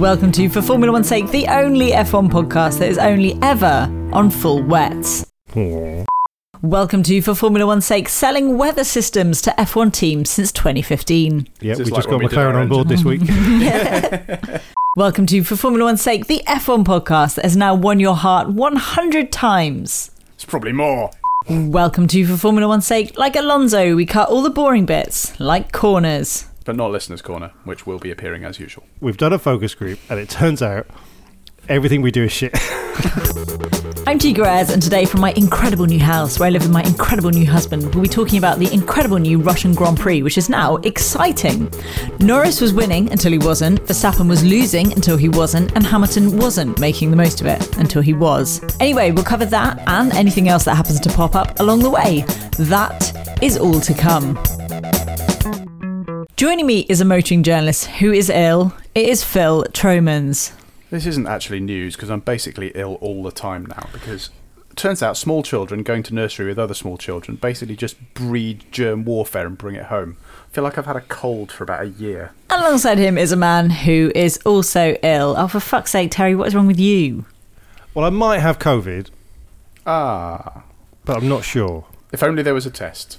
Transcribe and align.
Welcome 0.00 0.32
to 0.32 0.48
For 0.48 0.62
Formula 0.62 0.90
One's 0.90 1.08
Sake, 1.08 1.30
the 1.30 1.46
only 1.48 1.90
F1 1.90 2.30
podcast 2.30 2.78
that 2.78 2.88
is 2.88 2.96
only 2.96 3.38
ever 3.42 3.86
on 4.14 4.30
full 4.30 4.62
wets. 4.62 5.30
Welcome 6.62 7.02
to 7.02 7.20
For 7.20 7.34
Formula 7.34 7.66
One's 7.66 7.84
Sake, 7.84 8.08
selling 8.08 8.56
weather 8.56 8.82
systems 8.82 9.42
to 9.42 9.50
F1 9.58 9.92
teams 9.92 10.30
since 10.30 10.52
2015. 10.52 11.46
Yeah, 11.60 11.74
This 11.74 11.78
we 11.78 11.82
is 11.82 11.88
just 11.90 12.08
like 12.08 12.18
got 12.18 12.18
we 12.18 12.26
McLaren 12.28 12.54
on 12.54 12.68
board 12.70 12.88
this 12.88 13.04
week. 13.04 13.20
Welcome 14.96 15.26
to 15.26 15.44
For 15.44 15.54
Formula 15.56 15.84
One's 15.84 16.00
Sake, 16.00 16.28
the 16.28 16.42
F1 16.46 16.82
podcast 16.84 17.34
that 17.34 17.44
has 17.44 17.54
now 17.54 17.74
won 17.74 18.00
your 18.00 18.16
heart 18.16 18.48
100 18.48 19.30
times. 19.30 20.12
It's 20.32 20.46
probably 20.46 20.72
more. 20.72 21.10
Welcome 21.50 22.08
to 22.08 22.24
For 22.26 22.38
Formula 22.38 22.66
One's 22.66 22.86
Sake, 22.86 23.18
like 23.18 23.36
Alonso, 23.36 23.94
we 23.94 24.06
cut 24.06 24.30
all 24.30 24.40
the 24.40 24.48
boring 24.48 24.86
bits, 24.86 25.38
like 25.38 25.72
corners. 25.72 26.46
But 26.70 26.76
not 26.76 26.92
Listener's 26.92 27.20
Corner, 27.20 27.50
which 27.64 27.84
will 27.84 27.98
be 27.98 28.12
appearing 28.12 28.44
as 28.44 28.60
usual. 28.60 28.84
We've 29.00 29.16
done 29.16 29.32
a 29.32 29.40
focus 29.40 29.74
group, 29.74 29.98
and 30.08 30.20
it 30.20 30.28
turns 30.30 30.62
out 30.62 30.86
everything 31.68 32.00
we 32.00 32.12
do 32.12 32.22
is 32.22 32.30
shit. 32.30 32.52
I'm 34.06 34.20
T. 34.20 34.32
Perez, 34.32 34.70
and 34.70 34.80
today 34.80 35.04
from 35.04 35.20
my 35.20 35.32
incredible 35.32 35.86
new 35.86 35.98
house, 35.98 36.38
where 36.38 36.46
I 36.46 36.50
live 36.50 36.62
with 36.62 36.70
my 36.70 36.84
incredible 36.84 37.30
new 37.30 37.44
husband, 37.44 37.92
we'll 37.92 38.04
be 38.04 38.08
talking 38.08 38.38
about 38.38 38.60
the 38.60 38.72
incredible 38.72 39.18
new 39.18 39.40
Russian 39.40 39.74
Grand 39.74 39.98
Prix, 39.98 40.22
which 40.22 40.38
is 40.38 40.48
now 40.48 40.76
exciting. 40.76 41.68
Norris 42.20 42.60
was 42.60 42.72
winning 42.72 43.10
until 43.10 43.32
he 43.32 43.38
wasn't, 43.38 43.80
Verstappen 43.86 44.28
was 44.28 44.44
losing 44.44 44.92
until 44.92 45.16
he 45.16 45.28
wasn't, 45.28 45.72
and 45.74 45.84
Hamilton 45.84 46.38
wasn't 46.38 46.78
making 46.78 47.10
the 47.10 47.16
most 47.16 47.40
of 47.40 47.48
it 47.48 47.78
until 47.78 48.00
he 48.00 48.14
was. 48.14 48.62
Anyway, 48.78 49.10
we'll 49.10 49.24
cover 49.24 49.44
that 49.46 49.82
and 49.88 50.12
anything 50.12 50.48
else 50.48 50.66
that 50.66 50.76
happens 50.76 51.00
to 51.00 51.10
pop 51.10 51.34
up 51.34 51.58
along 51.58 51.80
the 51.80 51.90
way. 51.90 52.20
That 52.58 53.42
is 53.42 53.58
all 53.58 53.80
to 53.80 53.92
come. 53.92 54.38
Joining 56.40 56.64
me 56.64 56.86
is 56.88 57.02
a 57.02 57.04
motoring 57.04 57.42
journalist 57.42 57.84
who 57.84 58.12
is 58.12 58.30
ill. 58.30 58.72
It 58.94 59.06
is 59.10 59.22
Phil 59.22 59.66
Tromans. 59.74 60.54
This 60.88 61.04
isn't 61.04 61.26
actually 61.26 61.60
news 61.60 61.96
because 61.96 62.08
I'm 62.08 62.20
basically 62.20 62.72
ill 62.74 62.94
all 63.02 63.22
the 63.22 63.30
time 63.30 63.66
now 63.66 63.90
because 63.92 64.30
it 64.70 64.76
turns 64.76 65.02
out 65.02 65.18
small 65.18 65.42
children 65.42 65.82
going 65.82 66.02
to 66.04 66.14
nursery 66.14 66.46
with 66.46 66.58
other 66.58 66.72
small 66.72 66.96
children 66.96 67.36
basically 67.36 67.76
just 67.76 68.14
breed 68.14 68.64
germ 68.72 69.04
warfare 69.04 69.46
and 69.46 69.58
bring 69.58 69.74
it 69.76 69.84
home. 69.84 70.16
I 70.50 70.54
feel 70.54 70.64
like 70.64 70.78
I've 70.78 70.86
had 70.86 70.96
a 70.96 71.02
cold 71.02 71.52
for 71.52 71.62
about 71.64 71.82
a 71.82 71.88
year. 71.88 72.32
Alongside 72.48 72.96
him 72.96 73.18
is 73.18 73.32
a 73.32 73.36
man 73.36 73.68
who 73.68 74.10
is 74.14 74.38
also 74.46 74.96
ill. 75.02 75.34
Oh, 75.36 75.46
for 75.46 75.60
fuck's 75.60 75.90
sake, 75.90 76.10
Terry, 76.10 76.34
what 76.34 76.48
is 76.48 76.54
wrong 76.54 76.66
with 76.66 76.80
you? 76.80 77.26
well, 77.92 78.06
I 78.06 78.08
might 78.08 78.38
have 78.38 78.58
COVID, 78.58 79.10
Ah. 79.84 80.62
but 81.04 81.18
I'm 81.18 81.28
not 81.28 81.44
sure. 81.44 81.84
If 82.12 82.22
only 82.22 82.42
there 82.42 82.54
was 82.54 82.64
a 82.64 82.70
test. 82.70 83.18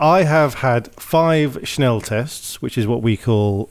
I 0.00 0.22
have 0.24 0.54
had 0.54 0.92
five 0.94 1.58
Schnell 1.64 2.00
tests, 2.00 2.62
which 2.62 2.78
is 2.78 2.86
what 2.86 3.02
we 3.02 3.16
call 3.16 3.68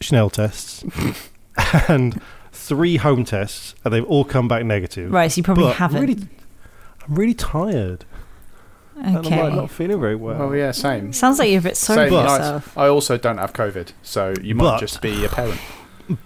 Schnell 0.00 0.30
tests, 0.30 0.84
and 1.88 2.20
three 2.52 2.96
home 2.96 3.24
tests, 3.24 3.74
and 3.84 3.92
they've 3.92 4.04
all 4.04 4.24
come 4.24 4.48
back 4.48 4.64
negative. 4.64 5.10
Right, 5.12 5.30
so 5.30 5.38
you 5.38 5.42
probably 5.42 5.64
But 5.64 5.76
haven't. 5.76 6.00
Really, 6.00 6.28
I'm 7.08 7.14
really 7.14 7.34
tired, 7.34 8.04
and 8.96 9.18
I'm 9.18 9.26
okay. 9.26 9.42
like, 9.42 9.54
not 9.54 9.70
feeling 9.70 10.00
very 10.00 10.14
well. 10.16 10.38
Well, 10.38 10.56
yeah, 10.56 10.70
same. 10.70 11.12
Sounds 11.12 11.38
like 11.38 11.50
you're 11.50 11.58
a 11.58 11.62
bit 11.62 11.76
sorry 11.76 12.08
Same. 12.08 12.10
for 12.10 12.28
I, 12.28 12.36
yourself. 12.36 12.78
I 12.78 12.88
also 12.88 13.16
don't 13.18 13.38
have 13.38 13.52
COVID, 13.52 13.92
so 14.02 14.34
you 14.42 14.54
might 14.54 14.64
But- 14.64 14.80
just 14.80 15.00
be 15.00 15.24
a 15.24 15.28
parent. 15.28 15.60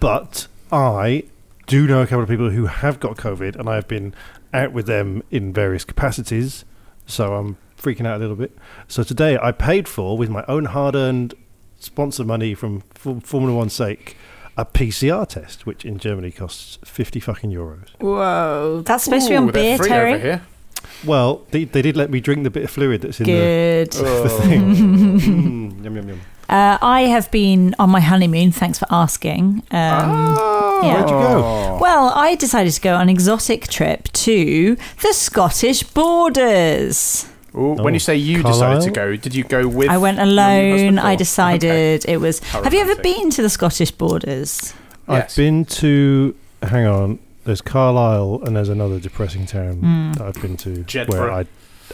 But 0.01 0.47
I 0.73 1.25
do 1.67 1.87
know 1.87 2.01
a 2.03 2.07
couple 2.07 2.23
of 2.23 2.29
people 2.29 2.51
who 2.51 2.67
have 2.67 2.99
got 3.01 3.17
COVID, 3.17 3.57
and 3.57 3.69
I've 3.69 3.89
been 3.89 4.15
out 4.53 4.73
with 4.73 4.87
them 4.87 5.23
in 5.31 5.53
various 5.53 5.85
capacities, 5.85 6.65
so 7.07 7.35
I'm 7.35 7.57
freaking 7.87 8.07
out 8.07 8.17
a 8.17 8.19
little 8.19 8.35
bit. 8.37 8.57
So 8.89 9.03
today 9.05 9.39
I 9.41 9.53
paid 9.53 9.87
for, 9.87 10.19
with 10.19 10.29
my 10.29 10.45
own 10.49 10.67
hard 10.67 10.97
earned 10.97 11.35
sponsor 11.79 12.25
money 12.25 12.55
from 12.55 12.83
F- 12.97 13.23
Formula 13.23 13.57
One's 13.57 13.75
sake, 13.75 14.17
a 14.57 14.65
PCR 14.65 15.29
test, 15.29 15.67
which 15.67 15.85
in 15.85 15.99
Germany 15.99 16.33
costs 16.33 16.79
50 16.85 17.21
fucking 17.21 17.51
euros. 17.51 17.89
Whoa, 18.01 18.83
that's 18.85 19.05
supposed 19.05 19.27
to 19.27 19.31
be 19.31 19.37
on 19.37 19.51
beer, 19.53 19.79
Terry. 19.79 20.41
Well, 21.05 21.47
they, 21.51 21.65
they 21.65 21.83
did 21.83 21.97
let 21.97 22.11
me 22.11 22.21
drink 22.21 22.43
the 22.45 22.51
bit 22.51 22.65
of 22.65 22.71
fluid 22.71 23.03
that's 23.03 23.21
in 23.21 23.27
Good. 23.27 23.93
the, 23.93 24.03
the 24.23 24.29
thing. 24.29 24.75
Mm, 24.75 25.85
yum, 25.85 25.97
yum, 25.97 26.09
yum. 26.09 26.21
Uh, 26.49 26.79
I 26.81 27.03
have 27.03 27.29
been 27.31 27.75
on 27.79 27.91
my 27.91 28.01
honeymoon. 28.01 28.53
Thanks 28.53 28.79
for 28.79 28.87
asking. 28.91 29.63
Um, 29.73 30.37
Oh, 30.39 30.81
yeah. 30.83 30.95
Where'd 30.95 31.09
you 31.09 31.17
go? 31.17 31.79
Well, 31.81 32.13
I 32.15 32.35
decided 32.35 32.73
to 32.73 32.81
go 32.81 32.95
on 32.95 33.03
an 33.03 33.09
exotic 33.09 33.67
trip 33.69 34.05
to 34.13 34.77
the 35.03 35.13
Scottish 35.13 35.83
borders. 35.83 37.27
Ooh, 37.57 37.73
when 37.75 37.87
Oh, 37.87 37.89
you 37.95 37.99
say 37.99 38.17
you 38.17 38.43
Carlisle? 38.43 38.81
decided 38.81 38.95
to 38.95 39.01
go, 39.01 39.17
did 39.17 39.35
you 39.35 39.45
go 39.45 39.67
with? 39.67 39.89
I 39.89 39.97
went 39.99 40.19
alone. 40.19 40.99
I 40.99 41.15
or- 41.15 41.17
decided 41.17 42.05
it 42.07 42.21
was. 42.21 42.41
How 42.41 42.63
Have 42.63 42.75
you 42.75 42.81
ever 42.81 42.97
been 42.97 43.31
to 43.31 43.43
the 43.43 43.49
Scottish 43.49 43.91
borders? 43.93 44.75
I've 45.09 45.25
Yes. 45.25 45.37
been 45.37 45.65
to. 45.65 46.35
Hang 46.63 46.87
on. 46.87 47.19
There's 47.45 47.61
Carlisle, 47.63 48.41
and 48.45 48.57
there's 48.57 48.69
another 48.69 48.99
depressing 48.99 49.47
town 49.47 49.75
Hmm. 49.77 50.13
that 50.15 50.23
I've 50.23 50.43
been 50.43 50.57
to 50.59 50.71
Jedburgh. 50.85 51.09
where 51.11 51.31
I, 51.33 51.47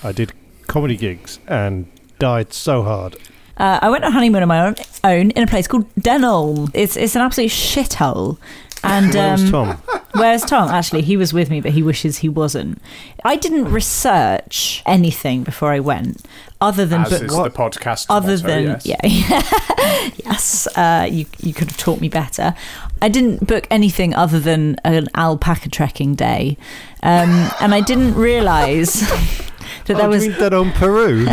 I 0.02 0.10
did 0.12 0.32
comedy 0.66 0.96
gigs 0.96 1.38
and 1.46 1.86
died 2.18 2.52
so 2.54 2.82
hard. 2.82 3.16
Uh, 3.58 3.78
I 3.82 3.90
went 3.90 4.02
on 4.02 4.12
honeymoon 4.12 4.40
on 4.42 4.48
my 4.48 4.66
own, 4.66 4.74
own 5.04 5.30
in 5.32 5.42
a 5.42 5.46
place 5.46 5.68
called 5.68 5.84
Denholm. 6.00 6.70
It's 6.72 6.96
it's 6.96 7.14
an 7.14 7.20
absolute 7.22 7.50
shithole. 7.50 8.38
And 8.84 9.14
was 9.14 9.44
um, 9.44 9.50
Tom? 9.50 9.82
Where's 10.14 10.42
Tom? 10.42 10.68
Actually, 10.68 11.02
he 11.02 11.16
was 11.16 11.32
with 11.32 11.48
me, 11.48 11.60
but 11.60 11.72
he 11.72 11.82
wishes 11.82 12.18
he 12.18 12.28
wasn't. 12.28 12.78
I 13.24 13.36
didn't 13.36 13.72
research 13.72 14.82
anything 14.84 15.42
before 15.42 15.72
I 15.72 15.80
went, 15.80 16.22
other 16.60 16.84
than 16.84 17.02
As 17.02 17.10
book- 17.10 17.22
is 17.22 17.30
the 17.30 17.50
podcast. 17.50 18.06
other 18.10 18.36
motto, 18.36 18.46
than 18.46 18.64
yes. 18.84 18.86
yeah, 18.86 20.10
yes. 20.24 20.66
Uh, 20.76 21.08
you 21.10 21.24
you 21.40 21.54
could 21.54 21.68
have 21.68 21.78
taught 21.78 22.00
me 22.00 22.08
better. 22.08 22.54
I 23.00 23.08
didn't 23.08 23.46
book 23.46 23.66
anything 23.70 24.14
other 24.14 24.38
than 24.38 24.76
an 24.84 25.08
alpaca 25.14 25.70
trekking 25.70 26.14
day, 26.14 26.58
um, 27.02 27.50
and 27.60 27.74
I 27.74 27.80
didn't 27.80 28.14
realise 28.14 29.00
that 29.86 29.96
there 29.96 30.02
oh, 30.02 30.08
was. 30.08 30.24
you 30.24 30.30
mean 30.32 30.40
that 30.40 30.52
on 30.52 30.72
Peru? 30.72 31.26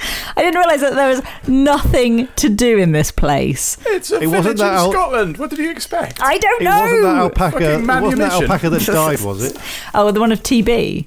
I 0.36 0.42
didn't 0.42 0.58
realise 0.58 0.80
that 0.80 0.94
there 0.94 1.08
was 1.08 1.22
nothing 1.48 2.28
to 2.36 2.48
do 2.48 2.78
in 2.78 2.92
this 2.92 3.10
place. 3.10 3.76
It's 3.86 4.10
a 4.10 4.16
It 4.20 4.26
wasn't 4.26 4.42
village 4.44 4.58
that 4.58 4.72
in 4.72 4.78
al- 4.78 4.92
Scotland. 4.92 5.36
What 5.38 5.50
did 5.50 5.58
you 5.58 5.70
expect? 5.70 6.20
I 6.22 6.38
don't 6.38 6.62
it 6.62 6.64
know. 6.64 6.80
wasn't 6.80 7.02
that 7.02 7.16
alpaca. 7.16 7.56
It 7.74 7.86
wasn't 7.86 8.18
that 8.18 8.32
alpaca 8.32 8.70
that 8.70 8.82
died, 8.86 9.20
was 9.20 9.42
it? 9.44 9.56
Oh, 9.94 10.10
the 10.10 10.20
one 10.20 10.32
of 10.32 10.42
TB. 10.42 11.06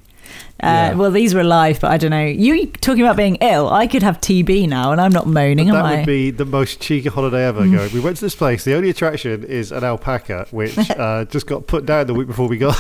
Uh, 0.61 0.65
Yeah. 0.65 0.93
Well, 0.93 1.11
these 1.11 1.33
were 1.33 1.41
alive, 1.41 1.79
but 1.81 1.91
I 1.91 1.97
don't 1.97 2.11
know. 2.11 2.23
You 2.23 2.67
talking 2.67 3.01
about 3.01 3.17
being 3.17 3.35
ill? 3.41 3.69
I 3.69 3.85
could 3.87 4.01
have 4.03 4.21
TB 4.21 4.69
now, 4.69 4.91
and 4.93 5.01
I'm 5.01 5.11
not 5.11 5.27
moaning, 5.27 5.67
am 5.69 5.75
that 5.75 5.85
I? 5.85 5.95
would 5.97 6.05
be 6.05 6.31
the 6.31 6.45
most 6.45 6.79
cheeky 6.79 7.09
holiday 7.09 7.45
ever. 7.45 7.67
Going, 7.67 7.91
we 7.91 7.99
went 7.99 8.15
to 8.17 8.21
this 8.25 8.35
place. 8.35 8.63
The 8.63 8.75
only 8.75 8.89
attraction 8.89 9.43
is 9.43 9.71
an 9.73 9.83
alpaca, 9.83 10.47
which 10.51 10.77
uh, 10.91 11.25
just 11.25 11.47
got 11.47 11.67
put 11.67 11.85
down 11.85 12.07
the 12.07 12.13
week 12.13 12.27
before 12.27 12.47
we 12.47 12.57
got. 12.57 12.77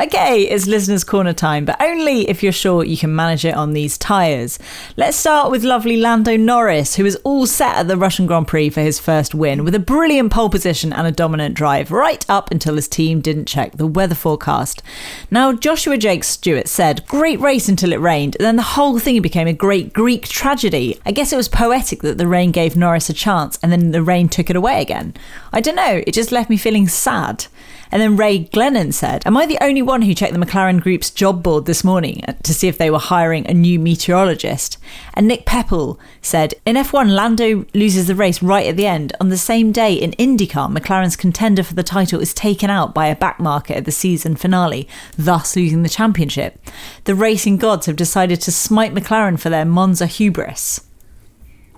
Okay, 0.00 0.44
it's 0.44 0.66
listeners' 0.66 1.04
corner 1.04 1.34
time, 1.34 1.66
but 1.66 1.78
only 1.78 2.26
if 2.26 2.42
you're 2.42 2.52
sure 2.52 2.82
you 2.82 2.96
can 2.96 3.14
manage 3.14 3.44
it 3.44 3.54
on 3.54 3.74
these 3.74 3.98
tyres. 3.98 4.58
Let's 4.96 5.18
start 5.18 5.50
with 5.50 5.62
lovely 5.62 5.98
Lando 5.98 6.38
Norris, 6.38 6.94
who 6.94 7.04
was 7.04 7.16
all 7.16 7.46
set 7.46 7.76
at 7.76 7.86
the 7.86 7.98
Russian 7.98 8.24
Grand 8.24 8.48
Prix 8.48 8.70
for 8.70 8.80
his 8.80 8.98
first 8.98 9.34
win 9.34 9.62
with 9.62 9.74
a 9.74 9.78
brilliant 9.78 10.32
pole 10.32 10.48
position 10.48 10.90
and 10.90 11.06
a 11.06 11.12
dominant 11.12 11.54
drive, 11.54 11.90
right 11.90 12.24
up 12.30 12.50
until 12.50 12.76
his 12.76 12.88
team 12.88 13.20
didn't 13.20 13.44
check 13.44 13.72
the 13.72 13.86
weather 13.86 14.14
forecast. 14.14 14.82
Now, 15.30 15.52
Joshua 15.52 15.98
Jake 15.98 16.24
Stewart 16.24 16.66
said, 16.66 17.06
Great 17.06 17.38
race 17.38 17.68
until 17.68 17.92
it 17.92 18.00
rained, 18.00 18.38
then 18.40 18.56
the 18.56 18.62
whole 18.62 18.98
thing 18.98 19.20
became 19.20 19.48
a 19.48 19.52
great 19.52 19.92
Greek 19.92 20.26
tragedy. 20.28 20.98
I 21.04 21.12
guess 21.12 21.30
it 21.30 21.36
was 21.36 21.48
poetic 21.50 22.00
that 22.00 22.16
the 22.16 22.26
rain 22.26 22.52
gave 22.52 22.74
Norris 22.74 23.10
a 23.10 23.12
chance 23.12 23.58
and 23.62 23.70
then 23.70 23.90
the 23.90 24.02
rain 24.02 24.30
took 24.30 24.48
it 24.48 24.56
away 24.56 24.80
again. 24.80 25.12
I 25.52 25.60
don't 25.60 25.76
know, 25.76 26.02
it 26.06 26.14
just 26.14 26.32
left 26.32 26.48
me 26.48 26.56
feeling 26.56 26.88
sad. 26.88 27.48
And 27.92 28.00
then 28.00 28.16
Ray 28.16 28.44
Glennon 28.44 28.94
said, 28.94 29.26
Am 29.26 29.36
I 29.36 29.46
the 29.46 29.58
only 29.60 29.82
who 29.98 30.14
checked 30.14 30.32
the 30.32 30.38
McLaren 30.38 30.80
Group's 30.80 31.10
job 31.10 31.42
board 31.42 31.66
this 31.66 31.82
morning 31.82 32.22
uh, 32.26 32.34
to 32.44 32.54
see 32.54 32.68
if 32.68 32.78
they 32.78 32.90
were 32.90 33.00
hiring 33.00 33.44
a 33.46 33.52
new 33.52 33.78
meteorologist? 33.78 34.78
And 35.14 35.26
Nick 35.26 35.44
Pepple 35.44 35.98
said, 36.22 36.54
In 36.64 36.76
F1, 36.76 37.10
Lando 37.10 37.66
loses 37.74 38.06
the 38.06 38.14
race 38.14 38.40
right 38.40 38.68
at 38.68 38.76
the 38.76 38.86
end. 38.86 39.12
On 39.20 39.28
the 39.28 39.36
same 39.36 39.72
day 39.72 39.94
in 39.94 40.12
IndyCar, 40.12 40.72
McLaren's 40.72 41.16
contender 41.16 41.64
for 41.64 41.74
the 41.74 41.82
title 41.82 42.20
is 42.20 42.32
taken 42.32 42.70
out 42.70 42.94
by 42.94 43.08
a 43.08 43.16
backmarker 43.16 43.76
at 43.76 43.84
the 43.84 43.90
season 43.90 44.36
finale, 44.36 44.86
thus 45.18 45.56
losing 45.56 45.82
the 45.82 45.88
championship. 45.88 46.64
The 47.04 47.16
racing 47.16 47.56
gods 47.56 47.86
have 47.86 47.96
decided 47.96 48.40
to 48.42 48.52
smite 48.52 48.94
McLaren 48.94 49.40
for 49.40 49.50
their 49.50 49.64
Monza 49.64 50.06
hubris. 50.06 50.86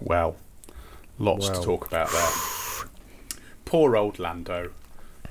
Well, 0.00 0.36
lots 1.18 1.48
to 1.48 1.62
talk 1.62 1.86
about 1.86 2.12
there. 2.12 2.88
Poor 3.64 3.96
old 3.96 4.18
Lando. 4.18 4.72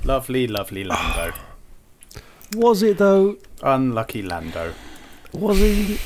Lovely, 0.03 0.47
lovely 0.47 0.83
Lando. 0.83 1.33
Was 2.55 2.83
it 2.83 2.97
though? 2.97 3.37
Unlucky 3.63 4.21
Lando. 4.21 4.73
Was 5.33 5.57
he 5.57 5.97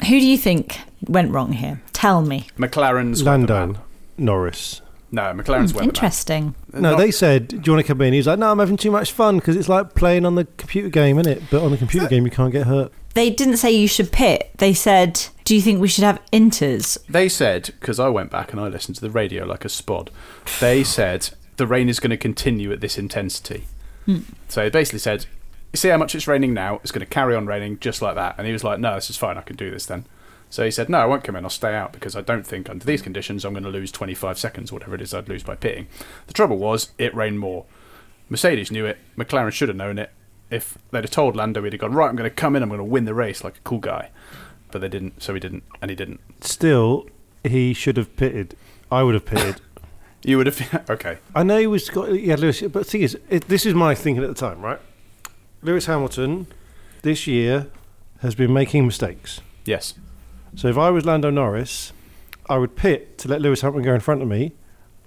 Who 0.00 0.20
do 0.20 0.26
you 0.26 0.36
think 0.36 0.78
went 1.08 1.32
wrong 1.32 1.52
here? 1.52 1.82
Tell 1.92 2.22
me. 2.22 2.48
McLaren's 2.58 3.22
Lando 3.22 3.54
weatherman. 3.54 3.80
Norris? 4.18 4.82
No, 5.12 5.22
McLaren's 5.32 5.72
hmm, 5.72 5.78
weatherman. 5.78 5.84
Interesting. 5.84 6.54
No, 6.72 6.92
Not- 6.92 6.98
they 6.98 7.10
said, 7.10 7.48
"Do 7.48 7.56
you 7.64 7.72
want 7.72 7.84
to 7.84 7.92
come 7.92 8.00
in?" 8.02 8.12
He's 8.12 8.26
like, 8.26 8.38
"No, 8.38 8.50
I'm 8.50 8.58
having 8.58 8.76
too 8.76 8.90
much 8.90 9.12
fun 9.12 9.38
because 9.38 9.56
it's 9.56 9.68
like 9.68 9.94
playing 9.94 10.24
on 10.24 10.34
the 10.36 10.44
computer 10.56 10.88
game, 10.88 11.18
isn't 11.18 11.32
it? 11.32 11.42
But 11.50 11.62
on 11.62 11.70
the 11.70 11.76
computer 11.76 12.06
game, 12.06 12.24
you 12.24 12.30
can't 12.30 12.52
get 12.52 12.66
hurt." 12.66 12.92
They 13.14 13.30
didn't 13.30 13.56
say 13.56 13.72
you 13.72 13.88
should 13.88 14.12
pit. 14.12 14.50
They 14.58 14.72
said, 14.72 15.20
Do 15.44 15.54
you 15.54 15.60
think 15.60 15.80
we 15.80 15.88
should 15.88 16.04
have 16.04 16.20
inters? 16.32 16.96
They 17.08 17.28
said, 17.28 17.70
because 17.80 17.98
I 17.98 18.08
went 18.08 18.30
back 18.30 18.52
and 18.52 18.60
I 18.60 18.68
listened 18.68 18.96
to 18.96 19.00
the 19.00 19.10
radio 19.10 19.44
like 19.44 19.64
a 19.64 19.68
spod, 19.68 20.10
they 20.60 20.84
said 20.84 21.30
the 21.56 21.66
rain 21.66 21.88
is 21.88 21.98
going 21.98 22.10
to 22.10 22.16
continue 22.16 22.72
at 22.72 22.80
this 22.80 22.96
intensity. 22.96 23.64
Hmm. 24.06 24.20
So 24.48 24.62
they 24.62 24.70
basically 24.70 25.00
said, 25.00 25.26
You 25.72 25.76
see 25.76 25.88
how 25.88 25.96
much 25.96 26.14
it's 26.14 26.26
raining 26.26 26.52
now? 26.52 26.76
It's 26.82 26.90
going 26.90 27.06
to 27.06 27.06
carry 27.06 27.34
on 27.34 27.46
raining 27.46 27.78
just 27.78 28.02
like 28.02 28.16
that. 28.16 28.34
And 28.38 28.46
he 28.46 28.52
was 28.52 28.64
like, 28.64 28.80
No, 28.80 28.94
this 28.94 29.10
is 29.10 29.16
fine. 29.16 29.38
I 29.38 29.42
can 29.42 29.56
do 29.56 29.70
this 29.70 29.86
then. 29.86 30.04
So 30.48 30.64
he 30.64 30.70
said, 30.70 30.88
No, 30.88 30.98
I 30.98 31.06
won't 31.06 31.24
come 31.24 31.36
in. 31.36 31.44
I'll 31.44 31.50
stay 31.50 31.74
out 31.74 31.92
because 31.92 32.16
I 32.16 32.22
don't 32.22 32.46
think 32.46 32.68
under 32.68 32.84
these 32.84 33.00
hmm. 33.00 33.04
conditions 33.04 33.44
I'm 33.44 33.52
going 33.52 33.64
to 33.64 33.70
lose 33.70 33.92
25 33.92 34.38
seconds 34.38 34.72
whatever 34.72 34.94
it 34.94 35.00
is 35.00 35.14
I'd 35.14 35.28
lose 35.28 35.42
by 35.42 35.54
pitting. 35.54 35.86
The 36.26 36.32
trouble 36.32 36.58
was, 36.58 36.90
it 36.98 37.14
rained 37.14 37.38
more. 37.38 37.66
Mercedes 38.28 38.70
knew 38.70 38.86
it. 38.86 38.98
McLaren 39.16 39.52
should 39.52 39.68
have 39.68 39.76
known 39.76 39.98
it. 39.98 40.10
If 40.50 40.76
they'd 40.90 41.04
have 41.04 41.10
told 41.10 41.36
Lando, 41.36 41.62
he'd 41.62 41.72
have 41.72 41.80
gone, 41.80 41.92
Right, 41.92 42.08
I'm 42.08 42.16
going 42.16 42.28
to 42.28 42.34
come 42.34 42.56
in. 42.56 42.62
I'm 42.62 42.68
going 42.68 42.78
to 42.78 42.84
win 42.84 43.04
the 43.04 43.14
race 43.14 43.44
like 43.44 43.58
a 43.58 43.62
cool 43.62 43.78
guy. 43.78 44.10
But 44.72 44.80
they 44.80 44.88
didn't. 44.88 45.22
So 45.22 45.34
he 45.34 45.40
didn't. 45.40 45.62
And 45.80 45.90
he 45.90 45.94
didn't. 45.94 46.20
Still, 46.40 47.06
he 47.44 47.72
should 47.72 47.96
have 47.96 48.16
pitted. 48.16 48.56
I 48.90 49.02
would 49.04 49.14
have 49.14 49.24
pitted. 49.24 49.60
You 50.22 50.36
would 50.36 50.48
have. 50.48 50.90
okay. 50.90 51.16
I 51.34 51.42
know 51.42 51.56
he 51.56 51.66
was 51.66 51.88
got 51.88 52.12
yeah 52.12 52.34
Lewis, 52.34 52.60
but 52.60 52.72
the 52.72 52.84
thing 52.84 53.00
is, 53.00 53.16
it, 53.30 53.48
this 53.48 53.64
is 53.64 53.72
my 53.72 53.94
thinking 53.94 54.22
at 54.22 54.28
the 54.28 54.34
time, 54.34 54.60
right? 54.60 54.78
Lewis 55.62 55.86
Hamilton 55.86 56.46
this 57.02 57.26
year 57.26 57.68
has 58.20 58.34
been 58.34 58.52
making 58.52 58.86
mistakes. 58.86 59.40
Yes. 59.64 59.94
So 60.56 60.68
if 60.68 60.76
I 60.76 60.90
was 60.90 61.04
Lando 61.04 61.30
Norris, 61.30 61.92
I 62.48 62.58
would 62.58 62.76
pit 62.76 63.18
to 63.18 63.28
let 63.28 63.40
Lewis 63.40 63.60
Hamilton 63.60 63.84
go 63.84 63.94
in 63.94 64.00
front 64.00 64.22
of 64.22 64.28
me. 64.28 64.52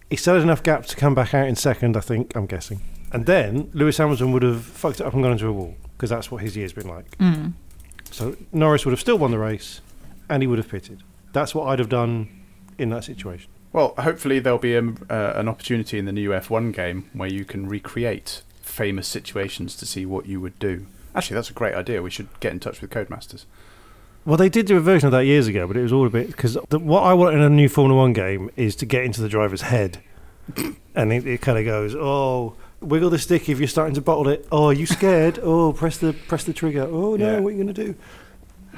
He 0.09 0.15
still 0.15 0.35
had 0.35 0.43
enough 0.43 0.63
gap 0.63 0.85
to 0.85 0.95
come 0.95 1.15
back 1.15 1.33
out 1.33 1.47
in 1.47 1.55
second, 1.55 1.97
I 1.97 1.99
think. 2.01 2.35
I'm 2.35 2.45
guessing, 2.45 2.81
and 3.11 3.25
then 3.25 3.69
Lewis 3.73 3.97
Hamilton 3.97 4.31
would 4.31 4.43
have 4.43 4.63
fucked 4.63 4.99
it 4.99 5.05
up 5.05 5.13
and 5.13 5.23
gone 5.23 5.31
into 5.33 5.47
a 5.47 5.51
wall 5.51 5.75
because 5.97 6.09
that's 6.09 6.29
what 6.29 6.41
his 6.41 6.55
year's 6.55 6.73
been 6.73 6.87
like. 6.87 7.17
So 8.11 8.35
Norris 8.51 8.85
would 8.85 8.91
have 8.91 8.99
still 8.99 9.17
won 9.17 9.31
the 9.31 9.39
race, 9.39 9.81
and 10.29 10.43
he 10.43 10.47
would 10.47 10.59
have 10.59 10.69
pitted. 10.69 11.01
That's 11.31 11.55
what 11.55 11.67
I'd 11.67 11.79
have 11.79 11.89
done 11.89 12.29
in 12.77 12.89
that 12.89 13.03
situation. 13.03 13.49
Well, 13.71 13.95
hopefully 13.97 14.37
there'll 14.37 14.59
be 14.59 14.75
a, 14.75 14.83
uh, 14.83 15.33
an 15.35 15.47
opportunity 15.47 15.97
in 15.97 16.05
the 16.05 16.11
new 16.11 16.29
F1 16.29 16.73
game 16.73 17.09
where 17.13 17.29
you 17.29 17.43
can 17.43 17.67
recreate 17.67 18.43
famous 18.63 19.07
situations 19.07 19.75
to 19.77 19.85
see 19.85 20.05
what 20.05 20.25
you 20.25 20.41
would 20.41 20.57
do. 20.59 20.87
Actually, 21.15 21.35
that's 21.35 21.49
a 21.51 21.53
great 21.53 21.75
idea. 21.75 22.01
We 22.01 22.09
should 22.09 22.27
get 22.39 22.51
in 22.53 22.59
touch 22.59 22.81
with 22.81 22.89
Codemasters. 22.89 23.45
Well, 24.25 24.37
they 24.37 24.49
did 24.49 24.65
do 24.65 24.77
a 24.77 24.79
version 24.79 25.05
of 25.07 25.11
that 25.11 25.25
years 25.25 25.47
ago, 25.47 25.67
but 25.67 25.77
it 25.77 25.83
was 25.83 25.93
all 25.93 26.07
a 26.07 26.09
bit 26.09 26.27
because 26.27 26.55
what 26.71 27.01
I 27.03 27.13
want 27.13 27.35
in 27.35 27.41
a 27.41 27.49
new 27.49 27.67
Formula 27.69 27.99
One 27.99 28.13
game 28.13 28.49
is 28.55 28.75
to 28.77 28.85
get 28.85 29.03
into 29.03 29.21
the 29.21 29.27
driver's 29.29 29.61
head, 29.63 29.99
and 30.95 31.11
it, 31.13 31.27
it 31.27 31.41
kind 31.41 31.57
of 31.59 31.65
goes, 31.65 31.93
"Oh, 31.93 32.55
wiggle 32.79 33.09
the 33.09 33.19
stick 33.19 33.49
if 33.49 33.59
you're 33.59 33.67
starting 33.67 33.95
to 33.95 34.01
bottle 34.01 34.29
it. 34.29 34.47
Oh, 34.51 34.65
are 34.67 34.73
you 34.73 34.85
scared? 34.85 35.39
oh, 35.43 35.73
press 35.73 35.97
the 35.97 36.13
press 36.13 36.45
the 36.45 36.53
trigger. 36.53 36.83
Oh 36.89 37.15
no, 37.17 37.33
Yeah. 37.33 37.39
what 37.41 37.49
are 37.49 37.51
you 37.51 37.63
going 37.63 37.73
to 37.73 37.85
do?" 37.85 37.95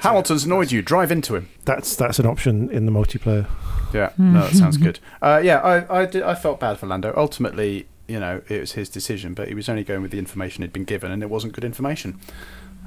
Hamilton's 0.00 0.44
annoyed 0.44 0.72
you. 0.72 0.82
Drive 0.82 1.10
into 1.10 1.36
him. 1.36 1.48
That's 1.64 1.96
that's 1.96 2.18
an 2.18 2.26
option 2.26 2.68
in 2.70 2.84
the 2.84 2.92
multiplayer. 2.92 3.46
Yeah, 3.94 4.10
no, 4.18 4.42
that 4.42 4.52
sounds 4.54 4.76
good. 4.88 4.98
Uh, 5.22 5.40
yeah, 5.42 5.58
I 5.60 6.00
I, 6.02 6.06
did, 6.06 6.22
I 6.22 6.34
felt 6.34 6.58
bad 6.60 6.78
for 6.78 6.86
Lando. 6.86 7.14
Ultimately, 7.16 7.86
you 8.08 8.20
know, 8.20 8.42
it 8.48 8.60
was 8.60 8.72
his 8.72 8.88
decision, 8.88 9.34
but 9.34 9.48
he 9.48 9.54
was 9.54 9.68
only 9.68 9.84
going 9.84 10.02
with 10.02 10.10
the 10.10 10.18
information 10.18 10.62
he'd 10.62 10.72
been 10.72 10.84
given, 10.84 11.10
and 11.10 11.22
it 11.22 11.30
wasn't 11.30 11.52
good 11.52 11.64
information. 11.64 12.18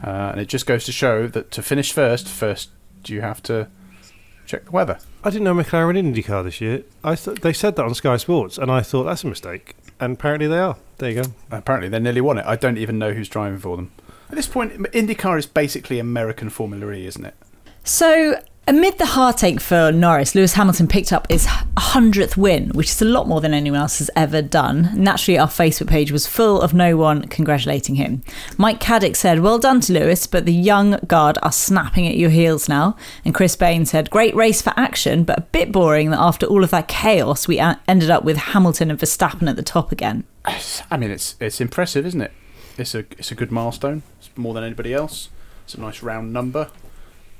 Uh, 0.04 0.32
and 0.32 0.40
it 0.40 0.48
just 0.48 0.66
goes 0.66 0.86
to 0.86 0.92
show 0.92 1.28
that 1.28 1.52
to 1.52 1.62
finish 1.62 1.92
first, 1.92 2.28
first 2.28 2.70
you 3.06 3.22
have 3.22 3.42
to 3.44 3.68
check 4.46 4.66
the 4.66 4.72
weather. 4.72 5.00
I 5.24 5.30
didn't 5.30 5.44
know 5.46 5.54
McLaren 5.54 5.86
were 5.86 5.94
in 5.94 6.14
IndyCar 6.14 6.44
this 6.44 6.60
year. 6.62 6.84
I 7.04 7.16
thought 7.16 7.42
they 7.42 7.54
said 7.54 7.76
that 7.76 7.86
on 7.86 7.94
Sky 7.94 8.18
Sports, 8.18 8.58
and 8.58 8.72
I 8.72 8.82
thought 8.82 9.04
that's 9.04 9.24
a 9.24 9.28
mistake. 9.28 9.76
And 10.00 10.14
apparently 10.14 10.48
they 10.48 10.60
are. 10.60 10.78
There 10.98 11.12
you 11.12 11.24
go. 11.24 11.30
Apparently, 11.52 11.90
they 11.90 12.00
nearly 12.00 12.22
won 12.22 12.38
it. 12.38 12.46
I 12.46 12.56
don't 12.56 12.78
even 12.78 12.98
know 12.98 13.14
who's 13.14 13.30
driving 13.30 13.60
for 13.60 13.76
them. 13.76 13.92
At 14.30 14.36
this 14.36 14.48
point, 14.48 14.74
IndyCar 14.74 15.38
is 15.38 15.46
basically 15.46 16.00
American 16.00 16.50
Formula 16.50 16.92
E, 16.92 17.06
isn't 17.06 17.26
it? 17.26 17.36
So, 17.84 18.42
amid 18.70 19.00
the 19.00 19.06
heartache 19.08 19.60
for 19.60 19.92
Norris, 19.92 20.36
Lewis 20.36 20.54
Hamilton 20.54 20.88
picked 20.88 21.12
up 21.12 21.30
his 21.30 21.48
100th 21.48 22.38
win, 22.38 22.70
which 22.70 22.90
is 22.90 23.02
a 23.02 23.06
lot 23.06 23.28
more 23.28 23.42
than 23.42 23.52
anyone 23.52 23.80
else 23.80 23.98
has 23.98 24.12
ever 24.16 24.44
done. 24.44 24.92
Naturally, 24.94 25.40
our 25.40 25.48
Facebook 25.48 25.88
page 25.88 26.12
was 26.12 26.28
full 26.28 26.62
of 26.62 26.72
no 26.72 26.96
one 26.96 27.24
congratulating 27.24 27.96
him. 27.96 28.22
Mike 28.58 28.80
Caddick 28.80 29.16
said, 29.16 29.40
Well 29.40 29.58
done 29.58 29.82
to 29.82 29.94
Lewis, 29.94 30.28
but 30.28 30.46
the 30.46 30.54
young 30.54 31.00
guard 31.08 31.40
are 31.42 31.52
snapping 31.52 32.08
at 32.08 32.16
your 32.16 32.30
heels 32.30 32.70
now. 32.70 32.96
And 33.26 33.34
Chris 33.34 33.56
Bain 33.56 33.88
said, 33.88 34.12
Great 34.12 34.36
race 34.36 34.62
for 34.62 34.74
action, 34.78 35.24
but 35.24 35.40
a 35.40 35.42
bit 35.42 35.72
boring 35.72 36.12
that 36.12 36.20
after 36.20 36.46
all 36.46 36.64
of 36.64 36.70
that 36.70 36.88
chaos, 36.88 37.48
we 37.48 37.58
ended 37.58 38.12
up 38.12 38.24
with 38.24 38.38
Hamilton 38.38 38.92
and 38.92 39.00
Verstappen 39.00 39.50
at 39.50 39.56
the 39.56 39.64
top 39.64 39.92
again. 39.92 40.26
I 40.46 40.98
mean, 40.98 41.10
it's 41.10 41.36
it's 41.40 41.60
impressive, 41.60 42.06
isn't 42.06 42.22
it? 42.22 42.32
It's 42.78 42.94
a 42.94 43.00
it's 43.18 43.32
a 43.32 43.36
good 43.36 43.52
milestone. 43.52 44.04
It's 44.20 44.30
more 44.38 44.54
than 44.54 44.64
anybody 44.64 44.94
else. 44.94 45.30
It's 45.64 45.74
a 45.74 45.82
nice 45.82 46.04
round 46.04 46.32
number. 46.32 46.70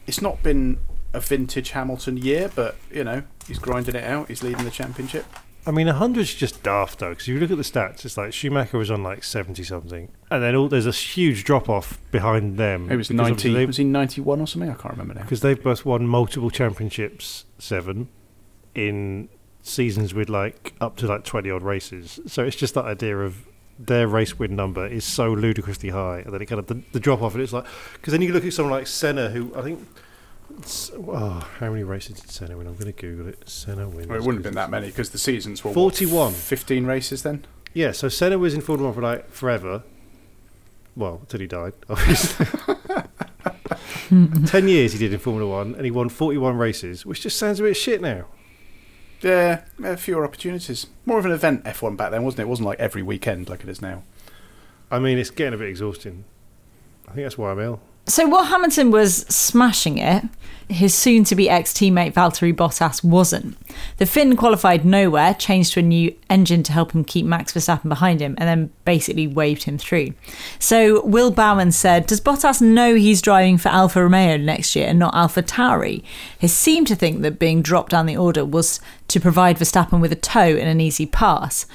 It's 0.08 0.24
not 0.24 0.42
been 0.42 0.80
a 1.14 1.20
vintage 1.20 1.72
Hamilton 1.72 2.18
year, 2.18 2.52
but 2.54 2.76
you 2.92 3.04
know 3.04 3.24
he's 3.48 3.60
grinding 3.60 3.96
it 3.96 4.04
out. 4.04 4.28
He's 4.28 4.44
leading 4.44 4.64
the 4.66 4.72
championship. 4.72 5.26
I 5.66 5.72
mean, 5.72 5.88
100's 5.88 6.34
just 6.34 6.64
daft 6.64 7.00
though, 7.00 7.10
because 7.10 7.24
if 7.28 7.34
you 7.34 7.40
look 7.40 7.52
at 7.52 7.58
the 7.58 7.64
stats, 7.64 8.06
it's 8.06 8.18
like 8.18 8.32
Schumacher 8.34 8.78
was 8.78 8.90
on 8.90 9.04
like 9.04 9.24
70 9.24 9.62
something, 9.64 10.10
and 10.32 10.42
then 10.42 10.56
all, 10.56 10.68
there's 10.70 10.88
a 10.88 10.92
huge 10.92 11.44
drop 11.44 11.68
off 11.70 12.00
behind 12.12 12.58
them. 12.58 12.90
It 12.90 12.96
was 12.96 13.10
because 13.10 13.20
obviously 13.32 13.50
ninety. 13.52 13.60
they- 13.60 13.66
Was 13.66 13.78
he 13.78 13.84
ninety 13.84 14.22
one 14.22 14.40
or 14.42 14.48
something? 14.48 14.70
I 14.70 14.74
can't 14.74 14.92
remember 14.94 15.16
now. 15.16 15.22
because 15.24 15.42
they've 15.42 15.62
both 15.62 15.86
won 15.86 16.08
multiple 16.08 16.50
championships, 16.50 17.46
seven, 17.60 18.08
in 18.74 19.30
seasons 19.62 20.14
with 20.14 20.30
like 20.30 20.74
up 20.80 20.96
to 20.98 21.06
like 21.08 21.24
20 21.26 21.52
odd 21.52 21.62
races. 21.64 22.20
So 22.28 22.44
it's 22.44 22.56
just 22.56 22.74
that 22.76 22.86
idea 22.86 23.18
of 23.20 23.46
their 23.78 24.08
race 24.08 24.40
win 24.40 24.56
number 24.56 24.88
is 24.88 25.04
so 25.06 25.32
ludicrously 25.32 25.90
high, 25.90 26.20
and 26.20 26.34
then 26.34 26.42
it 26.42 26.46
kind 26.46 26.60
of 26.60 26.68
the, 26.68 26.82
the 26.94 27.00
drop 27.00 27.22
off, 27.22 27.34
and 27.34 27.44
it's 27.44 27.54
like 27.54 27.66
because 27.94 28.12
then 28.14 28.22
you 28.22 28.32
look 28.34 28.46
at 28.46 28.54
someone 28.54 28.72
like 28.72 28.88
Senna, 28.88 29.30
who 29.30 29.54
I 29.56 29.62
think. 29.62 29.86
Oh, 31.08 31.48
how 31.60 31.70
many 31.70 31.84
races 31.84 32.20
did 32.20 32.30
Senna 32.32 32.58
win? 32.58 32.68
I'm 32.68 32.74
going 32.74 32.86
to 32.86 32.92
Google 32.92 33.28
it. 33.28 33.48
Senna 33.50 33.88
wins. 33.88 34.08
Well, 34.08 34.18
it 34.18 34.24
wouldn't 34.24 34.44
have 34.44 34.52
been 34.52 34.56
that 34.56 34.70
many 34.70 34.88
because 34.88 35.12
the 35.12 35.18
seasons 35.18 35.64
were 35.64 35.70
what, 35.70 35.76
41. 35.96 36.34
Fifteen 36.34 36.86
races 36.86 37.24
then. 37.24 37.46
Yeah, 37.74 37.92
so 37.92 38.10
Senna 38.10 38.38
was 38.38 38.54
in 38.54 38.62
Formula 38.62 38.90
One 38.90 38.96
for 38.96 39.02
like 39.02 39.30
forever. 39.32 39.84
Well, 40.96 41.20
until 41.22 41.40
he 41.40 41.48
died, 41.48 41.74
obviously. 41.90 42.46
Ten 44.48 44.68
years 44.68 44.94
he 44.94 45.00
did 45.00 45.14
in 45.14 45.20
Formula 45.20 45.50
One, 45.50 45.76
and 45.76 45.86
he 45.86 45.92
won 45.92 46.10
forty-one 46.10 46.58
races, 46.58 47.06
which 47.06 47.22
just 47.22 47.38
sounds 47.38 47.60
a 47.60 47.64
bit 47.64 47.76
shit 47.76 48.02
now. 48.02 48.26
Yeah, 49.22 49.64
fewer 49.98 50.24
opportunities. 50.24 50.88
More 51.06 51.20
of 51.20 51.26
an 51.26 51.32
event 51.32 51.66
F1 51.66 51.98
back 51.98 52.12
then, 52.12 52.24
wasn't 52.24 52.40
it? 52.40 52.44
It 52.44 52.48
wasn't 52.48 52.68
like 52.68 52.80
every 52.80 53.04
weekend 53.04 53.50
like 53.50 53.62
it 53.64 53.70
is 53.70 53.82
now. 53.82 54.04
I 54.90 55.00
mean, 55.00 55.18
it's 55.18 55.30
getting 55.30 55.54
a 55.54 55.58
bit 55.58 55.68
exhausting. 55.68 56.24
I 57.08 57.12
think 57.12 57.26
that's 57.26 57.38
why 57.38 57.52
I'm 57.52 57.60
ill. 57.60 57.82
So 58.10 58.28
while 58.28 58.46
Hamilton 58.46 58.90
was 58.90 59.18
smashing 59.30 60.00
it, 60.00 60.24
his 60.68 60.96
soon 60.96 61.24
to 61.26 61.36
be 61.36 61.48
ex 61.48 61.72
teammate 61.72 62.14
Valtteri 62.14 62.56
Bottas 62.56 63.04
wasn't. 63.04 63.56
The 63.98 64.08
Finn 64.08 64.36
qualified 64.36 64.84
nowhere, 64.84 65.36
changed 65.36 65.74
to 65.74 65.80
a 65.80 65.84
new 65.84 66.16
engine 66.28 66.64
to 66.64 66.72
help 66.72 66.92
him 66.94 67.04
keep 67.04 67.28
Max 67.28 67.54
Verstappen 67.54 67.88
behind 67.88 68.20
him, 68.20 68.34
and 68.40 68.50
then 68.50 68.72
basically 68.84 69.28
waved 69.28 69.64
him 69.64 69.78
through. 69.78 70.14
So 70.58 71.06
Will 71.06 71.30
Bauman 71.30 71.72
said, 71.72 72.08
Does 72.08 72.20
Bottas 72.20 72.62
know 72.62 72.96
he's 72.96 73.22
driving 73.22 73.60
for 73.60 73.70
Alfa 73.70 74.02
Romeo 74.02 74.38
next 74.38 74.76
year 74.76 74.88
and 74.88 74.98
not 74.98 75.14
AlphaTauri? 75.14 76.04
He 76.40 76.48
seemed 76.48 76.88
to 76.88 76.96
think 76.96 77.22
that 77.22 77.38
being 77.38 77.62
dropped 77.62 77.92
down 77.92 78.08
the 78.08 78.18
order 78.18 78.44
was 78.44 78.80
to 79.10 79.20
provide 79.20 79.58
Verstappen 79.58 80.02
with 80.02 80.12
a 80.12 80.16
tow 80.16 80.40
and 80.40 80.68
an 80.68 80.82
easy 80.82 81.06
pass. 81.06 81.68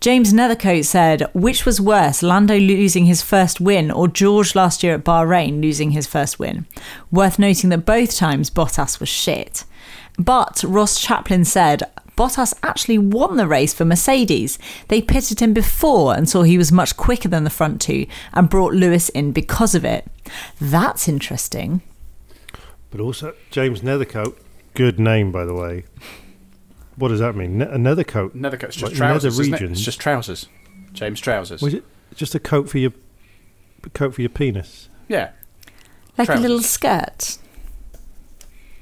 James 0.00 0.34
Nethercote 0.34 0.84
said, 0.84 1.22
which 1.32 1.64
was 1.64 1.80
worse, 1.80 2.22
Lando 2.22 2.58
losing 2.58 3.06
his 3.06 3.22
first 3.22 3.60
win 3.60 3.90
or 3.90 4.06
George 4.06 4.54
last 4.54 4.82
year 4.82 4.94
at 4.94 5.04
Bahrain 5.04 5.62
losing 5.62 5.92
his 5.92 6.06
first 6.06 6.38
win? 6.38 6.66
Worth 7.10 7.38
noting 7.38 7.70
that 7.70 7.86
both 7.86 8.14
times 8.14 8.50
Bottas 8.50 9.00
was 9.00 9.08
shit. 9.08 9.64
But 10.18 10.62
Ross 10.66 11.00
Chaplin 11.00 11.44
said, 11.44 11.84
Bottas 12.16 12.54
actually 12.62 12.98
won 12.98 13.36
the 13.36 13.48
race 13.48 13.74
for 13.74 13.84
Mercedes. 13.84 14.58
They 14.88 15.02
pitted 15.02 15.40
him 15.40 15.52
before 15.52 16.14
and 16.14 16.28
saw 16.28 16.42
he 16.42 16.58
was 16.58 16.70
much 16.70 16.96
quicker 16.96 17.28
than 17.28 17.44
the 17.44 17.50
front 17.50 17.80
two 17.80 18.06
and 18.32 18.50
brought 18.50 18.74
Lewis 18.74 19.08
in 19.08 19.32
because 19.32 19.74
of 19.74 19.84
it. 19.84 20.06
That's 20.60 21.08
interesting. 21.08 21.82
But 22.90 23.00
also, 23.00 23.34
James 23.50 23.80
Nethercote, 23.80 24.36
good 24.74 25.00
name, 25.00 25.32
by 25.32 25.44
the 25.44 25.54
way. 25.54 25.84
What 26.96 27.08
does 27.08 27.20
that 27.20 27.34
mean? 27.34 27.58
Ne- 27.58 27.68
a 27.70 27.78
nether 27.78 28.04
coat? 28.04 28.36
Nethercoat's 28.36 28.76
just 28.76 28.82
Like 28.82 28.94
trousers. 28.94 29.36
nether 29.38 29.42
isn't 29.42 29.54
it? 29.54 29.60
regions? 29.60 29.78
It's 29.78 29.84
just 29.84 30.00
trousers. 30.00 30.46
James 30.92 31.20
trousers. 31.20 31.60
Was 31.60 31.74
it 31.74 31.84
just 32.14 32.34
a 32.34 32.38
coat 32.40 32.68
for 32.68 32.78
your 32.78 32.92
coat 33.94 34.14
for 34.14 34.20
your 34.22 34.28
penis? 34.30 34.88
Yeah. 35.08 35.30
Like 36.16 36.28
a 36.28 36.34
little 36.36 36.60
skirt. 36.62 37.38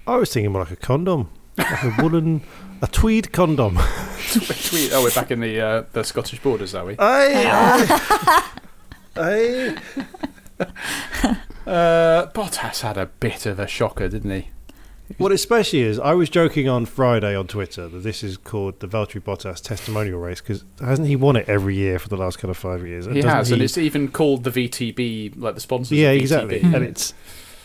I 0.07 0.17
was 0.17 0.33
thinking 0.33 0.53
more 0.53 0.63
like 0.63 0.73
a 0.73 0.77
condom, 0.77 1.31
like 1.57 1.83
a 1.85 1.95
woolen, 2.03 2.43
a 2.83 2.87
tweed 2.87 3.33
condom. 3.33 3.77
Tweet. 4.33 4.91
Oh, 4.93 5.03
we're 5.03 5.11
back 5.11 5.31
in 5.31 5.41
the 5.41 5.61
uh, 5.61 5.85
the 5.93 6.03
Scottish 6.05 6.41
borders, 6.43 6.75
are 6.75 6.85
we? 6.85 6.95
Hey, 6.97 7.45
hey. 9.15 9.77
Uh, 11.67 12.27
Bottas 12.33 12.81
had 12.81 12.97
a 12.99 13.07
bit 13.07 13.47
of 13.47 13.59
a 13.61 13.67
shocker, 13.67 14.09
didn't 14.09 14.31
he? 14.31 14.49
What 15.19 15.33
especially 15.33 15.81
is, 15.81 15.99
I 15.99 16.15
was 16.15 16.29
joking 16.31 16.69
on 16.69 16.87
Friday 16.87 17.35
on 17.37 17.47
Twitter 17.47 17.89
that 17.89 17.99
this 18.03 18.23
is 18.23 18.37
called 18.37 18.81
the 18.81 18.89
Valtteri 18.89 19.21
Bottas 19.23 19.61
testimonial 19.63 20.19
race 20.19 20.41
because 20.41 20.65
hasn't 20.81 21.09
he 21.09 21.17
won 21.17 21.37
it 21.37 21.49
every 21.49 21.77
year 21.77 21.99
for 21.99 22.09
the 22.09 22.17
last 22.17 22.39
kind 22.39 22.51
of 22.51 22.57
five 22.57 22.87
years? 22.87 23.07
He 23.07 23.15
Doesn't 23.15 23.31
has, 23.31 23.51
and 23.53 23.63
it's 23.63 23.79
even 23.79 24.09
called 24.09 24.45
the 24.45 24.51
VTB, 24.51 25.35
like 25.41 25.55
the 25.55 25.61
sponsors. 25.61 25.97
yeah, 25.99 26.11
of 26.11 26.19
VTB. 26.19 26.21
exactly. 26.21 26.61
Hmm. 26.61 26.75
And 26.75 26.85
it's 26.85 27.15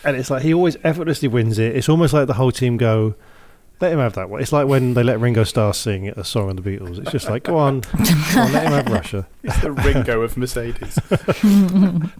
and 0.03 0.15
it's 0.17 0.29
like 0.29 0.41
he 0.43 0.53
always 0.53 0.77
effortlessly 0.83 1.27
wins 1.27 1.57
it. 1.59 1.75
It's 1.75 1.89
almost 1.89 2.13
like 2.13 2.27
the 2.27 2.33
whole 2.35 2.51
team 2.51 2.77
go, 2.77 3.15
let 3.81 3.91
him 3.91 3.99
have 3.99 4.13
that 4.13 4.29
one. 4.29 4.41
It's 4.41 4.51
like 4.53 4.67
when 4.67 4.93
they 4.95 5.03
let 5.03 5.19
Ringo 5.19 5.43
Starr 5.43 5.73
sing 5.73 6.07
a 6.09 6.23
song 6.23 6.49
on 6.49 6.55
the 6.55 6.61
Beatles. 6.61 6.97
It's 6.99 7.11
just 7.11 7.29
like, 7.29 7.43
go 7.43 7.57
on, 7.57 7.81
go 8.33 8.41
on 8.41 8.51
let 8.53 8.63
him 8.65 8.71
have 8.71 8.87
Russia. 8.87 9.27
It's 9.43 9.59
the 9.61 9.71
Ringo 9.71 10.21
of 10.21 10.35
Mercedes. 10.37 10.97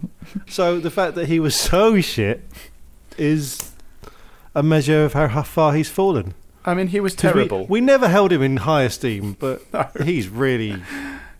So 0.46 0.78
the 0.78 0.90
fact 0.90 1.14
that 1.14 1.26
he 1.26 1.40
was 1.40 1.56
so 1.56 2.00
shit 2.02 2.44
is 3.16 3.67
a 4.54 4.62
measure 4.62 5.04
of 5.04 5.12
how, 5.12 5.28
how 5.28 5.42
far 5.42 5.74
he's 5.74 5.88
fallen. 5.90 6.34
I 6.64 6.74
mean, 6.74 6.88
he 6.88 7.00
was 7.00 7.14
'Cause 7.14 7.32
we- 7.34 7.40
terrible. 7.48 7.66
We, 7.66 7.80
never 7.80 8.08
held 8.08 8.32
him 8.32 8.42
in 8.42 8.58
high 8.58 8.82
esteem, 8.82 9.36
but 9.38 9.62
No. 9.72 9.88
he's 10.04 10.28
really 10.28 10.82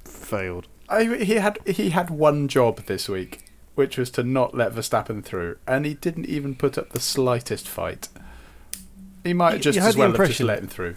failed. 0.05 0.67
I, 0.89 1.05
he 1.17 1.35
had 1.35 1.59
he 1.67 1.91
had 1.91 2.09
one 2.09 2.49
job 2.49 2.87
this 2.87 3.09
week, 3.09 3.45
which 3.75 3.99
was 3.99 4.11
to 4.13 4.23
not 4.23 4.55
let 4.55 4.73
Verstappen 4.73 5.23
through, 5.23 5.59
and 5.67 5.85
he 5.85 5.95
didn't 5.95 6.27
even 6.27 6.55
put 6.55 6.79
up 6.79 6.91
the 6.91 7.01
slightest 7.01 7.69
fight. 7.69 8.09
He 9.25 9.35
might 9.35 9.55
You- 9.55 9.59
just 9.61 9.77
you 9.77 9.83
had 9.83 9.89
as 9.89 9.95
the 9.97 9.99
well 10.01 10.09
have 10.09 10.17
just 10.17 10.41
impression- 10.41 10.47
let 10.47 10.59
him 10.61 10.69
through. 10.69 10.95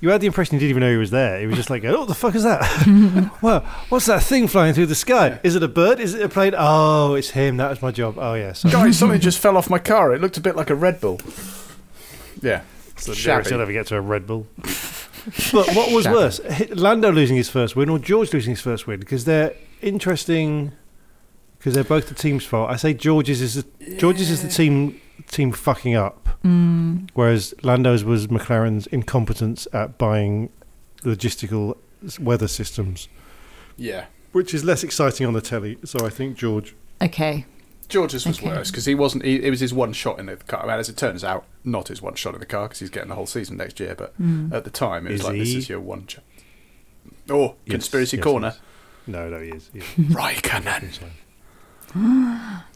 You 0.00 0.10
had 0.10 0.20
the 0.20 0.26
impression 0.26 0.56
he 0.58 0.60
didn't 0.60 0.70
even 0.70 0.80
know 0.82 0.90
he 0.90 0.98
was 0.98 1.10
there. 1.10 1.40
He 1.40 1.46
was 1.46 1.56
just 1.56 1.70
like, 1.70 1.84
"Oh, 1.84 2.00
what 2.00 2.08
the 2.08 2.14
fuck 2.14 2.34
is 2.34 2.42
that? 2.42 3.30
well, 3.42 3.60
what's 3.88 4.06
that 4.06 4.22
thing 4.22 4.46
flying 4.46 4.74
through 4.74 4.86
the 4.86 4.94
sky? 4.94 5.40
Is 5.42 5.54
it 5.56 5.62
a 5.62 5.68
bird? 5.68 6.00
Is 6.00 6.12
it 6.14 6.22
a 6.22 6.28
plane? 6.28 6.54
Oh, 6.56 7.14
it's 7.14 7.30
him. 7.30 7.56
That 7.56 7.70
was 7.70 7.80
my 7.80 7.90
job. 7.90 8.16
Oh, 8.18 8.34
yes. 8.34 8.62
Guys, 8.64 8.98
something 8.98 9.20
just 9.20 9.38
fell 9.38 9.56
off 9.56 9.70
my 9.70 9.78
car. 9.78 10.14
It 10.14 10.20
looked 10.20 10.36
a 10.36 10.40
bit 10.40 10.54
like 10.54 10.68
a 10.70 10.74
Red 10.74 11.00
Bull. 11.00 11.18
Yeah, 12.42 12.62
So 12.96 13.14
shabby. 13.14 13.50
I'll 13.52 13.60
ever 13.62 13.72
get 13.72 13.86
to 13.88 13.96
a 13.96 14.00
Red 14.00 14.26
Bull. 14.26 14.46
but 15.52 15.74
what 15.74 15.90
was 15.92 16.04
Shabby. 16.04 16.14
worse, 16.16 16.40
Lando 16.70 17.10
losing 17.10 17.36
his 17.36 17.48
first 17.48 17.74
win 17.74 17.88
or 17.88 17.98
George 17.98 18.32
losing 18.34 18.50
his 18.52 18.60
first 18.60 18.86
win? 18.86 19.00
Because 19.00 19.24
they're 19.24 19.54
interesting. 19.80 20.72
Because 21.58 21.74
they're 21.74 21.84
both 21.84 22.08
the 22.08 22.14
team's 22.14 22.44
fault. 22.44 22.70
I 22.70 22.76
say 22.76 22.92
George's 22.92 23.40
is 23.40 23.54
the, 23.54 23.96
George's 23.96 24.30
is 24.30 24.42
the 24.42 24.48
team 24.48 25.00
team 25.28 25.52
fucking 25.52 25.94
up, 25.94 26.28
mm. 26.44 27.08
whereas 27.14 27.54
Lando's 27.62 28.04
was 28.04 28.26
McLaren's 28.28 28.86
incompetence 28.88 29.66
at 29.72 29.98
buying 29.98 30.50
logistical 31.02 31.76
weather 32.20 32.48
systems, 32.48 33.08
Yeah, 33.76 34.06
which 34.32 34.52
is 34.54 34.64
less 34.64 34.82
exciting 34.84 35.26
on 35.26 35.32
the 35.32 35.40
telly. 35.40 35.78
So 35.84 36.04
I 36.06 36.10
think 36.10 36.36
George. 36.36 36.74
Okay. 37.00 37.46
George's 37.88 38.26
was 38.26 38.38
Okay. 38.38 38.48
worse 38.48 38.70
because 38.72 38.84
he 38.84 38.96
wasn't. 38.96 39.24
He, 39.24 39.36
it 39.44 39.50
was 39.50 39.60
his 39.60 39.72
one 39.72 39.92
shot 39.92 40.18
in 40.18 40.26
the 40.26 40.36
car. 40.36 40.64
Well, 40.66 40.78
as 40.78 40.88
it 40.88 40.96
turns 40.96 41.22
out, 41.22 41.44
not 41.62 41.86
his 41.88 42.02
one 42.02 42.14
shot 42.14 42.34
in 42.34 42.40
the 42.40 42.46
car 42.46 42.66
because 42.66 42.80
he's 42.80 42.90
getting 42.90 43.10
the 43.10 43.14
whole 43.14 43.26
season 43.26 43.56
next 43.56 43.78
year. 43.78 43.94
But 43.96 44.20
mm. 44.20 44.52
at 44.52 44.64
the 44.64 44.70
time, 44.70 45.06
it 45.06 45.12
was 45.12 45.20
Is 45.20 45.26
like 45.26 45.38
this 45.38 45.54
is 45.54 45.68
your 45.68 45.78
one 45.80 46.06
shot. 46.08 46.24
Oh, 47.30 47.54
Yes, 47.64 47.72
conspiracy 47.72 48.16
yes, 48.16 48.24
corner. 48.24 48.48
yes. 48.48 48.60
No, 49.06 49.28
no, 49.28 49.40
he 49.40 49.50
is. 49.50 49.70
He 49.72 49.78
is. 49.78 49.84
Raikkonen. 50.14 51.00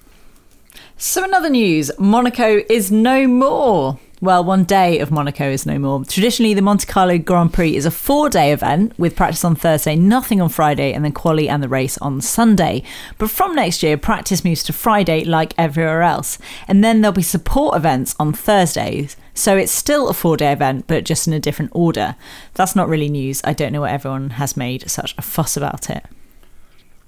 So, 1.02 1.24
in 1.24 1.32
other 1.32 1.48
news, 1.48 1.90
Monaco 1.98 2.60
is 2.68 2.92
no 2.92 3.26
more. 3.26 3.98
Well, 4.20 4.44
one 4.44 4.64
day 4.64 4.98
of 4.98 5.10
Monaco 5.10 5.48
is 5.50 5.64
no 5.64 5.78
more. 5.78 6.04
Traditionally, 6.04 6.52
the 6.52 6.60
Monte 6.60 6.86
Carlo 6.86 7.16
Grand 7.16 7.54
Prix 7.54 7.74
is 7.74 7.86
a 7.86 7.90
four 7.90 8.28
day 8.28 8.52
event 8.52 8.98
with 8.98 9.16
practice 9.16 9.42
on 9.42 9.54
Thursday, 9.54 9.96
nothing 9.96 10.42
on 10.42 10.50
Friday, 10.50 10.92
and 10.92 11.02
then 11.02 11.12
quali 11.12 11.48
and 11.48 11.62
the 11.62 11.70
race 11.70 11.96
on 11.98 12.20
Sunday. 12.20 12.82
But 13.16 13.30
from 13.30 13.54
next 13.54 13.82
year, 13.82 13.96
practice 13.96 14.44
moves 14.44 14.62
to 14.64 14.74
Friday 14.74 15.24
like 15.24 15.54
everywhere 15.56 16.02
else. 16.02 16.36
And 16.68 16.84
then 16.84 17.00
there'll 17.00 17.14
be 17.14 17.22
support 17.22 17.78
events 17.78 18.14
on 18.20 18.34
Thursdays. 18.34 19.16
So 19.32 19.56
it's 19.56 19.72
still 19.72 20.10
a 20.10 20.12
four 20.12 20.36
day 20.36 20.52
event, 20.52 20.84
but 20.86 21.04
just 21.04 21.26
in 21.26 21.32
a 21.32 21.40
different 21.40 21.70
order. 21.74 22.14
That's 22.52 22.76
not 22.76 22.90
really 22.90 23.08
news. 23.08 23.40
I 23.42 23.54
don't 23.54 23.72
know 23.72 23.80
what 23.80 23.92
everyone 23.92 24.30
has 24.30 24.54
made 24.54 24.90
such 24.90 25.14
a 25.16 25.22
fuss 25.22 25.56
about 25.56 25.88
it. 25.88 26.04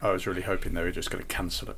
I 0.01 0.13
was 0.13 0.27
really 0.27 0.41
hoping 0.41 0.73
they 0.73 0.83
were 0.83 0.91
just 0.91 1.11
going 1.11 1.23
to 1.23 1.29
cancel 1.29 1.69
it. 1.69 1.77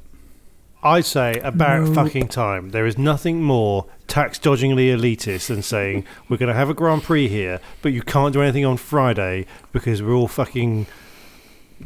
I'd 0.84 1.06
say 1.06 1.40
about 1.42 1.94
fucking 1.94 2.28
time. 2.28 2.70
There 2.70 2.86
is 2.86 2.98
nothing 2.98 3.42
more 3.42 3.86
tax 4.06 4.38
dodgingly 4.38 4.88
elitist 4.88 5.46
than 5.48 5.62
saying 5.62 6.04
we're 6.28 6.36
going 6.36 6.48
to 6.50 6.54
have 6.54 6.68
a 6.68 6.74
Grand 6.74 7.02
Prix 7.02 7.26
here, 7.28 7.58
but 7.80 7.92
you 7.92 8.02
can't 8.02 8.32
do 8.34 8.42
anything 8.42 8.64
on 8.66 8.76
Friday 8.76 9.46
because 9.72 10.02
we're 10.02 10.12
all 10.14 10.28
fucking 10.28 10.86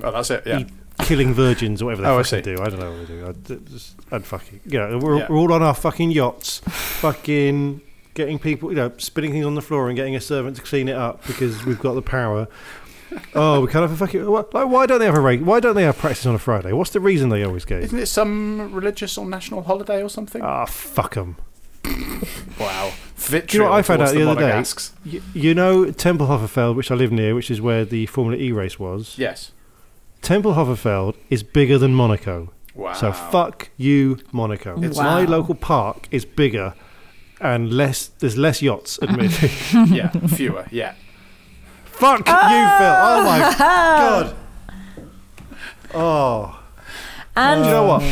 Oh, 0.02 0.10
that's 0.10 0.30
it. 0.30 0.42
Yeah. 0.44 0.58
eat 0.60 0.68
killing 1.02 1.32
virgins 1.32 1.80
or 1.80 1.86
whatever 1.86 2.02
they 2.02 2.08
Oh, 2.08 2.18
I 2.18 2.22
fucking 2.24 2.44
see. 2.44 2.56
do. 2.56 2.60
I 2.62 2.68
don't 2.68 2.80
know 2.80 2.90
what 2.90 3.06
they 3.08 3.14
do. 3.14 3.26
I'd, 3.28 3.68
just, 3.70 3.96
I'd 4.10 4.24
fucking, 4.26 4.60
you 4.66 4.78
know, 4.80 4.98
we're, 4.98 5.18
Yeah. 5.18 5.26
we're 5.30 5.36
all 5.38 5.52
on 5.52 5.62
our 5.62 5.74
fucking 5.74 6.10
yachts, 6.10 6.58
fucking 6.66 7.80
getting 8.14 8.38
people, 8.40 8.70
you 8.70 8.76
know, 8.76 8.90
spitting 8.98 9.30
things 9.30 9.46
on 9.46 9.54
the 9.54 9.62
floor 9.62 9.88
and 9.88 9.94
getting 9.96 10.16
a 10.16 10.20
servant 10.20 10.56
to 10.56 10.62
clean 10.62 10.88
it 10.88 10.96
up 10.96 11.24
because 11.26 11.64
we've 11.64 11.78
got 11.78 11.94
the 11.94 12.02
power. 12.02 12.48
Oh, 13.34 13.60
we 13.60 13.66
can't 13.68 13.82
have 13.82 13.92
a 13.92 13.96
fucking. 13.96 14.24
Like, 14.24 14.52
why 14.52 14.86
don't 14.86 14.98
they 14.98 15.06
have 15.06 15.14
a 15.16 15.20
race? 15.20 15.40
Why 15.40 15.60
don't 15.60 15.74
they 15.74 15.84
have 15.84 15.96
practice 15.98 16.26
on 16.26 16.34
a 16.34 16.38
Friday? 16.38 16.72
What's 16.72 16.90
the 16.90 17.00
reason 17.00 17.28
they 17.28 17.42
always 17.44 17.64
gave? 17.64 17.84
Isn't 17.84 17.98
it 17.98 18.06
some 18.06 18.72
religious 18.74 19.16
or 19.16 19.26
national 19.26 19.62
holiday 19.62 20.02
or 20.02 20.08
something? 20.10 20.42
Ah, 20.42 20.66
fuck 20.66 21.14
them. 21.14 21.36
wow. 22.60 22.92
Do 23.28 23.42
you 23.50 23.58
know 23.60 23.66
what 23.70 23.72
I 23.78 23.82
found 23.82 24.02
out 24.02 24.12
the 24.14 24.28
other 24.28 24.40
day? 24.40 24.50
Monegasques. 24.50 24.92
You, 25.04 25.22
you 25.34 25.54
know 25.54 25.84
Tempelhoferfeld, 25.86 26.76
which 26.76 26.90
I 26.90 26.94
live 26.94 27.12
near, 27.12 27.34
which 27.34 27.50
is 27.50 27.60
where 27.60 27.84
the 27.84 28.06
Formula 28.06 28.40
E 28.42 28.52
race 28.52 28.78
was. 28.78 29.16
Yes. 29.18 29.52
Tempelhoferfeld 30.22 31.16
is 31.30 31.42
bigger 31.42 31.78
than 31.78 31.94
Monaco. 31.94 32.52
Wow. 32.74 32.92
So 32.92 33.12
fuck 33.12 33.70
you, 33.76 34.18
Monaco. 34.32 34.76
It's- 34.78 34.96
My 34.96 35.24
local 35.24 35.54
park 35.54 36.08
is 36.10 36.24
bigger 36.24 36.74
and 37.40 37.72
less. 37.72 38.08
There's 38.08 38.36
less 38.36 38.62
yachts, 38.62 38.98
admittedly. 39.02 39.50
yeah, 39.96 40.10
fewer. 40.10 40.66
Yeah. 40.70 40.94
Fuck 41.98 42.18
you, 42.18 42.24
Phil. 42.24 42.34
Oh 42.34 43.22
my 43.24 43.40
ah. 43.42 43.54
god. 43.98 44.36
Oh. 45.94 46.62
And 47.36 47.62
Do 47.62 47.68
you 47.68 47.74
know 47.74 47.84
what? 47.84 48.02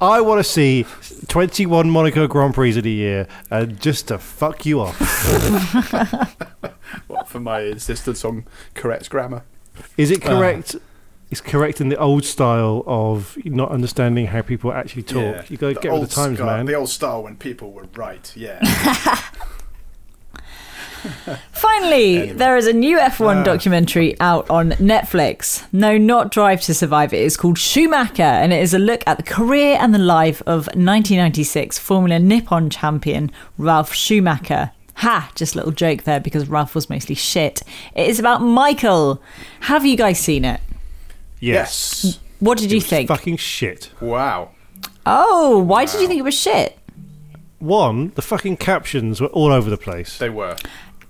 I 0.00 0.20
want 0.20 0.38
to 0.38 0.44
see 0.44 0.86
21 1.28 1.90
Monaco 1.90 2.26
Grand 2.26 2.54
Prix 2.54 2.78
in 2.78 2.86
a 2.86 2.88
year, 2.88 3.28
and 3.50 3.80
just 3.80 4.08
to 4.08 4.18
fuck 4.18 4.64
you 4.64 4.80
off. 4.80 6.36
What, 7.06 7.28
for 7.28 7.40
my 7.40 7.60
insistence 7.62 8.24
on 8.24 8.46
correct 8.74 9.10
grammar. 9.10 9.44
Is 9.96 10.10
it 10.10 10.24
ah. 10.24 10.28
correct? 10.28 10.76
It's 11.30 11.40
correct 11.40 11.80
in 11.80 11.88
the 11.88 11.96
old 11.96 12.24
style 12.24 12.82
of 12.86 13.38
not 13.44 13.70
understanding 13.70 14.26
how 14.26 14.42
people 14.42 14.72
actually 14.72 15.04
talk. 15.04 15.48
You 15.48 15.56
got 15.56 15.68
to 15.68 15.74
get 15.74 15.92
with 15.92 16.08
the 16.08 16.14
times, 16.14 16.40
man. 16.40 16.66
The 16.66 16.74
old 16.74 16.88
style 16.88 17.22
when 17.22 17.36
people 17.36 17.72
were 17.72 17.86
right. 17.94 18.32
Yeah. 18.36 18.58
Finally, 21.52 22.32
there 22.32 22.56
is 22.56 22.66
a 22.66 22.72
new 22.72 22.98
F1 22.98 23.36
ah. 23.36 23.42
documentary 23.42 24.18
out 24.20 24.48
on 24.50 24.70
Netflix. 24.72 25.66
No, 25.72 25.96
not 25.96 26.30
Drive 26.30 26.60
to 26.62 26.74
Survive. 26.74 27.12
It 27.12 27.22
is 27.22 27.36
called 27.36 27.58
Schumacher, 27.58 28.22
and 28.22 28.52
it 28.52 28.62
is 28.62 28.74
a 28.74 28.78
look 28.78 29.02
at 29.06 29.16
the 29.16 29.22
career 29.22 29.78
and 29.80 29.94
the 29.94 29.98
life 29.98 30.40
of 30.42 30.66
1996 30.68 31.78
Formula 31.78 32.18
Nippon 32.18 32.70
champion 32.70 33.30
Ralf 33.58 33.92
Schumacher. 33.94 34.72
Ha! 34.96 35.30
Just 35.34 35.54
a 35.54 35.58
little 35.58 35.72
joke 35.72 36.02
there 36.02 36.20
because 36.20 36.48
Ralf 36.48 36.74
was 36.74 36.90
mostly 36.90 37.14
shit. 37.14 37.62
It 37.94 38.08
is 38.08 38.18
about 38.18 38.42
Michael. 38.42 39.22
Have 39.60 39.86
you 39.86 39.96
guys 39.96 40.18
seen 40.18 40.44
it? 40.44 40.60
Yes. 41.40 42.18
What 42.38 42.58
did 42.58 42.70
you 42.70 42.80
think? 42.80 43.08
Fucking 43.08 43.38
shit. 43.38 43.90
Wow. 44.00 44.50
Oh, 45.06 45.58
why 45.58 45.86
did 45.86 46.00
you 46.00 46.06
think 46.06 46.18
it 46.18 46.24
was 46.24 46.38
shit? 46.38 46.78
One, 47.58 48.12
the 48.14 48.22
fucking 48.22 48.56
captions 48.56 49.20
were 49.20 49.28
all 49.28 49.52
over 49.52 49.68
the 49.68 49.76
place. 49.76 50.18
They 50.18 50.30
were. 50.30 50.56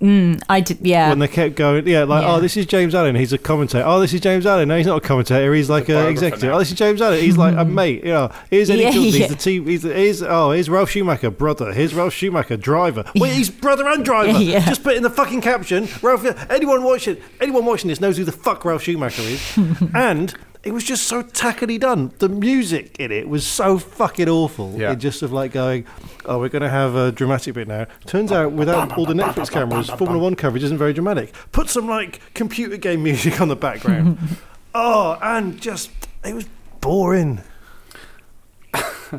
Mm, 0.01 0.41
I 0.49 0.61
did, 0.61 0.79
yeah. 0.81 1.09
when 1.09 1.19
they 1.19 1.27
kept 1.27 1.55
going, 1.55 1.87
yeah, 1.87 2.03
like, 2.05 2.23
oh, 2.23 2.27
Yeah. 2.27 2.33
oh, 2.35 2.39
this 2.41 2.57
is 2.57 2.65
James 2.65 2.95
Allen. 2.95 3.15
He's 3.15 3.33
a 3.33 3.37
commentator. 3.37 3.83
Oh, 3.85 3.99
this 3.99 4.13
is 4.13 4.19
James 4.21 4.45
Allen. 4.47 4.67
No, 4.69 4.75
he's 4.77 4.87
not 4.87 4.97
a 4.97 5.07
commentator. 5.07 5.53
He's 5.53 5.69
like 5.69 5.89
a 5.89 5.97
an 6.05 6.07
executive. 6.07 6.49
now. 6.49 6.55
Oh, 6.55 6.59
this 6.59 6.71
is 6.71 6.77
James 6.77 7.01
Allen. 7.01 7.19
He's 7.21 7.37
like 7.37 7.55
a 7.55 7.63
mate. 7.79 8.03
You 8.03 8.11
know, 8.11 8.31
here's 8.49 8.69
Eddie 8.71 8.81
Yeah, 8.81 8.91
Johnson. 8.91 9.03
yeah. 9.03 9.11
He's 9.19 9.27
the 9.29 9.35
team. 9.35 9.65
He's, 9.67 9.83
here's 9.83 10.23
oh, 10.23 10.51
here's 10.51 10.69
Ralf 10.69 10.89
Schumacher, 10.89 11.29
brother. 11.29 11.71
Here's 11.71 11.93
Ralf 11.93 12.13
Schumacher, 12.13 12.57
driver. 12.57 13.03
Wait, 13.15 13.33
he's 13.33 13.49
brother 13.51 13.87
and 13.87 14.03
driver. 14.03 14.39
Yeah. 14.41 14.65
Just 14.65 14.83
put 14.83 14.95
in 14.97 15.03
the 15.03 15.09
fucking 15.09 15.41
caption. 15.41 15.87
Ralf. 16.01 16.25
Anyone 16.49 16.83
watching, 16.83 17.17
anyone 17.39 17.63
watching 17.65 17.89
this 17.89 18.01
knows 18.01 18.17
who 18.17 18.23
the 18.23 18.31
fuck 18.31 18.65
Ralf 18.65 18.81
Schumacher 18.83 19.21
is. 19.21 19.57
and 19.93 20.33
it 20.63 20.73
was 20.73 20.83
just 20.83 21.07
so 21.07 21.23
tackily 21.23 21.79
done. 21.79 22.13
The 22.19 22.29
music 22.29 22.99
in 22.99 23.11
it 23.11 23.27
was 23.27 23.45
so 23.45 23.79
fucking 23.79 24.29
awful. 24.29 24.75
Yeah. 24.77 24.91
It 24.91 24.97
just 24.97 25.23
of 25.23 25.31
like 25.31 25.51
going, 25.51 25.85
oh, 26.25 26.39
we're 26.39 26.49
going 26.49 26.61
to 26.61 26.69
have 26.69 26.95
a 26.95 27.11
dramatic 27.11 27.55
bit 27.55 27.67
now. 27.67 27.87
Turns 28.05 28.31
out, 28.31 28.51
without 28.51 28.95
all 28.97 29.05
the 29.05 29.13
Netflix 29.13 29.49
cameras, 29.49 29.89
Formula 29.89 30.21
One 30.21 30.35
coverage 30.35 30.63
isn't 30.63 30.77
very 30.77 30.93
dramatic. 30.93 31.33
Put 31.51 31.69
some 31.69 31.87
like 31.87 32.21
computer 32.33 32.77
game 32.77 33.01
music 33.03 33.41
on 33.41 33.47
the 33.47 33.55
background. 33.55 34.19
oh, 34.75 35.17
and 35.21 35.59
just 35.59 35.89
it 36.23 36.35
was 36.35 36.47
boring. 36.79 37.41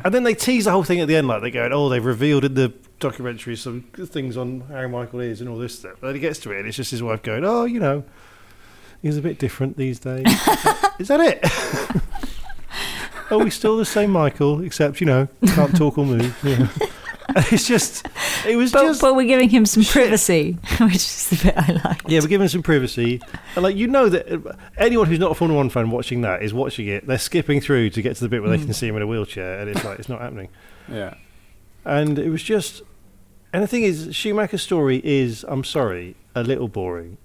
and 0.03 0.13
then 0.13 0.23
they 0.23 0.33
tease 0.33 0.65
the 0.65 0.71
whole 0.71 0.83
thing 0.83 1.01
at 1.01 1.07
the 1.07 1.15
end, 1.15 1.27
like 1.27 1.41
they 1.41 1.51
go, 1.51 1.67
"Oh, 1.71 1.89
they've 1.89 2.03
revealed 2.03 2.45
in 2.45 2.53
the 2.53 2.73
documentary 2.99 3.55
some 3.57 3.81
things 3.93 4.37
on 4.37 4.61
how 4.61 4.87
Michael 4.87 5.19
is 5.19 5.41
and 5.41 5.49
all 5.49 5.57
this 5.57 5.77
stuff." 5.77 5.97
But 5.99 6.07
then 6.07 6.15
he 6.15 6.21
gets 6.21 6.39
to 6.39 6.51
it, 6.51 6.59
and 6.59 6.67
it's 6.67 6.77
just 6.77 6.91
his 6.91 7.03
wife 7.03 7.21
going, 7.21 7.43
"Oh, 7.43 7.65
you 7.65 7.79
know, 7.79 8.03
he's 9.03 9.17
a 9.17 9.21
bit 9.21 9.37
different 9.37 9.77
these 9.77 9.99
days." 9.99 10.25
is 10.97 11.09
that 11.09 11.19
it? 11.19 12.01
Are 13.31 13.37
we 13.37 13.49
still 13.49 13.77
the 13.77 13.85
same 13.85 14.11
Michael, 14.11 14.61
except 14.61 14.99
you 14.99 15.07
know 15.07 15.27
can't 15.47 15.75
talk 15.75 15.97
or 15.97 16.05
move? 16.05 16.37
Yeah. 16.43 16.67
it's 17.51 17.67
just, 17.67 18.05
it 18.45 18.57
was 18.57 18.71
but, 18.71 18.83
just. 18.83 19.01
but 19.01 19.15
we're 19.15 19.27
giving 19.27 19.49
him 19.49 19.65
some 19.65 19.83
privacy, 19.83 20.57
which 20.81 20.95
is 20.95 21.29
the 21.29 21.39
bit 21.43 21.53
I 21.57 21.71
like. 21.71 22.01
yeah, 22.05 22.19
we're 22.19 22.27
giving 22.27 22.45
him 22.45 22.49
some 22.49 22.63
privacy, 22.63 23.21
and 23.55 23.63
like 23.63 23.75
you 23.75 23.87
know 23.87 24.09
that 24.09 24.31
uh, 24.31 24.55
anyone 24.77 25.07
who's 25.07 25.19
not 25.19 25.31
a 25.31 25.35
Formula 25.35 25.57
One 25.57 25.69
fan 25.69 25.89
watching 25.89 26.21
that 26.21 26.43
is 26.43 26.53
watching 26.53 26.87
it. 26.87 27.07
They're 27.07 27.17
skipping 27.17 27.61
through 27.61 27.91
to 27.91 28.01
get 28.01 28.15
to 28.17 28.21
the 28.23 28.29
bit 28.29 28.41
where 28.41 28.55
they 28.55 28.63
can 28.63 28.73
see 28.73 28.87
him 28.87 28.95
in 28.97 29.01
a 29.01 29.07
wheelchair, 29.07 29.59
and 29.59 29.69
it's 29.69 29.83
like 29.83 29.99
it's 29.99 30.09
not 30.09 30.21
happening. 30.21 30.49
Yeah. 30.89 31.15
And 31.85 32.17
it 32.17 32.29
was 32.29 32.43
just, 32.43 32.81
and 33.51 33.61
the 33.61 33.67
thing 33.67 33.83
is, 33.83 34.15
Schumacher's 34.15 34.61
story 34.61 35.01
is, 35.03 35.43
I'm 35.47 35.63
sorry, 35.63 36.15
a 36.33 36.43
little 36.43 36.69
boring. 36.69 37.17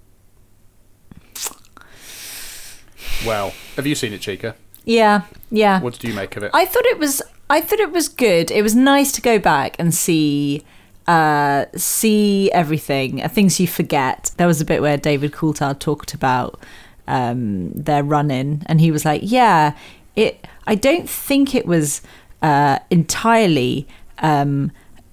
Well, 3.27 3.53
have 3.77 3.87
you 3.87 3.95
seen 3.95 4.13
it, 4.13 4.21
Chica? 4.21 4.55
Yeah, 4.85 5.23
yeah. 5.51 5.81
What 5.81 5.95
did 5.95 6.05
you 6.09 6.15
make 6.15 6.37
of 6.37 6.43
it? 6.45 6.51
I 6.55 6.65
thought 6.65 6.87
it 6.87 6.99
was 6.99 7.21
I 7.51 7.61
thought 7.61 7.81
it 7.81 7.93
was 7.93 8.09
good. 8.09 8.51
It 8.51 8.63
was 8.63 8.75
nice 8.75 9.13
to 9.13 9.21
go 9.21 9.39
back 9.39 9.77
and 9.79 9.95
see 9.95 10.63
uh 11.07 11.65
see 11.77 12.51
everything, 12.53 13.23
uh, 13.23 13.29
things 13.29 13.59
you 13.61 13.67
forget. 13.67 14.31
There 14.37 14.47
was 14.47 14.61
a 14.61 14.65
bit 14.65 14.81
where 14.83 14.97
David 14.97 15.33
Coulthard 15.33 15.79
talked 15.79 16.15
about 16.15 16.59
um 17.07 17.71
their 17.73 18.03
run 18.03 18.31
in 18.31 18.63
and 18.67 18.81
he 18.81 18.91
was 18.91 19.05
like, 19.05 19.23
"Yeah, 19.25 19.75
it 20.17 20.47
I 20.67 20.75
don't 20.75 21.09
think 21.09 21.55
it 21.55 21.67
was 21.67 22.03
uh 22.43 22.79
entirely 22.91 23.87
um 24.21 24.71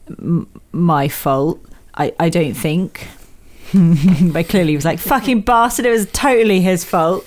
m- 0.09 0.47
my 0.71 1.07
fault. 1.07 1.59
I 1.95 2.13
I 2.19 2.29
don't 2.29 2.53
think." 2.53 3.07
but 4.33 4.47
clearly 4.47 4.71
he 4.71 4.75
was 4.75 4.85
like, 4.85 4.99
fucking 4.99 5.41
bastard, 5.41 5.85
it 5.85 5.91
was 5.91 6.05
totally 6.11 6.61
his 6.61 6.83
fault. 6.83 7.25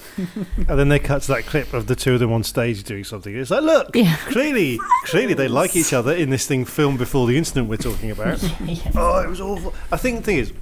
And 0.56 0.78
then 0.78 0.88
they 0.88 0.98
cut 0.98 1.22
to 1.22 1.28
that 1.32 1.46
clip 1.46 1.72
of 1.72 1.86
the 1.86 1.96
two 1.96 2.14
of 2.14 2.20
them 2.20 2.32
on 2.32 2.42
stage 2.42 2.82
doing 2.84 3.04
something. 3.04 3.34
It's 3.34 3.50
like, 3.50 3.62
look, 3.62 3.94
Yeah. 3.94 4.16
clearly, 4.26 4.78
clearly 5.04 5.34
they 5.34 5.48
like 5.48 5.76
each 5.76 5.92
other 5.92 6.12
in 6.12 6.30
this 6.30 6.46
thing 6.46 6.64
filmed 6.64 6.98
before 6.98 7.26
the 7.26 7.36
incident 7.36 7.68
we're 7.68 7.76
talking 7.76 8.10
about. 8.10 8.38
Oh, 8.94 9.18
it 9.20 9.28
was 9.28 9.40
awful. 9.40 9.74
I 9.92 9.96
think 9.96 10.18
the 10.18 10.22
thing 10.22 10.38
is, 10.38 10.52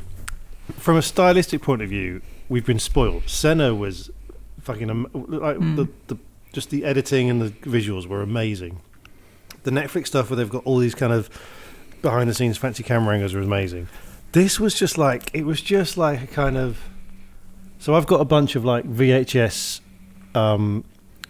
from 0.76 0.96
a 0.96 1.02
stylistic 1.02 1.62
point 1.62 1.82
of 1.82 1.88
view, 1.88 2.22
we've 2.48 2.66
been 2.66 2.78
spoiled. 2.78 3.28
Senna 3.28 3.74
was 3.74 4.10
fucking 4.60 4.90
am- 4.90 5.06
like 5.12 5.56
mm. 5.56 5.76
the, 5.76 5.88
the 6.08 6.20
just 6.52 6.70
the 6.70 6.84
editing 6.84 7.30
and 7.30 7.40
the 7.40 7.50
visuals 7.50 8.06
were 8.06 8.22
amazing. 8.22 8.80
The 9.62 9.70
Netflix 9.70 10.08
stuff 10.08 10.30
where 10.30 10.36
they've 10.36 10.48
got 10.48 10.64
all 10.64 10.78
these 10.78 10.94
kind 10.94 11.12
of 11.12 11.28
behind 12.02 12.28
the 12.30 12.34
scenes 12.34 12.56
fancy 12.56 12.82
camera 12.82 13.14
angles 13.14 13.34
are 13.34 13.40
amazing. 13.40 13.88
This 14.36 14.60
was 14.60 14.74
just 14.74 14.98
like 14.98 15.30
it 15.32 15.46
was 15.46 15.62
just 15.62 15.96
like 15.96 16.22
a 16.22 16.26
kind 16.26 16.58
of 16.58 16.78
so 17.78 17.94
I've 17.94 18.06
got 18.06 18.20
a 18.20 18.24
bunch 18.26 18.54
of 18.54 18.66
like 18.66 18.84
VHS 18.84 19.80
um 20.34 20.84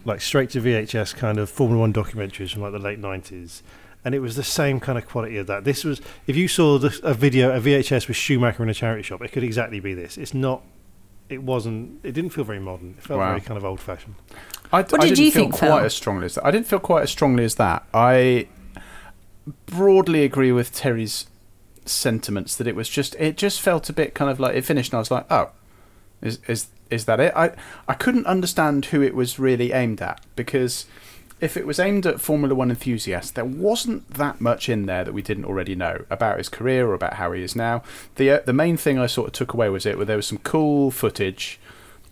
like 0.05 0.21
straight 0.21 0.51
to 0.51 0.61
VHS 0.61 1.15
kind 1.15 1.39
of 1.39 1.49
Formula 1.49 1.81
1 1.83 1.93
documentaries 1.93 2.53
from 2.53 2.63
like 2.63 2.73
the 2.73 2.81
late 2.81 3.01
90s 3.01 3.63
and 4.05 4.13
it 4.13 4.19
was 4.19 4.35
the 4.35 4.43
same 4.43 4.81
kind 4.81 4.99
of 4.99 5.07
quality 5.07 5.37
of 5.37 5.47
that. 5.47 5.63
This 5.63 5.85
was 5.85 6.01
if 6.27 6.35
you 6.35 6.49
saw 6.49 6.79
this, 6.79 7.01
a 7.05 7.15
video 7.15 7.55
a 7.57 7.61
VHS 7.61 8.09
with 8.09 8.17
Schumacher 8.17 8.65
in 8.65 8.69
a 8.71 8.75
charity 8.75 9.05
shop, 9.05 9.23
it 9.23 9.31
could 9.31 9.45
exactly 9.45 9.79
be 9.79 9.95
this. 9.95 10.19
It's 10.19 10.35
not 10.35 10.63
it 11.29 11.45
wasn't 11.45 12.01
it 12.05 12.11
didn't 12.11 12.31
feel 12.31 12.43
very 12.43 12.59
modern. 12.59 12.97
It 12.99 13.05
felt 13.05 13.21
Wow. 13.21 13.29
very 13.29 13.41
kind 13.41 13.57
of 13.57 13.65
old 13.65 13.79
fashioned. 13.79 14.17
I, 14.73 14.83
What 14.83 14.95
I 14.95 14.97
did 15.07 15.15
didn't 15.15 15.25
you 15.27 15.31
feel 15.31 15.43
think, 15.45 15.55
quite 15.55 15.69
Phil? 15.69 15.79
as 15.79 15.95
strongly 15.95 16.25
as 16.27 16.35
that. 16.35 16.45
I 16.45 16.51
didn't 16.51 16.67
feel 16.67 16.81
quite 16.81 17.03
as 17.05 17.11
strongly 17.11 17.45
as 17.45 17.55
that. 17.55 17.87
I 17.95 18.49
broadly 19.67 20.25
agree 20.25 20.51
with 20.51 20.73
Terry's 20.75 21.27
sentiments 21.93 22.57
that 22.57 22.67
it 22.67 22.77
was 22.77 22.89
just 22.89 23.15
it 23.17 23.37
just 23.37 23.61
felt 23.61 23.89
a 23.89 23.93
bit 23.93 24.15
kind 24.15 24.31
of 24.31 24.41
like 24.41 24.55
it 24.55 24.65
finished 24.65 24.93
and 24.93 24.99
I 24.99 25.01
was 25.01 25.11
like, 25.11 25.27
oh, 25.31 25.51
is 26.23 26.39
is 26.47 26.69
is 26.91 27.05
that 27.07 27.21
it? 27.21 27.33
I 27.37 27.53
I 27.89 27.95
couldn't 27.95 28.27
understand 28.27 28.87
who 28.87 29.03
it 29.03 29.15
was 29.15 29.39
really 29.39 29.73
aimed 29.73 30.01
at 30.01 30.21
because 30.37 30.87
if 31.41 31.57
it 31.57 31.67
was 31.67 31.79
aimed 31.79 32.07
at 32.07 32.21
Formula 32.21 32.55
One 32.55 32.71
enthusiasts, 32.71 33.31
there 33.31 33.45
wasn't 33.45 34.09
that 34.11 34.41
much 34.41 34.69
in 34.69 34.87
there 34.87 35.05
that 35.05 35.13
we 35.13 35.23
didn't 35.23 35.45
already 35.45 35.75
know 35.75 36.05
about 36.09 36.39
his 36.39 36.49
career 36.49 36.89
or 36.89 36.95
about 36.95 37.15
how 37.15 37.33
he 37.33 37.43
is 37.43 37.55
now. 37.55 37.83
the 38.15 38.31
uh, 38.31 38.41
The 38.45 38.53
main 38.53 38.77
thing 38.77 38.99
I 38.99 39.07
sort 39.07 39.29
of 39.29 39.33
took 39.35 39.53
away 39.53 39.69
was 39.69 39.85
it 39.85 39.97
where 39.97 40.07
there 40.07 40.17
was 40.17 40.27
some 40.27 40.39
cool 40.39 40.91
footage 40.91 41.61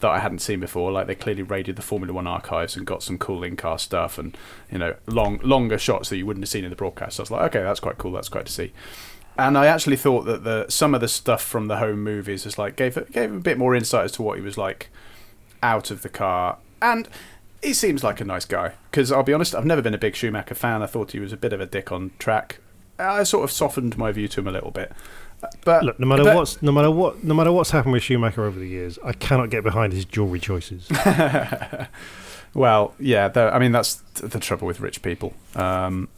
that 0.01 0.11
I 0.11 0.19
hadn't 0.19 0.41
seen 0.41 0.61
before. 0.61 0.93
Like 0.93 1.07
they 1.07 1.15
clearly 1.15 1.43
raided 1.43 1.77
the 1.77 1.83
Formula 1.83 2.13
One 2.13 2.27
archives 2.27 2.77
and 2.77 2.87
got 2.87 3.03
some 3.03 3.17
cool 3.17 3.43
in-car 3.43 3.79
stuff 3.79 4.19
and 4.19 4.37
you 4.71 4.79
know 4.79 4.95
long 5.07 5.39
longer 5.43 5.79
shots 5.79 6.11
that 6.11 6.19
you 6.19 6.27
wouldn't 6.27 6.45
have 6.45 6.51
seen 6.51 6.65
in 6.65 6.71
the 6.71 6.77
broadcast. 6.77 7.17
So 7.17 7.23
I 7.23 7.25
was 7.25 7.31
like, 7.31 7.43
okay, 7.55 7.63
that's 7.63 7.81
quite 7.81 7.97
cool. 7.97 8.13
That's 8.13 8.29
quite 8.29 8.47
to 8.47 8.53
see. 8.53 8.73
And 9.37 9.59
I 9.59 9.66
actually 9.66 9.97
thought 9.97 10.23
that 10.27 10.44
the 10.44 10.66
some 10.68 10.94
of 10.94 11.01
the 11.01 11.09
stuff 11.09 11.42
from 11.42 11.66
the 11.68 11.79
home 11.79 12.03
movies 12.05 12.47
is 12.47 12.57
like 12.59 12.77
gave 12.77 12.94
gave 13.12 13.31
him 13.31 13.37
a 13.38 13.40
bit 13.40 13.59
more 13.59 13.75
insight 13.75 14.05
as 14.05 14.12
to 14.12 14.23
what 14.23 14.38
he 14.38 14.44
was 14.44 14.57
like 14.57 14.90
out 15.62 15.90
of 15.90 16.03
the 16.03 16.09
car. 16.09 16.59
And 16.81 17.09
he 17.62 17.73
seems 17.73 18.05
like 18.05 18.20
a 18.20 18.25
nice 18.25 18.44
guy. 18.44 18.73
Because 18.90 19.11
I'll 19.11 19.23
be 19.23 19.33
honest, 19.33 19.55
I've 19.55 19.64
never 19.66 19.83
been 19.83 19.94
a 19.94 19.99
big 19.99 20.14
Schumacher 20.14 20.55
fan. 20.55 20.83
I 20.83 20.87
thought 20.87 21.12
he 21.12 21.18
was 21.18 21.33
a 21.33 21.37
bit 21.37 21.53
of 21.53 21.61
a 21.61 21.66
dick 21.66 21.90
on 21.90 22.12
track. 22.18 22.59
I 22.99 23.25
sort 23.25 23.42
of 23.44 23.51
softened 23.51 23.99
my 23.99 24.12
view 24.12 24.29
to 24.29 24.40
him 24.40 24.47
a 24.47 24.53
little 24.53 24.70
bit. 24.70 24.92
But 25.64 25.83
Look, 25.85 25.99
no 25.99 26.07
matter 26.07 26.23
but- 26.25 26.37
what's 26.37 26.62
no 26.62 26.70
matter 26.73 26.90
what 26.90 27.25
no 27.25 27.35
matter 27.35 27.51
what's 27.53 27.70
happened 27.70 27.92
with 27.94 28.03
Schumacher 28.05 28.44
over 28.44 28.59
the 28.59 28.68
years, 28.68 28.99
I 29.05 29.12
cannot 29.12 29.51
get 29.51 29.64
behind 29.64 29.92
his 29.92 30.05
jewelry 30.05 30.40
choices. 30.40 30.88
Well, 32.55 32.94
yeah, 33.01 33.33
I 33.35 33.59
mean 33.59 33.73
that's 33.73 33.97
the 34.14 34.38
trouble 34.38 34.68
with 34.68 34.79
rich 34.79 35.03
people. 35.03 35.35
Um, 35.57 36.09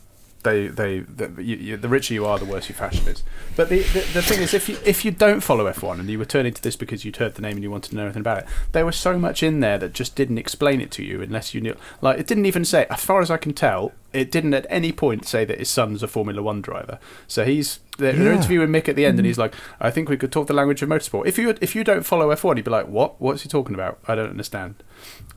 they, 0.43 0.69
they, 0.69 1.01
the, 1.01 1.43
you, 1.43 1.57
you, 1.57 1.77
the 1.77 1.89
richer 1.89 2.15
you 2.15 2.25
are, 2.25 2.39
the 2.39 2.45
worse 2.45 2.69
your 2.69 2.77
fashion 2.77 3.09
is. 3.09 3.23
But 3.57 3.69
the, 3.69 3.83
the, 3.83 4.01
the 4.13 4.23
thing 4.23 4.43
is, 4.43 4.55
if 4.55 4.69
you 4.69 4.79
if 4.85 5.05
you 5.05 5.11
don't 5.11 5.41
follow 5.41 5.71
F1 5.71 5.99
and 5.99 6.09
you 6.09 6.19
were 6.19 6.25
turning 6.25 6.53
to 6.53 6.63
this 6.63 6.77
because 6.77 7.05
you'd 7.05 7.17
heard 7.17 7.35
the 7.35 7.43
name 7.43 7.55
and 7.55 7.63
you 7.63 7.71
wanted 7.71 7.91
to 7.91 7.97
know 7.97 8.05
anything 8.05 8.21
about 8.21 8.39
it, 8.39 8.47
there 8.73 8.87
was 8.87 8.97
so 8.97 9.19
much 9.19 9.43
in 9.43 9.61
there 9.61 9.79
that 9.79 9.93
just 9.93 10.15
didn't 10.15 10.39
explain 10.39 10.81
it 10.81 10.91
to 10.93 11.05
you 11.05 11.21
unless 11.21 11.55
you 11.55 11.61
knew. 11.61 11.77
Like 12.01 12.19
it 12.19 12.27
didn't 12.27 12.47
even 12.47 12.65
say, 12.65 12.87
as 12.91 13.05
far 13.05 13.21
as 13.21 13.31
I 13.31 13.37
can 13.37 13.55
tell, 13.55 13.93
it 14.13 14.31
didn't 14.31 14.55
at 14.55 14.67
any 14.71 14.93
point 14.93 15.27
say 15.27 15.45
that 15.45 15.59
his 15.59 15.69
son's 15.69 16.03
a 16.03 16.09
Formula 16.09 16.43
One 16.43 16.61
driver. 16.61 16.99
So 17.27 17.45
he's 17.45 17.81
they're, 17.99 18.13
they're 18.13 18.33
interviewing 18.33 18.69
Mick 18.69 18.89
at 18.89 18.97
the 18.97 19.05
end, 19.05 19.19
and 19.19 19.27
he's 19.27 19.39
like, 19.39 19.55
"I 19.81 19.91
think 19.91 20.09
we 20.09 20.17
could 20.17 20.33
talk 20.33 20.47
the 20.47 20.55
language 20.55 20.83
of 20.83 20.89
motorsport." 20.89 21.27
If 21.27 21.39
you 21.39 21.55
if 21.61 21.75
you 21.75 21.83
don't 21.83 22.03
follow 22.03 22.35
F1, 22.35 22.57
you'd 22.57 22.65
be 22.65 22.71
like, 22.71 22.89
"What? 22.89 23.21
What's 23.21 23.43
he 23.43 23.49
talking 23.49 23.75
about? 23.75 23.99
I 24.07 24.15
don't 24.15 24.31
understand." 24.31 24.83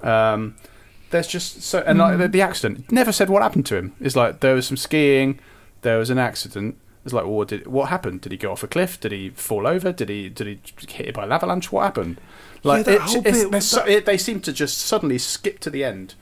Um, 0.02 0.56
there's 1.12 1.28
just 1.28 1.62
so 1.62 1.80
and 1.86 2.00
like 2.00 2.18
the, 2.18 2.28
the 2.28 2.42
accident 2.42 2.92
never 2.92 3.12
said 3.12 3.30
what 3.30 3.42
happened 3.42 3.66
to 3.68 3.76
him. 3.76 3.94
It's 4.00 4.16
like 4.16 4.40
there 4.42 4.56
was 4.56 4.68
some 4.68 4.78
skiing, 4.78 5.40
there 5.82 5.98
was 5.98 6.10
an 6.10 6.18
accident. 6.18 6.78
It's 7.06 7.14
like, 7.14 7.24
well, 7.24 7.34
what 7.34 7.48
did 7.48 7.66
what 7.68 7.90
happened? 7.90 8.22
Did 8.22 8.32
he 8.32 8.38
go 8.38 8.52
off 8.52 8.62
a 8.64 8.68
cliff? 8.68 9.00
Did 9.00 9.12
he 9.12 9.30
fall 9.30 9.66
over? 9.66 9.92
Did 9.92 10.10
he 10.10 10.30
did 10.30 10.48
he 10.48 10.56
get 10.86 10.92
hit 11.08 11.16
by 11.16 11.24
an 11.24 11.32
avalanche? 11.32 11.72
What 11.72 11.84
happened? 11.84 12.20
Like 12.64 12.86
that 12.86 13.16
it, 13.16 13.24
bit- 13.24 13.52
there's 13.52 13.66
so, 13.66 13.86
it, 13.86 14.06
they 14.06 14.18
seem 14.18 14.42
to 14.42 14.52
just 14.52 14.78
suddenly 14.80 15.18
skip 15.18 15.60
to 15.62 15.70
the 15.70 15.84
end. 15.84 16.16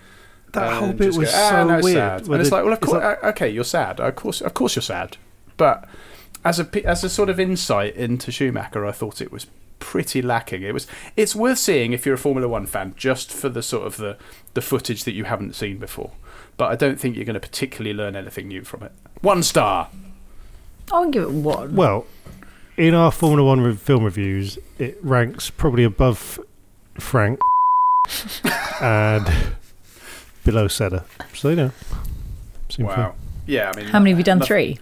That 0.53 0.73
whole 0.73 0.93
bit 0.93 1.15
was 1.15 1.31
go, 1.31 1.35
"Ah, 1.35 1.49
so 1.49 1.67
no, 1.67 1.79
weird. 1.81 1.95
Sad. 1.95 2.27
And 2.27 2.35
it's 2.41 2.49
the- 2.49 2.55
like, 2.55 2.63
well, 2.63 2.73
of 2.73 2.79
course, 2.79 3.03
like- 3.03 3.23
okay, 3.23 3.49
you're 3.49 3.63
sad. 3.63 3.99
Of 3.99 4.15
course, 4.15 4.39
of 4.41 4.53
course, 4.53 4.75
you're 4.75 4.83
sad. 4.83 5.17
But 5.57 5.89
as 6.45 6.59
a 6.59 6.87
as 6.87 7.03
a 7.03 7.09
sort 7.09 7.29
of 7.29 7.39
insight 7.39 7.95
into 7.95 8.31
Schumacher, 8.31 8.85
I 8.85 8.91
thought 8.91 9.19
it 9.19 9.31
was 9.31 9.47
pretty 9.79 10.21
lacking. 10.21 10.63
It 10.63 10.73
was 10.73 10.87
it's 11.15 11.35
worth 11.35 11.57
seeing 11.59 11.93
if 11.93 12.05
you're 12.05 12.15
a 12.15 12.17
Formula 12.17 12.47
One 12.47 12.65
fan, 12.65 12.93
just 12.97 13.31
for 13.31 13.49
the 13.49 13.61
sort 13.63 13.87
of 13.87 13.97
the 13.97 14.17
the 14.53 14.61
footage 14.61 15.03
that 15.03 15.13
you 15.13 15.25
haven't 15.25 15.55
seen 15.55 15.77
before. 15.77 16.11
But 16.57 16.71
I 16.71 16.75
don't 16.75 16.99
think 16.99 17.15
you're 17.15 17.25
going 17.25 17.35
to 17.35 17.39
particularly 17.39 17.95
learn 17.95 18.15
anything 18.15 18.47
new 18.47 18.63
from 18.63 18.83
it. 18.83 18.91
One 19.21 19.43
star. 19.43 19.89
I'll 20.91 21.09
give 21.11 21.23
it 21.23 21.31
one. 21.31 21.75
Well, 21.75 22.05
in 22.77 22.93
our 22.95 23.11
Formula 23.11 23.43
One 23.47 23.61
re- 23.61 23.75
film 23.75 24.03
reviews, 24.03 24.57
it 24.79 24.97
ranks 25.03 25.49
probably 25.49 25.83
above 25.83 26.39
Frank 26.99 27.39
and 28.81 29.27
below 30.43 30.67
Senna. 30.67 31.03
So, 31.33 31.49
you 31.49 31.55
know. 31.57 31.71
seems 32.69 32.87
fair. 32.89 32.97
Wow. 33.09 33.15
Yeah, 33.45 33.71
I 33.73 33.77
mean, 33.77 33.87
How 33.87 33.99
many 33.99 34.11
have 34.11 34.17
you 34.17 34.23
done? 34.23 34.39
nothing- 34.39 34.47
Three. 34.47 34.79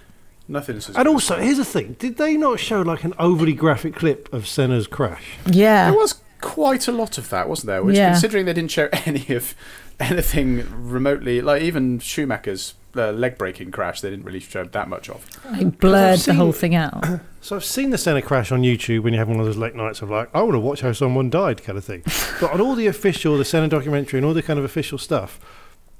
Nothing's 0.47 0.89
as 0.89 0.95
And 0.95 1.07
also, 1.07 1.37
here's 1.39 1.57
the 1.57 1.65
thing: 1.65 1.95
did 1.99 2.17
they 2.17 2.37
not 2.37 2.59
show 2.59 2.81
like 2.81 3.03
an 3.03 3.13
overly 3.17 3.53
graphic 3.53 3.95
clip 3.95 4.31
of 4.33 4.47
Senna's 4.47 4.87
crash? 4.87 5.37
Yeah. 5.47 5.89
There 5.91 5.99
was 5.99 6.21
quite 6.41 6.87
a 6.87 6.91
lot 6.91 7.17
of 7.17 7.29
that, 7.31 7.49
wasn't 7.49 7.67
there? 7.67 7.83
Which, 7.83 7.95
Yeah. 7.97 8.11
considering 8.11 8.45
they 8.45 8.53
didn't 8.53 8.71
show 8.71 8.87
any 9.05 9.27
of 9.35 9.55
anything 9.99 10.65
remotely, 10.89 11.41
like 11.41 11.61
even 11.61 11.99
Schumacher's 11.99 12.75
uh, 12.95 13.11
leg 13.11 13.37
breaking 13.37 13.71
crash, 13.71 14.01
they 14.01 14.09
didn't 14.09 14.25
really 14.25 14.39
show 14.39 14.63
that 14.63 14.87
much 14.87 15.09
of. 15.09 15.25
They 15.57 15.65
blurred 15.65 16.19
the 16.19 16.23
seen- 16.23 16.35
whole 16.35 16.51
thing 16.51 16.75
out. 16.75 17.03
So 17.45 17.55
I've 17.55 17.63
seen 17.63 17.91
the 17.91 17.99
Senna 17.99 18.23
crash 18.23 18.51
on 18.51 18.63
YouTube 18.63 19.03
when 19.03 19.13
you 19.13 19.19
have 19.19 19.27
one 19.29 19.39
of 19.39 19.45
those 19.45 19.55
late 19.55 19.75
nights 19.75 20.01
of 20.01 20.09
like, 20.09 20.31
I 20.33 20.41
want 20.41 20.53
to 20.53 20.59
watch 20.59 20.81
how 20.81 20.91
someone 20.93 21.29
died 21.29 21.61
kind 21.63 21.77
of 21.77 21.85
thing. 21.85 22.01
but 22.41 22.51
on 22.51 22.59
all 22.59 22.73
the 22.73 22.87
official, 22.87 23.37
the 23.37 23.45
Senna 23.45 23.67
documentary 23.67 24.17
and 24.17 24.25
all 24.25 24.33
the 24.33 24.41
kind 24.41 24.57
of 24.57 24.65
official 24.65 24.97
stuff, 24.97 25.39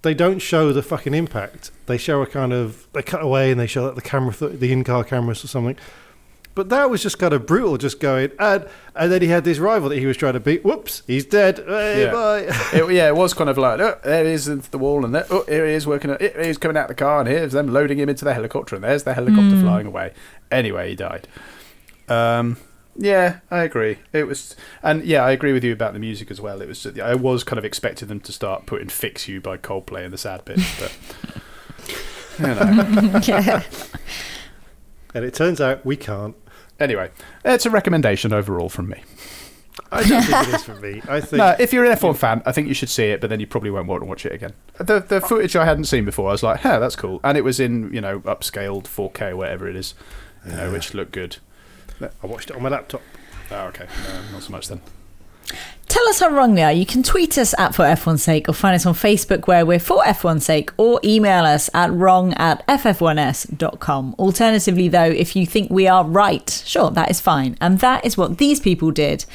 they 0.05 0.13
don't 0.13 0.39
show 0.39 0.71
the 0.71 0.81
fucking 0.81 1.13
impact. 1.13 1.71
They 1.87 1.97
show 1.97 2.21
a 2.21 2.25
kind 2.27 2.53
of 2.53 2.87
they 2.93 3.03
cut 3.03 3.21
away 3.21 3.51
and 3.51 3.59
they 3.59 3.67
show 3.67 3.83
like 3.85 3.95
the 3.95 4.01
camera, 4.01 4.33
th- 4.33 4.59
the 4.59 4.71
in-car 4.71 5.03
cameras 5.03 5.43
or 5.43 5.47
something. 5.47 5.75
But 6.53 6.69
that 6.69 6.89
was 6.89 7.03
just 7.03 7.19
kind 7.19 7.33
of 7.33 7.45
brutal, 7.45 7.77
just 7.77 7.99
going 7.99 8.31
and 8.39 8.65
and 8.95 9.11
then 9.11 9.21
he 9.21 9.27
had 9.27 9.43
this 9.43 9.57
rival 9.59 9.89
that 9.89 9.97
he 9.99 10.05
was 10.05 10.15
trying 10.15 10.33
to 10.35 10.39
beat. 10.39 10.63
Whoops, 10.63 11.03
he's 11.05 11.25
dead. 11.25 11.57
Hey, 11.67 12.03
Yeah. 12.05 12.11
bye. 12.13 12.39
it, 12.73 12.93
yeah, 12.93 13.07
it 13.09 13.15
was 13.17 13.33
kind 13.33 13.49
of 13.49 13.57
like, 13.57 13.77
oh, 13.81 13.97
there 14.05 14.23
he 14.23 14.31
is 14.31 14.47
into 14.47 14.71
the 14.71 14.77
wall, 14.77 15.03
and 15.03 15.13
there, 15.13 15.25
oh, 15.29 15.43
here 15.49 15.67
he 15.67 15.73
is 15.73 15.85
working. 15.85 16.15
Here 16.17 16.41
he's 16.43 16.57
coming 16.57 16.77
out 16.77 16.87
the 16.87 16.95
car, 16.95 17.19
and 17.19 17.27
here's 17.27 17.51
them 17.51 17.67
loading 17.73 17.97
him 17.99 18.07
into 18.07 18.23
the 18.23 18.33
helicopter, 18.33 18.75
and 18.75 18.83
there's 18.85 19.03
the 19.03 19.13
helicopter 19.13 19.59
flying 19.59 19.85
away. 19.85 20.13
Anyway, 20.49 20.89
he 20.91 20.95
died. 20.95 21.27
Um, 22.07 22.55
yeah, 22.97 23.39
I 23.51 23.63
agree. 23.63 23.97
It 24.13 24.25
was, 24.25 24.55
and 24.81 25.03
yeah, 25.03 25.23
I 25.23 25.31
agree 25.31 25.53
with 25.53 25.63
you 25.63 25.73
about 25.73 25.93
the 25.93 25.99
music 25.99 26.31
as 26.31 26.39
well. 26.39 26.62
It 26.62 26.67
was, 26.67 26.86
I 26.99 27.15
was 27.15 27.43
kind 27.43 27.58
of 27.60 27.65
expecting 27.65 28.08
them 28.08 28.19
to 28.21 28.31
start 28.31 28.65
putting 28.65 28.89
"Fix 28.89 29.27
You" 29.27 29.41
by 29.41 29.58
Coldplay 29.58 30.05
in 30.05 30.12
the 30.12 30.17
sad 30.17 30.45
bit, 30.45 30.60
but 30.79 30.97
you 32.39 32.47
know. 32.47 33.19
yeah. 33.23 33.63
And 35.13 35.23
it 35.23 35.34
turns 35.34 35.62
out 35.62 35.86
we 35.86 35.95
can't. 35.95 36.36
Anyway, 36.79 37.10
it's 37.43 37.65
a 37.65 37.69
recommendation 37.69 38.34
overall 38.34 38.69
from 38.69 38.89
me. 38.89 39.01
I 39.91 40.03
don't 40.03 40.23
think 40.23 40.47
it 40.47 40.55
is 40.55 40.63
for 40.63 40.75
me. 40.75 41.01
I 41.08 41.21
think 41.21 41.38
No, 41.38 41.55
if 41.60 41.73
you're 41.73 41.86
an 41.86 41.97
F1 41.97 42.17
fan, 42.17 42.41
I 42.45 42.51
think 42.51 42.67
you 42.67 42.73
should 42.73 42.89
see 42.89 43.05
it, 43.05 43.21
but 43.21 43.29
then 43.29 43.39
you 43.39 43.47
probably 43.47 43.69
won't 43.69 43.88
want 43.88 44.01
to 44.01 44.05
watch 44.05 44.25
it 44.25 44.31
again. 44.31 44.53
The 44.77 44.99
the 44.99 45.17
oh. 45.17 45.19
footage 45.27 45.55
I 45.55 45.65
hadn't 45.65 45.86
seen 45.86 46.05
before, 46.05 46.29
I 46.29 46.31
was 46.31 46.43
like, 46.43 46.62
"Huh, 46.62 46.79
that's 46.79 46.95
cool," 46.95 47.19
and 47.23 47.38
it 47.38 47.43
was 47.43 47.60
in 47.60 47.93
you 47.93 48.01
know 48.01 48.19
upscaled 48.21 48.84
4K, 48.84 49.36
whatever 49.36 49.67
it 49.67 49.75
is, 49.75 49.93
you 50.45 50.53
know, 50.53 50.71
which 50.71 50.93
looked 50.93 51.12
good. 51.12 51.38
I 52.01 52.27
watched 52.27 52.49
it 52.49 52.55
on 52.55 52.63
my 52.63 52.69
laptop. 52.69 53.01
Oh, 53.51 53.67
okay, 53.67 53.88
no, 54.08 54.21
not 54.34 54.43
so 54.43 54.51
much 54.51 54.67
then. 54.67 54.81
Tell 55.88 56.08
us 56.10 56.19
how 56.19 56.29
wrong 56.29 56.55
we 56.55 56.62
are. 56.62 56.71
You 56.71 56.86
can 56.86 57.03
tweet 57.03 57.38
us 57.38 57.53
at 57.58 57.75
For 57.75 57.84
F1's 57.86 58.23
Sake 58.23 58.49
or 58.49 58.53
find 58.53 58.75
us 58.75 58.86
on 58.86 58.95
Facebook 58.95 59.47
where 59.47 59.65
we're 59.65 59.79
For 59.79 60.03
F1's 60.03 60.45
Sake 60.45 60.71
or 60.77 60.99
email 61.03 61.45
us 61.45 61.69
at 61.73 61.91
wrong 61.93 62.34
at 62.34 62.65
ff1s.com. 62.67 64.15
Alternatively, 64.17 64.88
though, 64.89 65.03
if 65.03 65.36
you 65.36 65.45
think 65.45 65.69
we 65.69 65.88
are 65.88 66.03
right, 66.03 66.49
sure, 66.65 66.89
that 66.91 67.12
is 67.12 67.21
fine. 67.21 67.55
And 67.62 67.79
that 67.79 68.03
is 68.03 68.17
what 68.17 68.39
these 68.39 68.60
people 68.60 68.91
did. 68.91 69.25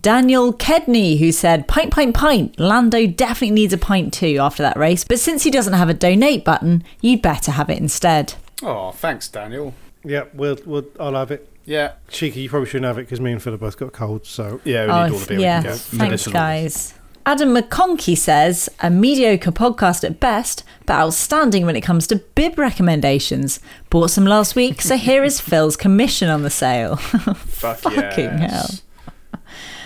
Daniel 0.00 0.54
Kedney, 0.54 1.18
who 1.18 1.32
said, 1.32 1.66
Pint, 1.66 1.92
pint, 1.92 2.14
pint. 2.14 2.58
Lando 2.58 3.06
definitely 3.06 3.50
needs 3.50 3.72
a 3.72 3.78
pint 3.78 4.14
too 4.14 4.38
after 4.40 4.62
that 4.62 4.78
race, 4.78 5.04
but 5.04 5.18
since 5.18 5.42
he 5.42 5.50
doesn't 5.50 5.72
have 5.72 5.88
a 5.88 5.94
donate 5.94 6.44
button, 6.44 6.84
you'd 7.00 7.20
better 7.20 7.50
have 7.50 7.68
it 7.68 7.78
instead. 7.78 8.34
Oh, 8.62 8.92
thanks, 8.92 9.28
Daniel. 9.28 9.74
Yeah, 10.04 10.24
we'll, 10.32 10.58
we'll, 10.64 10.86
I'll 10.98 11.14
have 11.14 11.30
it. 11.30 11.49
Yeah, 11.70 11.92
Cheeky, 12.08 12.40
you 12.40 12.48
probably 12.48 12.66
shouldn't 12.68 12.86
have 12.86 12.98
it 12.98 13.02
because 13.02 13.20
me 13.20 13.30
and 13.30 13.40
Phil 13.40 13.52
have 13.52 13.60
both 13.60 13.76
got 13.76 13.92
colds. 13.92 14.28
So 14.28 14.60
yeah, 14.64 14.86
we 14.86 14.90
Oh, 14.90 15.04
need 15.06 15.12
all 15.12 15.18
the 15.20 15.26
beer 15.26 15.38
yeah. 15.38 15.58
we 15.58 15.62
can 15.62 15.72
get. 15.72 15.78
Thanks, 15.80 15.92
Medicinal. 16.26 16.32
guys. 16.32 16.94
Adam 17.24 17.54
McConkey 17.54 18.16
says, 18.18 18.68
a 18.80 18.90
mediocre 18.90 19.52
podcast 19.52 20.02
at 20.02 20.18
best, 20.18 20.64
but 20.86 20.94
outstanding 20.94 21.64
when 21.66 21.76
it 21.76 21.82
comes 21.82 22.08
to 22.08 22.16
bib 22.16 22.58
recommendations. 22.58 23.60
Bought 23.88 24.10
some 24.10 24.24
last 24.24 24.56
week, 24.56 24.82
so 24.82 24.96
here 24.96 25.22
is 25.22 25.40
Phil's 25.40 25.76
commission 25.76 26.28
on 26.28 26.42
the 26.42 26.50
sale. 26.50 26.96
Fuck 26.96 27.76
Fucking 27.78 28.38
yes. 28.40 28.82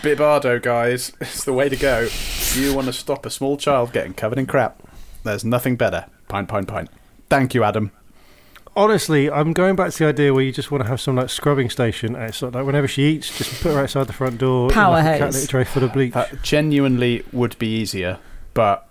Bibardo, 0.02 0.62
guys, 0.62 1.12
it's 1.20 1.44
the 1.44 1.52
way 1.52 1.68
to 1.68 1.76
go. 1.76 2.02
If 2.04 2.56
you 2.56 2.72
want 2.74 2.86
to 2.86 2.94
stop 2.94 3.26
a 3.26 3.30
small 3.30 3.58
child 3.58 3.92
getting 3.92 4.14
covered 4.14 4.38
in 4.38 4.46
crap, 4.46 4.82
there's 5.22 5.44
nothing 5.44 5.76
better. 5.76 6.06
Pint, 6.28 6.48
pint, 6.48 6.66
pint. 6.66 6.88
Thank 7.28 7.52
you, 7.52 7.62
Adam. 7.62 7.90
Honestly, 8.76 9.30
I'm 9.30 9.52
going 9.52 9.76
back 9.76 9.92
to 9.92 9.98
the 9.98 10.06
idea 10.06 10.32
where 10.34 10.42
you 10.44 10.52
just 10.52 10.70
want 10.70 10.82
to 10.84 10.88
have 10.88 11.00
some 11.00 11.16
like 11.16 11.30
scrubbing 11.30 11.70
station. 11.70 12.14
And 12.14 12.24
it's 12.24 12.38
sort 12.38 12.50
of 12.50 12.54
like 12.56 12.66
whenever 12.66 12.88
she 12.88 13.02
eats, 13.04 13.36
just 13.36 13.62
put 13.62 13.72
her 13.74 13.80
outside 13.80 14.06
the 14.06 14.12
front 14.12 14.38
door. 14.38 14.68
in, 14.68 14.74
Power 14.74 14.92
like, 14.94 15.04
a 15.04 15.08
hose. 15.10 15.18
cat 15.18 15.32
litter 15.34 15.46
tray 15.46 15.64
full 15.64 15.84
of 15.84 15.92
bleach. 15.92 16.12
That 16.12 16.42
genuinely 16.42 17.24
would 17.32 17.58
be 17.58 17.66
easier, 17.68 18.18
but 18.54 18.88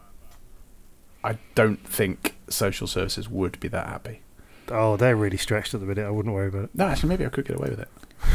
I 1.24 1.38
don't 1.56 1.86
think 1.88 2.36
social 2.50 2.88
services 2.88 3.30
would 3.30 3.60
be 3.60 3.68
that 3.70 3.88
happy. 3.88 4.22
oh, 4.70 4.98
they're 4.98 5.16
really 5.16 5.38
stretched 5.38 5.74
at 5.74 5.80
the 5.80 5.86
minute. 5.86 6.06
I 6.06 6.10
wouldn't 6.10 6.34
worry 6.34 6.48
about 6.48 6.66
it. 6.66 6.70
No, 6.74 6.86
actually, 6.88 7.10
maybe 7.10 7.26
I 7.26 7.30
could 7.30 7.46
get 7.46 7.58
away 7.58 7.70
with 7.70 7.80
it. 7.80 7.88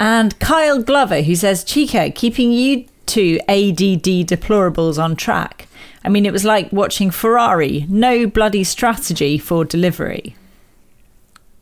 and 0.00 0.38
Kyle 0.40 0.82
Glover, 0.82 1.22
who 1.22 1.34
says, 1.34 1.64
Chico, 1.64 2.10
keeping 2.10 2.52
you 2.52 2.86
two 3.06 3.38
ADD 3.48 4.26
deplorables 4.26 5.02
on 5.02 5.16
track. 5.16 5.68
I 6.04 6.08
mean, 6.08 6.26
it 6.26 6.32
was 6.32 6.44
like 6.44 6.72
watching 6.72 7.10
Ferrari. 7.10 7.86
No 7.88 8.26
bloody 8.26 8.64
strategy 8.64 9.38
for 9.38 9.64
delivery. 9.64 10.36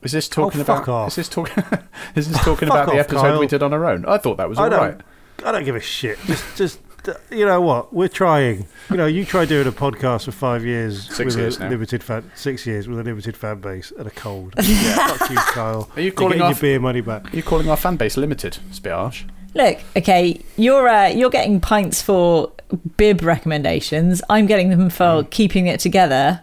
Is 0.03 0.13
this 0.13 0.29
talking 0.29 0.61
Oh, 0.61 0.65
about? 0.65 0.89
off. 0.89 1.09
Is 1.09 1.17
this 1.17 1.29
talking? 1.29 1.63
is 2.15 2.31
this 2.31 2.39
talking 2.43 2.69
Fuck 2.69 2.85
about 2.85 2.87
the 2.87 2.93
off, 3.01 3.07
episode 3.07 3.21
Kyle. 3.21 3.41
we 3.41 3.47
did 3.47 3.63
on 3.63 3.73
our 3.75 3.85
own? 3.85 4.05
I 4.07 4.17
thought 4.19 4.39
that 4.39 4.49
was 4.49 4.59
I 4.59 4.65
all 4.65 4.71
don't. 4.71 4.81
right. 4.81 5.01
I 5.45 5.53
don't 5.53 5.65
give 5.65 5.77
a 5.77 5.81
shit. 5.81 6.19
Just, 6.27 6.57
just 6.57 6.81
uh, 7.09 7.15
you 7.31 7.45
know 7.47 7.61
what? 7.61 7.93
We're 7.93 8.09
trying. 8.09 8.67
You 8.91 8.97
know, 8.97 9.07
you 9.07 9.25
try 9.27 9.45
doing 9.45 9.67
a 9.67 9.73
podcast 9.73 10.25
for 10.25 10.33
five 10.33 10.65
years 10.65 11.07
Six 11.15 11.35
with 11.35 11.37
years 11.39 11.57
a 11.59 11.61
now. 11.65 11.69
limited 11.71 12.03
fan, 12.03 12.31
six 12.35 12.67
years 12.67 12.89
with 12.89 12.99
a 12.99 13.03
limited 13.03 13.37
fan 13.37 13.61
base 13.61 13.91
and 13.99 14.07
a 14.07 14.11
cold. 14.11 14.55
yeah. 14.63 15.09
Fuck 15.17 15.31
you, 15.31 15.37
Kyle. 15.37 15.91
Are 15.97 16.01
you 16.01 16.05
You're 16.07 16.13
calling 16.15 16.39
getting 16.39 16.51
your 16.55 16.61
beer 16.61 16.81
money 16.81 17.01
back? 17.03 17.33
Are 17.33 17.37
you 17.37 17.43
calling 17.43 17.69
our 17.69 17.77
fan 17.77 17.97
base 17.97 18.17
limited? 18.17 18.57
It's 18.71 18.79
a 18.79 18.83
bit 18.83 18.93
harsh. 18.93 19.25
Look, 19.55 19.79
okay, 19.97 20.41
you're 20.57 20.89
uh, 20.89 21.09
you're 21.09 21.31
getting 21.31 21.61
pints 21.61 22.01
for 22.03 22.53
bib 22.97 23.23
recommendations. 23.23 24.23
I'm 24.31 24.47
getting 24.47 24.71
them 24.71 24.91
for 24.91 25.25
keeping 25.25 25.67
it 25.67 25.81
together. 25.81 26.43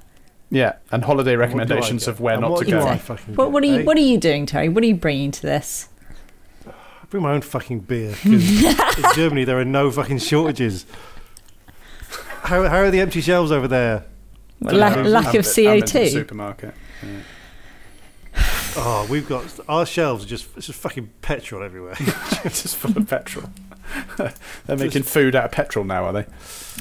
Yeah, 0.49 0.73
and 0.91 1.03
holiday 1.03 1.33
And 1.33 1.39
what 1.41 1.47
do 1.49 1.51
I 1.53 1.59
recommendations 1.59 2.07
of 2.07 2.19
where 2.21 2.33
And 2.35 2.41
not 2.41 2.51
what 2.51 2.65
to 2.65 2.71
go. 2.71 2.85
I 2.87 2.97
fucking 2.97 3.35
What, 3.35 3.51
what 3.51 3.63
are 3.63 3.67
you? 3.67 3.83
What 3.83 3.97
are 3.97 4.01
you 4.01 4.17
doing, 4.17 4.45
Terry? 4.45 4.69
What 4.69 4.83
are 4.83 4.87
you 4.87 4.95
bringing 4.95 5.31
to 5.31 5.41
this? 5.41 5.89
I 6.65 6.71
bring 7.09 7.23
my 7.23 7.31
own 7.33 7.41
fucking 7.41 7.81
beer 7.81 8.11
because 8.11 8.63
in 8.97 9.03
Germany 9.15 9.43
there 9.45 9.59
are 9.59 9.65
no 9.65 9.91
fucking 9.91 10.19
shortages. 10.19 10.85
How, 12.43 12.67
how 12.67 12.77
are 12.77 12.91
the 12.91 13.01
empty 13.01 13.19
shelves 13.21 13.51
over 13.51 13.67
there? 13.67 14.05
La- 14.61 14.71
lack 14.71 14.91
of 14.97 15.05
And 15.05 15.13
the- 15.13 15.17
and 15.67 15.81
the 15.83 15.85
CO2. 15.99 16.09
supermarket. 16.11 16.73
Oh, 18.79 19.07
we've 19.09 19.27
got 19.27 19.59
our 19.67 19.87
shelves 19.87 20.23
are 20.23 20.27
just 20.27 20.55
it's 20.55 20.67
just 20.67 20.79
fucking 20.79 21.09
petrol 21.21 21.63
everywhere. 21.63 21.95
just 22.43 22.75
full 22.75 22.95
of 22.95 23.09
petrol. 23.09 23.49
They're 24.65 24.77
making 24.77 25.03
food 25.03 25.35
out 25.35 25.45
of 25.45 25.51
petrol 25.51 25.83
now, 25.83 26.05
are 26.05 26.13
they? 26.13 26.25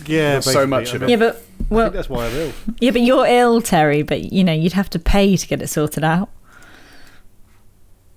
yeah, 0.07 0.41
so 0.41 0.67
much 0.67 0.93
of 0.93 1.03
it. 1.03 1.09
Yeah, 1.09 1.17
but 1.17 1.37
I 1.37 1.39
think 1.39 1.71
well, 1.71 1.91
that's 1.91 2.11
why 2.11 2.27
I'm 2.27 2.35
ill. 2.35 2.53
yeah, 2.81 2.91
but 2.91 3.01
you're 3.01 3.27
ill, 3.27 3.63
Terry. 3.63 4.03
But 4.03 4.33
you 4.33 4.45
know, 4.45 4.53
you'd 4.53 4.75
have 4.75 4.91
to 4.91 4.99
pay 4.99 5.37
to 5.37 5.47
get 5.47 5.63
it 5.63 5.69
sorted 5.69 6.05
out. 6.05 6.29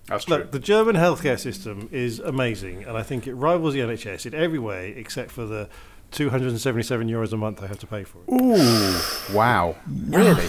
That's 0.07 0.25
true. 0.25 0.37
Look, 0.37 0.51
the 0.51 0.59
German 0.59 0.95
healthcare 0.95 1.39
system 1.39 1.87
is 1.91 2.19
amazing, 2.19 2.83
and 2.83 2.97
I 2.97 3.03
think 3.03 3.27
it 3.27 3.33
rivals 3.35 3.75
the 3.75 3.79
NHS 3.79 4.25
in 4.25 4.33
every 4.33 4.59
way 4.59 4.93
except 4.97 5.31
for 5.31 5.45
the 5.45 5.69
277 6.11 7.07
euros 7.07 7.31
a 7.31 7.37
month 7.37 7.61
I 7.63 7.67
have 7.67 7.79
to 7.79 7.87
pay 7.87 8.03
for 8.03 8.19
it. 8.27 8.41
Ooh, 8.41 9.35
wow. 9.35 9.75
Really? 9.87 10.47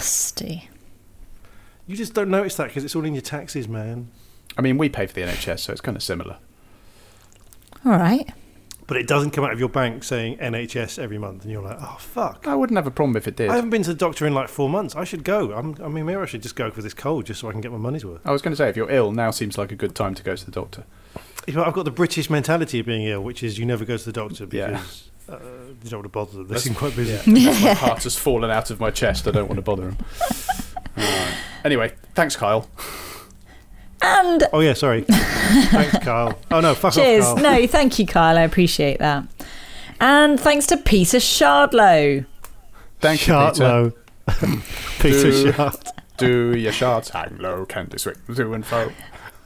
Nasty. 1.87 1.91
You 1.91 1.97
just 1.97 2.13
don't 2.13 2.29
notice 2.29 2.55
that 2.55 2.67
because 2.67 2.83
it's 2.83 2.95
all 2.95 3.05
in 3.05 3.13
your 3.13 3.21
taxes, 3.21 3.67
man. 3.67 4.09
I 4.57 4.61
mean, 4.61 4.77
we 4.77 4.89
pay 4.89 5.07
for 5.07 5.13
the 5.13 5.21
NHS, 5.21 5.59
so 5.59 5.71
it's 5.71 5.81
kind 5.81 5.95
of 5.97 6.03
similar. 6.03 6.37
All 7.85 7.93
right. 7.93 8.29
But 8.87 8.97
it 8.97 9.07
doesn't 9.07 9.31
come 9.31 9.45
out 9.45 9.53
of 9.53 9.59
your 9.59 9.69
bank 9.69 10.03
saying 10.03 10.37
NHS 10.39 10.99
every 10.99 11.17
month, 11.17 11.43
and 11.43 11.51
you're 11.51 11.61
like, 11.63 11.77
oh 11.79 11.95
fuck. 11.99 12.45
I 12.45 12.55
wouldn't 12.55 12.75
have 12.75 12.87
a 12.87 12.91
problem 12.91 13.15
if 13.15 13.25
it 13.27 13.37
did. 13.37 13.49
I 13.49 13.55
haven't 13.55 13.69
been 13.69 13.83
to 13.83 13.89
the 13.91 13.95
doctor 13.95 14.27
in 14.27 14.33
like 14.33 14.49
four 14.49 14.67
months. 14.67 14.95
I 14.97 15.05
should 15.05 15.23
go. 15.23 15.53
I'm, 15.53 15.77
I 15.81 15.87
mean, 15.87 16.05
maybe 16.05 16.17
I 16.19 16.25
should 16.25 16.41
just 16.41 16.57
go 16.57 16.69
for 16.71 16.81
this 16.81 16.93
cold 16.93 17.25
just 17.25 17.39
so 17.39 17.47
I 17.47 17.53
can 17.53 17.61
get 17.61 17.71
my 17.71 17.77
money's 17.77 18.03
worth. 18.03 18.19
I 18.25 18.31
was 18.31 18.41
going 18.41 18.51
to 18.51 18.57
say, 18.57 18.67
if 18.67 18.75
you're 18.75 18.89
ill, 18.91 19.13
now 19.13 19.31
seems 19.31 19.57
like 19.57 19.71
a 19.71 19.75
good 19.77 19.95
time 19.95 20.13
to 20.15 20.23
go 20.23 20.35
to 20.35 20.45
the 20.45 20.51
doctor. 20.51 20.83
You 21.47 21.53
know, 21.53 21.63
I've 21.63 21.73
got 21.73 21.85
the 21.85 21.91
British 21.91 22.29
mentality 22.29 22.81
of 22.81 22.85
being 22.85 23.03
ill, 23.07 23.21
which 23.23 23.43
is 23.43 23.57
you 23.57 23.65
never 23.65 23.85
go 23.85 23.95
to 23.95 24.05
the 24.05 24.11
doctor 24.11 24.45
Yeah. 24.51 24.67
because 24.71 25.09
uh, 25.29 25.37
you 25.83 25.89
don't 25.89 25.99
want 25.99 26.03
to 26.05 26.09
bother 26.09 26.31
them. 26.33 26.41
They 26.43 26.55
That's- 26.55 26.63
seem 26.65 26.75
quite 26.75 26.95
busy. 26.95 27.13
Yeah, 27.31 27.51
my 27.63 27.73
heart 27.73 28.03
has 28.03 28.17
fallen 28.17 28.51
out 28.51 28.71
of 28.71 28.81
my 28.81 28.91
chest. 28.91 29.25
I 29.25 29.31
don't 29.31 29.47
want 29.47 29.57
to 29.57 29.61
bother 29.63 29.95
him. 30.95 31.33
Anyway, 31.63 31.93
thanks, 32.15 32.35
Kyle. 32.35 32.67
And 34.01 34.43
Oh 34.51 34.61
yeah, 34.61 34.73
sorry. 34.73 35.01
Thanks, 35.07 35.97
Kyle. 35.99 36.39
Oh 36.49 36.59
no, 36.59 36.73
fuck 36.73 36.93
cheers. 36.93 37.23
off, 37.23 37.35
Kyle. 37.39 37.59
No, 37.59 37.67
thank 37.67 37.99
you, 37.99 38.07
Kyle. 38.07 38.35
I 38.37 38.41
appreciate 38.41 38.97
that. 38.99 39.25
And 39.99 40.39
thanks 40.39 40.65
to 40.67 40.77
Peter 40.77 41.17
Shardlow. 41.17 42.25
Thank 42.99 43.27
you, 43.27 43.33
Peter. 43.35 43.93
Peter 44.99 45.31
Do- 45.31 45.51
Shart. 45.51 45.87
Do 46.17 46.55
your 46.57 46.71
shots 46.71 47.09
hang 47.09 47.37
low? 47.39 47.65
Can 47.65 47.87
they 47.89 47.97
swing 47.97 48.15
to 48.35 48.53
and 48.53 48.65
fro? 48.65 48.91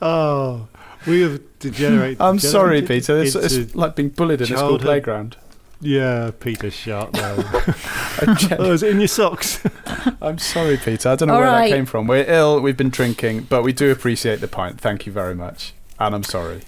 Oh, 0.00 0.68
we 1.06 1.22
have 1.22 1.40
degenerated. 1.58 2.20
I'm 2.20 2.38
sorry, 2.38 2.82
Peter. 2.82 3.18
It's, 3.18 3.34
it's 3.34 3.74
like 3.74 3.96
being 3.96 4.10
bullied 4.10 4.40
in 4.40 4.52
a 4.52 4.56
school 4.58 4.78
playground. 4.78 5.36
Yeah, 5.80 6.30
Peter 6.40 6.70
Shart. 6.70 7.12
though. 7.12 7.36
gen- 8.36 8.56
oh, 8.60 8.72
is 8.72 8.82
it 8.82 8.90
in 8.92 8.98
your 9.00 9.08
socks? 9.08 9.60
I'm 10.22 10.38
sorry, 10.38 10.76
Peter. 10.76 11.08
I 11.10 11.16
don't 11.16 11.28
know 11.28 11.34
All 11.34 11.40
where 11.40 11.48
right. 11.50 11.68
that 11.70 11.76
came 11.76 11.86
from. 11.86 12.06
We're 12.06 12.24
ill. 12.26 12.60
We've 12.60 12.76
been 12.76 12.90
drinking, 12.90 13.42
but 13.50 13.62
we 13.62 13.72
do 13.72 13.90
appreciate 13.90 14.40
the 14.40 14.48
pint. 14.48 14.80
Thank 14.80 15.06
you 15.06 15.12
very 15.12 15.34
much. 15.34 15.74
And 15.98 16.14
I'm 16.14 16.22
sorry. 16.24 16.62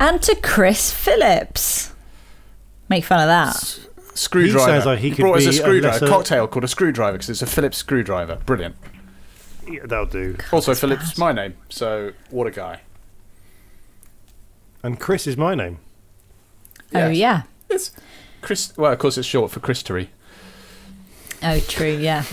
And 0.00 0.20
to 0.22 0.34
Chris 0.36 0.92
Phillips. 0.92 1.92
Make 2.88 3.04
fun 3.04 3.20
of 3.20 3.26
that. 3.28 3.80
Screwdriver. 4.14 4.66
sounds 4.72 4.86
like 4.86 4.98
he 5.00 5.10
could 5.10 5.18
brought 5.22 5.36
us 5.38 5.42
be 5.44 5.46
a 5.46 5.50
a 5.50 5.52
screwdriver. 5.52 5.92
lesser- 5.94 6.08
cocktail 6.08 6.46
called 6.48 6.64
a 6.64 6.68
screwdriver 6.68 7.12
because 7.12 7.30
it's 7.30 7.42
a 7.42 7.46
Phillips 7.46 7.76
screwdriver. 7.78 8.36
Brilliant. 8.46 8.74
yeah, 9.68 9.80
that'll 9.84 10.06
do. 10.06 10.36
Also, 10.52 10.74
Phillips 10.74 11.16
my 11.18 11.30
name. 11.32 11.54
So 11.68 12.12
what 12.30 12.46
a 12.46 12.50
guy. 12.50 12.80
And 14.82 14.98
Chris 14.98 15.26
is 15.26 15.36
my 15.36 15.54
name. 15.54 15.78
Oh, 16.94 17.08
Yes. 17.08 17.16
yeah. 17.16 17.42
It's 17.70 17.90
Chris. 18.40 18.72
Well, 18.76 18.92
of 18.92 18.98
course, 18.98 19.18
it's 19.18 19.26
short 19.28 19.50
for 19.50 19.60
Christery. 19.60 20.08
Oh, 21.42 21.60
true, 21.60 21.96
yeah. 21.96 22.24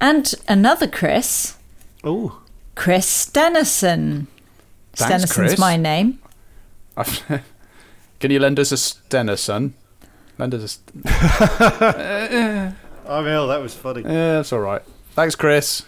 and 0.00 0.32
another 0.48 0.86
Chris, 0.86 1.56
Oh, 2.04 2.40
Chris 2.74 3.06
Stenison. 3.06 4.26
Thanks, 4.92 5.24
Stenison's 5.24 5.32
Chris. 5.32 5.58
my 5.58 5.76
name. 5.76 6.18
Can 8.20 8.30
you 8.30 8.38
lend 8.38 8.58
us 8.60 8.70
a 8.72 8.76
stenner, 8.76 9.38
son? 9.38 9.74
Lend 10.38 10.54
us 10.54 10.62
a. 10.62 10.68
St- 10.68 10.90
oh, 11.06 12.74
I'm 13.08 13.26
ill. 13.26 13.48
That 13.48 13.60
was 13.62 13.74
funny. 13.74 14.02
yeah, 14.02 14.34
that's 14.34 14.52
all 14.52 14.60
right. 14.60 14.82
Thanks, 15.12 15.34
Chris. 15.34 15.84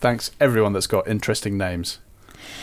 Thanks 0.00 0.30
everyone 0.40 0.72
that's 0.72 0.86
got 0.86 1.06
interesting 1.06 1.58
names. 1.58 1.98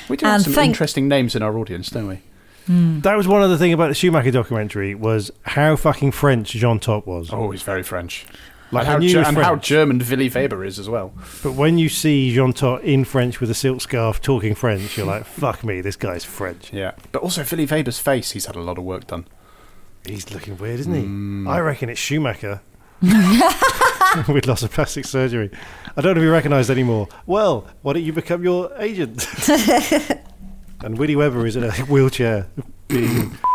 We 0.10 0.18
do 0.18 0.26
have 0.26 0.36
And 0.36 0.44
some 0.46 0.54
thank- 0.54 0.70
interesting 0.70 1.08
names 1.08 1.36
in 1.36 1.42
our 1.44 1.58
audience, 1.58 1.90
don't 1.90 2.08
we? 2.08 2.20
That 2.68 3.16
was 3.16 3.28
one 3.28 3.42
of 3.44 3.50
the 3.50 3.58
thing 3.58 3.74
about 3.74 3.88
the 3.90 3.96
Schumacher 3.96 4.32
documentary 4.32 4.94
was 4.96 5.32
how 5.44 5.76
fucking 5.76 6.12
French 6.12 6.52
Jean 6.52 6.80
Todt 6.80 7.08
was. 7.08 7.32
Oh, 7.32 7.52
he's 7.52 7.62
very 7.64 7.84
French. 7.84 8.26
Like, 8.72 8.82
and 8.82 8.92
how, 8.92 8.98
knew 8.98 9.08
he 9.08 9.14
Ger- 9.14 9.20
was 9.20 9.28
and 9.30 9.38
how 9.38 9.56
German 9.56 10.00
Willy 10.00 10.30
Weber 10.30 10.66
is 10.66 10.78
as 10.78 10.90
well. 10.90 11.14
But 11.42 11.54
when 11.54 11.78
you 11.78 11.88
see 11.88 12.34
Jean 12.34 12.52
Todt 12.52 12.84
in 12.84 13.06
French 13.06 13.40
with 13.40 13.50
a 13.50 13.54
silk 13.54 13.80
scarf 13.80 14.22
talking 14.22 14.56
French, 14.56 14.98
you're 14.98 15.06
like, 15.06 15.26
fuck 15.26 15.64
me, 15.64 15.80
this 15.80 15.96
guy's 15.96 16.26
French. 16.26 16.74
Yeah. 16.74 16.92
But 17.14 17.22
also 17.24 17.46
Willy 17.50 17.66
Weber's 17.66 18.00
face, 18.00 18.32
he's 18.32 18.46
had 18.46 18.58
a 18.58 18.62
lot 18.62 18.78
of 18.78 18.84
work 18.84 19.08
done. 19.08 19.26
He's 20.06 20.34
looking 20.34 20.58
weird, 20.58 20.82
isn't 20.82 20.94
he? 20.94 21.04
Mm. 21.04 21.50
I 21.50 21.60
reckon 21.60 21.90
it's 21.90 22.00
Schumacher. 22.00 22.62
with 24.28 24.48
lots 24.48 24.64
of 24.64 24.72
plastic 24.72 25.06
surgery. 25.06 25.52
I 25.96 26.02
don't 26.02 26.16
know 26.16 26.22
if 26.22 26.26
he 26.26 26.30
recognised 26.30 26.70
anymore. 26.70 27.08
Well, 27.26 27.68
why 27.82 27.94
don't 27.94 28.04
you 28.04 28.14
become 28.14 28.44
your 28.44 28.72
agent? 28.78 29.28
And 30.82 30.98
Willy 30.98 31.16
Weber 31.16 31.46
is 31.46 31.56
in 31.56 31.64
a 31.64 31.72
wheelchair. 31.86 32.48
Being 32.88 33.38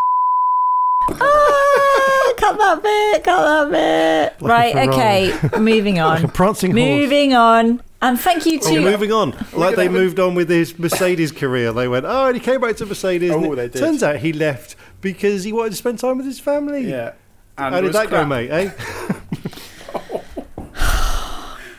Ah, 1.10 2.32
cut 2.36 2.56
that 2.58 2.80
bit, 2.82 3.24
cut 3.24 3.70
that 3.70 3.70
bit. 3.70 4.42
Like 4.42 4.74
right, 4.74 4.88
okay, 4.88 5.58
moving 5.58 5.96
like 5.98 6.20
a 6.22 6.26
on. 6.26 6.30
prancing 6.32 6.70
horse. 6.72 6.80
moving 6.80 7.34
on. 7.34 7.82
And 8.00 8.18
thank 8.18 8.46
you 8.46 8.58
Oh, 8.64 8.68
to. 8.74 8.80
moving 8.80 9.12
on. 9.12 9.34
Like 9.52 9.76
they 9.76 9.88
moved 9.88 10.18
on 10.20 10.34
with 10.34 10.48
his 10.48 10.76
Mercedes 10.78 11.30
career. 11.32 11.72
They 11.72 11.86
went, 11.88 12.04
oh, 12.06 12.26
and 12.26 12.34
he 12.36 12.40
came 12.40 12.60
back 12.60 12.76
to 12.76 12.86
Mercedes. 12.86 13.30
Oh, 13.32 13.54
they 13.54 13.68
did. 13.68 13.78
Turns 13.80 14.02
out 14.02 14.16
he 14.16 14.32
left 14.32 14.74
because 15.00 15.44
he 15.44 15.52
wanted 15.52 15.70
to 15.70 15.76
spend 15.76 15.98
time 16.00 16.16
with 16.18 16.26
his 16.26 16.40
family. 16.40 16.88
Yeah. 16.88 17.12
How 17.58 17.80
did 17.80 17.92
that 17.92 18.10
go, 18.10 18.24
mate? 18.24 18.50
Eh? 18.50 18.70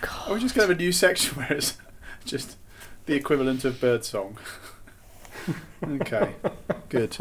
God. 0.02 0.30
Are 0.30 0.34
we 0.34 0.40
just 0.40 0.56
going 0.56 0.68
to 0.68 0.70
have 0.70 0.70
a 0.70 0.76
new 0.76 0.92
section 0.92 1.36
where 1.38 1.52
it's 1.54 1.78
just 2.26 2.58
the 3.06 3.16
equivalent 3.16 3.66
of 3.66 3.82
birdsong? 3.82 4.38
Okay. 5.84 6.36
Good. 6.90 7.18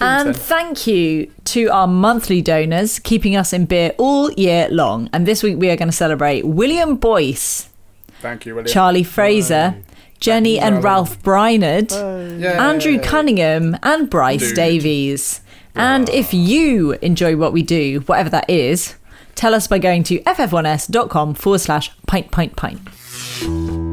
And 0.00 0.36
thank 0.36 0.86
you 0.86 1.30
to 1.44 1.66
our 1.68 1.86
monthly 1.86 2.42
donors, 2.42 2.98
keeping 2.98 3.36
us 3.36 3.52
in 3.52 3.66
beer 3.66 3.92
all 3.98 4.32
year 4.32 4.68
long. 4.70 5.08
And 5.12 5.26
this 5.26 5.42
week 5.42 5.58
we 5.58 5.70
are 5.70 5.76
going 5.76 5.88
to 5.88 5.92
celebrate 5.92 6.44
William 6.44 6.96
Boyce, 6.96 7.68
Thank 8.20 8.46
you, 8.46 8.54
William. 8.54 8.72
Charlie 8.72 9.04
Fraser, 9.04 9.76
Jenny 10.18 10.58
and. 10.58 10.82
Ralph 10.82 11.22
Brynard. 11.22 11.92
Andrew 11.92 12.98
Cunningham, 13.00 13.76
and 13.82 14.08
Bryce 14.08 14.48
Dude. 14.48 14.56
Davies. 14.56 15.40
And 15.74 16.08
if 16.08 16.34
you 16.34 16.92
enjoy 17.02 17.36
what 17.36 17.52
we 17.52 17.62
do, 17.62 18.00
whatever 18.00 18.30
that 18.30 18.48
is, 18.50 18.96
tell 19.34 19.54
us 19.54 19.66
by 19.66 19.78
going 19.78 20.02
to 20.04 20.20
ff1s.com 20.20 21.34
forward 21.34 21.60
slash 21.60 21.90
pint 22.06 22.30
pint 22.30 22.56
pint. 22.56 23.91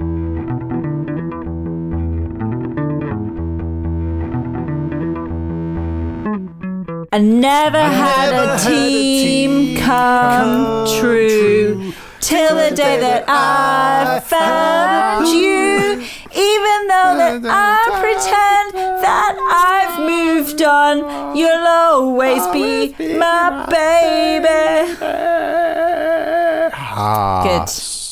I 7.12 7.18
never 7.18 7.82
had 7.82 8.32
a 8.34 8.60
team 8.64 9.76
come 9.78 10.86
true 11.00 11.92
till 12.20 12.56
the 12.56 12.76
day 12.76 13.00
that 13.00 13.26
I 13.28 14.20
found 14.20 15.28
you. 15.28 16.06
Even 16.32 16.88
though 16.88 17.16
that 17.18 17.42
I 17.44 18.00
pretend 18.00 18.76
that 19.02 19.34
I've 19.42 20.00
moved 20.06 20.62
on, 20.62 21.36
you'll 21.36 21.68
always 21.68 22.46
be 22.54 22.94
my 23.18 23.66
baby. 23.72 24.94
Good. 25.00 26.72
Ah, 26.72 28.09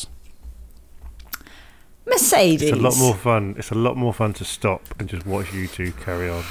Mercedes. 2.08 2.62
It's 2.64 2.72
a 2.72 2.82
lot 2.82 2.98
more 2.98 3.14
fun. 3.14 3.56
It's 3.58 3.72
a 3.72 3.76
lot 3.76 3.98
more 3.98 4.14
fun 4.14 4.34
to 4.34 4.46
stop 4.46 4.82
and 5.00 5.08
just 5.10 5.26
watch 5.26 5.54
you 5.54 5.68
two 5.68 5.92
carry 5.92 6.30
on 6.30 6.44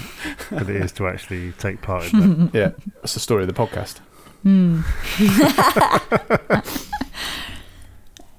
than 0.51 0.69
it 0.71 0.77
is 0.77 0.92
to 0.92 1.09
actually 1.09 1.53
take 1.53 1.81
part 1.83 2.12
in 2.12 2.47
that. 2.47 2.51
Yeah, 2.55 2.71
that's 3.01 3.14
the 3.14 3.21
story 3.21 3.42
of 3.45 3.49
the 3.49 3.55
podcast. 3.55 3.99
Hmm. 4.42 4.83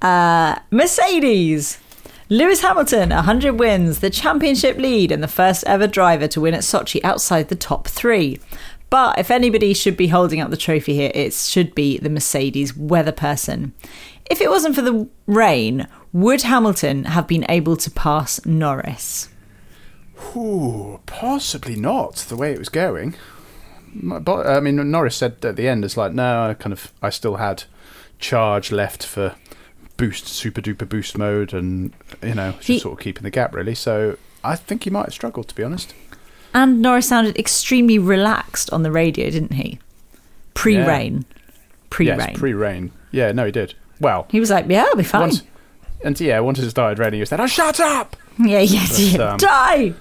Uh, 0.01 0.59
Mercedes. 0.69 1.79
Lewis 2.29 2.61
Hamilton, 2.61 3.09
100 3.09 3.53
wins, 3.53 3.99
the 3.99 4.09
championship 4.09 4.77
lead, 4.77 5.11
and 5.11 5.23
the 5.23 5.27
first 5.27 5.63
ever 5.65 5.87
driver 5.87 6.27
to 6.27 6.41
win 6.41 6.53
at 6.53 6.61
Sochi 6.61 7.01
outside 7.03 7.47
the 7.47 7.55
top 7.55 7.87
three. 7.87 8.39
But 8.89 9.17
if 9.17 9.31
anybody 9.31 9.73
should 9.73 9.97
be 9.97 10.07
holding 10.07 10.39
up 10.39 10.49
the 10.49 10.57
trophy 10.57 10.93
here, 10.93 11.11
it 11.15 11.33
should 11.33 11.73
be 11.73 11.97
the 11.97 12.09
Mercedes 12.09 12.75
weather 12.75 13.11
person. 13.11 13.73
If 14.29 14.41
it 14.41 14.49
wasn't 14.49 14.75
for 14.75 14.81
the 14.81 15.07
rain, 15.25 15.87
would 16.13 16.41
Hamilton 16.43 17.05
have 17.05 17.27
been 17.27 17.45
able 17.49 17.77
to 17.77 17.91
pass 17.91 18.45
Norris? 18.45 19.29
Ooh, 20.35 20.99
possibly 21.05 21.75
not 21.75 22.15
the 22.27 22.35
way 22.35 22.51
it 22.51 22.59
was 22.59 22.69
going. 22.69 23.15
But 23.95 24.45
I 24.45 24.59
mean, 24.59 24.91
Norris 24.91 25.15
said 25.15 25.43
at 25.45 25.55
the 25.55 25.67
end, 25.67 25.85
"It's 25.85 25.97
like 25.97 26.13
no, 26.13 26.49
I 26.49 26.53
kind 26.53 26.73
of, 26.73 26.91
I 27.01 27.09
still 27.09 27.37
had 27.37 27.63
charge 28.19 28.71
left 28.71 29.05
for 29.05 29.35
boost, 29.95 30.27
super 30.27 30.61
duper 30.61 30.87
boost 30.87 31.17
mode, 31.17 31.53
and 31.53 31.93
you 32.21 32.35
know, 32.35 32.51
just 32.53 32.67
He- 32.67 32.79
sort 32.79 32.99
of 32.99 33.03
keeping 33.03 33.23
the 33.23 33.29
gap 33.29 33.53
really." 33.53 33.75
So 33.75 34.17
I 34.43 34.55
think 34.55 34.83
he 34.83 34.89
might 34.89 35.05
have 35.05 35.13
struggled, 35.13 35.47
to 35.49 35.55
be 35.55 35.63
honest. 35.63 35.93
And 36.53 36.81
Norris 36.81 37.07
sounded 37.07 37.37
extremely 37.37 37.99
relaxed 37.99 38.71
on 38.71 38.83
the 38.83 38.91
radio, 38.91 39.29
didn't 39.29 39.53
he? 39.53 39.79
Pre 40.53 40.77
rain. 40.77 41.25
Pre 41.89 42.09
rain. 42.09 42.19
Yes, 42.19 42.37
pre-rain. 42.37 42.91
Yeah, 43.11 43.31
no, 43.31 43.45
he 43.45 43.51
did. 43.51 43.75
Well, 43.99 44.27
he 44.29 44.39
was 44.39 44.49
like, 44.49 44.65
yeah, 44.69 44.85
I'll 44.87 44.95
be 44.95 45.03
fine. 45.03 45.21
once, 45.21 45.43
and 46.03 46.19
yeah, 46.19 46.39
once 46.39 46.59
it 46.59 46.69
started 46.69 46.99
raining, 46.99 47.15
he 47.15 47.19
was 47.21 47.31
like, 47.31 47.39
"Oh, 47.41 47.47
shut 47.47 47.79
up!" 47.79 48.15
yeah, 48.39 48.59
yes, 48.59 49.13
But, 49.15 49.19
yeah. 49.19 49.31
um, 49.31 49.37
Die! 49.37 49.93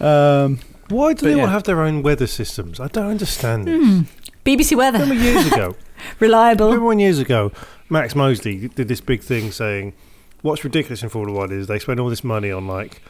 Um, 0.00 0.58
Why 0.88 1.14
do 1.14 1.22
But 1.22 1.34
they 1.34 1.40
all 1.40 1.46
have 1.46 1.62
their 1.62 1.80
own 1.80 2.02
weather 2.02 2.26
systems? 2.26 2.80
I 2.80 2.88
don't 2.88 3.06
understand 3.10 3.66
this. 3.66 4.08
BBC 4.44 4.76
Weather. 4.76 4.98
Remember 4.98 5.22
years 5.22 5.46
ago? 5.46 5.76
Reliable. 6.20 6.66
Remember 6.66 6.86
when 6.86 6.98
years 6.98 7.18
ago, 7.20 7.52
Max 7.88 8.14
Mosley 8.14 8.68
did 8.68 8.88
this 8.88 9.00
big 9.00 9.22
thing 9.22 9.50
saying, 9.52 9.94
"What's 10.42 10.64
ridiculous 10.64 11.02
in 11.02 11.08
Formula 11.08 11.38
One 11.38 11.52
is 11.52 11.68
they 11.68 11.78
spend 11.78 12.00
all 12.00 12.10
this 12.10 12.24
money 12.24 12.50
on 12.50 12.66
like 12.66 13.00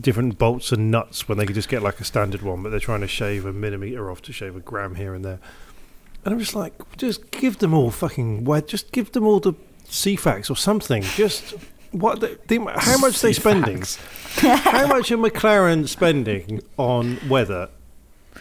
different 0.00 0.38
bolts 0.38 0.72
and 0.72 0.90
nuts 0.90 1.28
when 1.28 1.38
they 1.38 1.46
could 1.46 1.54
just 1.54 1.68
get 1.68 1.82
like 1.82 2.00
a 2.00 2.04
standard 2.04 2.42
one, 2.42 2.62
but 2.62 2.70
they're 2.70 2.80
trying 2.80 3.02
to 3.02 3.06
shave 3.08 3.44
a 3.46 3.52
millimeter 3.52 4.10
off 4.10 4.22
to 4.22 4.32
shave 4.32 4.56
a 4.56 4.60
gram 4.60 4.96
here 4.96 5.14
and 5.14 5.24
there." 5.24 5.38
And 6.26 6.34
I'm 6.34 6.40
just 6.40 6.56
like, 6.56 6.74
just 6.96 7.30
give 7.30 7.58
them 7.58 7.72
all 7.72 7.92
fucking 7.92 8.44
wet. 8.44 8.66
Just 8.66 8.90
give 8.90 9.12
them 9.12 9.24
all 9.24 9.38
the 9.38 9.54
Ceefax 9.86 10.50
or 10.50 10.56
something. 10.56 11.02
Just 11.02 11.54
what? 11.92 12.18
The, 12.18 12.36
the, 12.48 12.58
how 12.76 12.98
much 12.98 13.22
are 13.22 13.28
they 13.28 13.32
spending? 13.32 13.84
how 14.38 14.88
much 14.88 15.12
are 15.12 15.18
McLaren 15.18 15.86
spending 15.86 16.62
on 16.76 17.18
weather? 17.28 17.70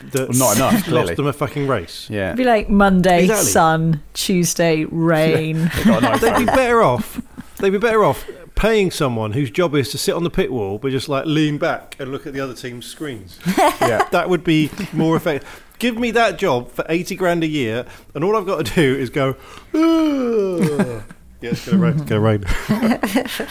That's 0.02 0.38
Not 0.38 0.56
enough, 0.56 0.84
clearly. 0.86 1.06
Lost 1.06 1.18
them 1.18 1.28
a 1.28 1.34
fucking 1.34 1.68
race. 1.68 2.10
Yeah. 2.10 2.30
It'd 2.30 2.38
be 2.38 2.44
like 2.44 2.70
Monday, 2.70 3.22
Exactly. 3.26 3.52
sun, 3.52 4.04
Tuesday, 4.14 4.86
rain. 4.86 5.58
They've 5.76 5.86
got 5.86 6.04
an 6.04 6.20
They'd 6.20 6.40
be 6.40 6.46
better 6.46 6.82
off. 6.82 7.22
They'd 7.58 7.70
be 7.70 7.78
better 7.78 8.04
off 8.04 8.28
paying 8.56 8.90
someone 8.90 9.34
whose 9.34 9.52
job 9.52 9.76
is 9.76 9.92
to 9.92 9.98
sit 9.98 10.16
on 10.16 10.24
the 10.24 10.30
pit 10.30 10.52
wall, 10.52 10.80
but 10.80 10.92
just 10.92 11.08
like 11.08 11.26
lean 11.26 11.58
back 11.58 11.96
and 12.00 12.12
look 12.12 12.26
at 12.26 12.34
the 12.34 12.40
other 12.40 12.54
team's 12.56 12.86
screens. 12.86 13.40
yeah. 13.58 14.08
That 14.12 14.30
would 14.30 14.44
be 14.44 14.72
more 14.92 15.16
effective. 15.16 15.48
Give 15.80 15.98
me 15.98 16.12
that 16.12 16.38
job 16.38 16.72
for 16.72 16.86
eighty 16.90 17.16
grand 17.16 17.44
a 17.44 17.48
year, 17.48 17.86
and 18.14 18.24
all 18.24 18.36
I've 18.36 18.46
got 18.46 18.66
to 18.66 18.74
do 18.74 18.96
is 18.96 19.10
go. 19.10 19.36
"Ugh." 19.74 21.04
yeah, 21.42 21.50
it's 21.52 21.66
gonna 21.66 21.78
rain. 21.78 21.94
It's 21.94 22.02
gonna 22.04 22.22
rain. 22.22 22.46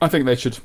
I 0.00 0.08
think 0.08 0.26
they 0.26 0.36
should, 0.36 0.58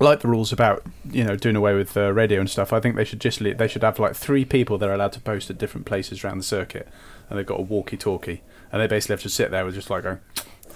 like 0.00 0.20
the 0.20 0.28
rules 0.28 0.52
about 0.52 0.82
you 1.10 1.24
know 1.24 1.36
doing 1.36 1.56
away 1.56 1.74
with 1.74 1.96
uh, 1.96 2.12
radio 2.12 2.40
and 2.40 2.50
stuff. 2.50 2.72
I 2.72 2.80
think 2.80 2.96
they 2.96 3.04
should 3.04 3.20
just 3.20 3.40
le- 3.40 3.54
they 3.54 3.68
should 3.68 3.82
have 3.82 3.98
like 3.98 4.14
three 4.14 4.44
people 4.44 4.78
they're 4.78 4.92
allowed 4.92 5.12
to 5.12 5.20
post 5.20 5.50
at 5.50 5.58
different 5.58 5.86
places 5.86 6.24
around 6.24 6.38
the 6.38 6.44
circuit, 6.44 6.88
and 7.28 7.38
they've 7.38 7.46
got 7.46 7.60
a 7.60 7.62
walkie-talkie, 7.62 8.42
and 8.72 8.82
they 8.82 8.86
basically 8.86 9.14
have 9.14 9.22
to 9.22 9.28
sit 9.28 9.50
there 9.50 9.64
with 9.64 9.74
just 9.74 9.90
like 9.90 10.02
going, 10.02 10.20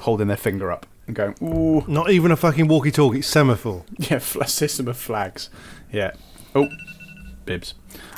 holding 0.01 0.29
their 0.29 0.37
finger 0.37 0.71
up 0.71 0.87
and 1.07 1.17
going, 1.17 1.35
ooh, 1.43 1.85
Not 1.89 2.11
even 2.11 2.31
a 2.31 2.37
fucking 2.37 2.69
walkie-talkie 2.69 3.23
semaphore. 3.23 3.85
yeah, 3.99 4.19
fl- 4.21 4.43
system 4.45 4.87
of 4.89 4.97
flags, 4.97 5.51
yeah, 5.93 6.13
oh, 6.55 6.69
bibs, 7.45 7.75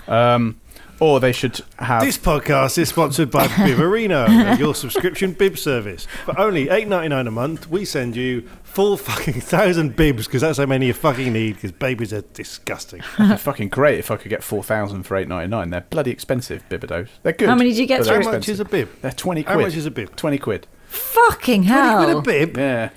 um, 0.08 0.60
or 1.00 1.18
they 1.18 1.32
should 1.32 1.60
have 1.78 2.02
This 2.04 2.16
podcast 2.18 2.78
is 2.78 2.88
sponsored 2.90 3.30
by 3.30 3.46
Bibarino, 3.48 4.58
your 4.58 4.74
subscription 4.74 5.32
bib 5.32 5.58
service. 5.58 6.06
For 6.24 6.38
only 6.38 6.68
eight 6.68 6.86
ninety 6.88 7.08
nine 7.08 7.26
a 7.26 7.30
month, 7.30 7.68
we 7.68 7.84
send 7.84 8.14
you 8.16 8.48
full 8.62 8.96
fucking 8.96 9.40
thousand 9.40 9.96
bibs 9.96 10.26
because 10.26 10.42
that's 10.42 10.58
how 10.58 10.66
many 10.66 10.86
you 10.86 10.92
fucking 10.94 11.32
need. 11.32 11.54
Because 11.54 11.72
babies 11.72 12.12
are 12.12 12.22
disgusting. 12.22 13.02
It'd 13.18 13.30
be 13.30 13.36
fucking 13.36 13.68
great 13.70 13.98
if 13.98 14.10
I 14.12 14.16
could 14.16 14.28
get 14.28 14.42
four 14.44 14.62
thousand 14.62 15.02
for 15.02 15.16
eight 15.16 15.26
ninety 15.28 15.48
nine. 15.48 15.70
They're 15.70 15.80
bloody 15.80 16.10
expensive, 16.12 16.62
Bibidos. 16.68 17.08
They're 17.24 17.32
good. 17.32 17.48
How 17.48 17.56
many 17.56 17.72
do 17.72 17.80
you 17.80 17.86
get 17.86 17.98
but 17.98 18.06
they're 18.06 18.16
How 18.18 18.22
through? 18.22 18.32
much 18.32 18.48
is 18.48 18.60
a 18.60 18.64
bib? 18.64 18.88
They're 19.00 19.10
twenty 19.12 19.42
quid. 19.42 19.48
How 19.50 19.54
quid. 19.56 19.66
much 19.66 19.76
is 19.76 19.86
a 19.86 19.90
bib? 19.90 20.14
Twenty 20.14 20.38
quid. 20.38 20.66
Fucking 20.86 21.64
hell. 21.64 21.96
Twenty 22.04 22.12
hell. 22.12 22.22
quid 22.22 22.38
a 22.38 22.46
bib. 22.46 22.56
Yeah. 22.56 22.90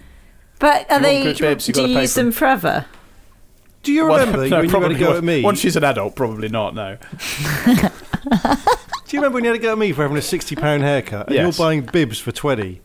But 0.59 0.89
are 0.91 0.99
You 0.99 1.01
want 1.01 1.03
they? 1.03 1.23
good 1.23 1.37
bibs, 1.39 1.67
you 1.67 1.73
do 1.73 1.79
gotta 1.81 1.89
you 1.89 1.95
pay 1.95 2.01
use 2.03 2.13
for 2.13 2.19
'em. 2.19 2.25
them 2.27 2.31
forever? 2.33 2.85
Do 3.85 3.93
you 3.93 4.05
Well, 4.07 4.17
remember 4.19 4.37
no, 4.49 4.57
when 4.57 4.65
you 4.65 4.69
had 4.69 4.69
probably 4.71 4.95
to 4.95 4.99
go 4.99 5.07
once- 5.09 5.17
at 5.19 5.23
me? 5.23 5.41
Once 5.43 5.59
she's 5.59 5.75
an 5.75 5.83
adult, 5.83 6.15
probably 6.15 6.49
not. 6.49 6.75
No. 6.75 6.97
Do 9.07 9.15
you 9.15 9.19
remember 9.21 9.35
when 9.35 9.43
you 9.43 9.51
had 9.51 9.57
to 9.57 9.61
go 9.61 9.71
at 9.73 9.77
me 9.77 9.91
for 9.91 10.01
having 10.01 10.17
a 10.17 10.21
sixty 10.21 10.55
pound 10.55 10.83
haircut? 10.83 11.27
And 11.27 11.35
Yes. 11.35 11.57
you're 11.57 11.65
buying 11.65 11.81
bibs 11.81 12.19
for 12.19 12.31
twenty. 12.31 12.81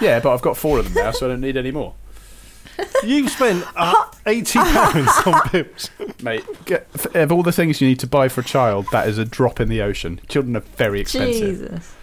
Yeah, 0.00 0.20
but 0.20 0.32
I've 0.32 0.40
got 0.42 0.56
four 0.56 0.78
of 0.78 0.84
them 0.92 1.04
now, 1.04 1.10
so 1.10 1.26
I 1.26 1.30
don't 1.30 1.40
need 1.40 1.56
any 1.56 1.70
more. 1.72 1.94
You've 3.04 3.30
spent 3.30 3.64
uh, 3.76 3.94
eighty 4.26 4.58
pounds 4.60 5.10
on 5.26 5.40
bibs. 5.52 5.90
Mate, 6.22 6.44
get, 6.64 6.88
of 7.14 7.32
all 7.32 7.42
the 7.42 7.52
things 7.52 7.80
you 7.80 7.88
need 7.88 8.00
to 8.00 8.06
buy 8.06 8.28
for 8.28 8.40
a 8.40 8.44
child, 8.44 8.86
that 8.92 9.08
is 9.08 9.18
a 9.18 9.24
drop 9.24 9.60
in 9.60 9.68
the 9.68 9.82
ocean. 9.82 10.20
Children 10.28 10.56
are 10.56 10.60
very 10.60 11.00
expensive. 11.00 11.58
Jesus. 11.60 11.94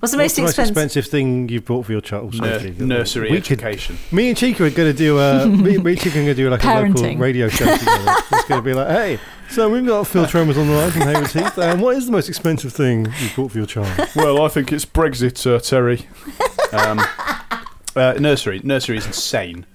What's 0.00 0.12
the 0.12 0.18
What's 0.18 0.18
most 0.18 0.36
the 0.36 0.42
most 0.42 0.50
expensive? 0.50 0.70
expensive 0.76 1.06
thing 1.10 1.48
you've 1.48 1.64
bought 1.64 1.86
for 1.86 1.92
your 1.92 2.00
child? 2.00 2.32
Nur- 2.40 2.60
Sophie? 2.60 2.70
nursery 2.78 3.30
We 3.32 3.40
could- 3.40 3.60
education. 3.60 3.98
Me 4.12 4.28
and 4.28 4.38
Chica 4.38 4.64
are 4.64 4.70
going 4.70 4.92
to 4.92 4.96
do 4.96 5.18
a 5.18 5.44
me, 5.48 5.76
me 5.78 5.92
and 5.92 6.00
Chica 6.00 6.10
are 6.10 6.22
going 6.22 6.26
to 6.26 6.34
do 6.34 6.48
like 6.50 6.62
a 6.62 6.80
local 6.82 7.16
radio 7.16 7.48
show 7.48 7.64
together. 7.76 8.14
It's 8.32 8.44
going 8.48 8.60
to 8.60 8.64
be 8.64 8.74
like, 8.74 8.88
hey, 8.88 9.18
so 9.50 9.68
we've 9.68 9.84
got 9.84 10.06
Phil 10.06 10.26
Tromans 10.26 10.56
on 10.56 10.68
the 10.68 10.74
line 10.74 10.90
from 10.92 11.02
Haywards 11.02 11.32
Heath. 11.32 11.58
And 11.58 11.82
what 11.82 11.96
is 11.96 12.06
the 12.06 12.12
most 12.12 12.28
expensive 12.28 12.72
thing 12.72 13.06
you've 13.20 13.34
bought 13.34 13.50
for 13.52 13.58
your 13.58 13.66
child? 13.66 14.08
well, 14.14 14.40
I 14.42 14.48
think 14.48 14.72
it's 14.72 14.84
Brexit, 14.84 15.44
uh, 15.52 15.58
Terry. 15.58 16.06
Um, 16.72 17.00
uh, 17.96 18.12
nursery. 18.20 18.60
Nursery 18.62 18.98
is 18.98 19.06
insane. 19.06 19.66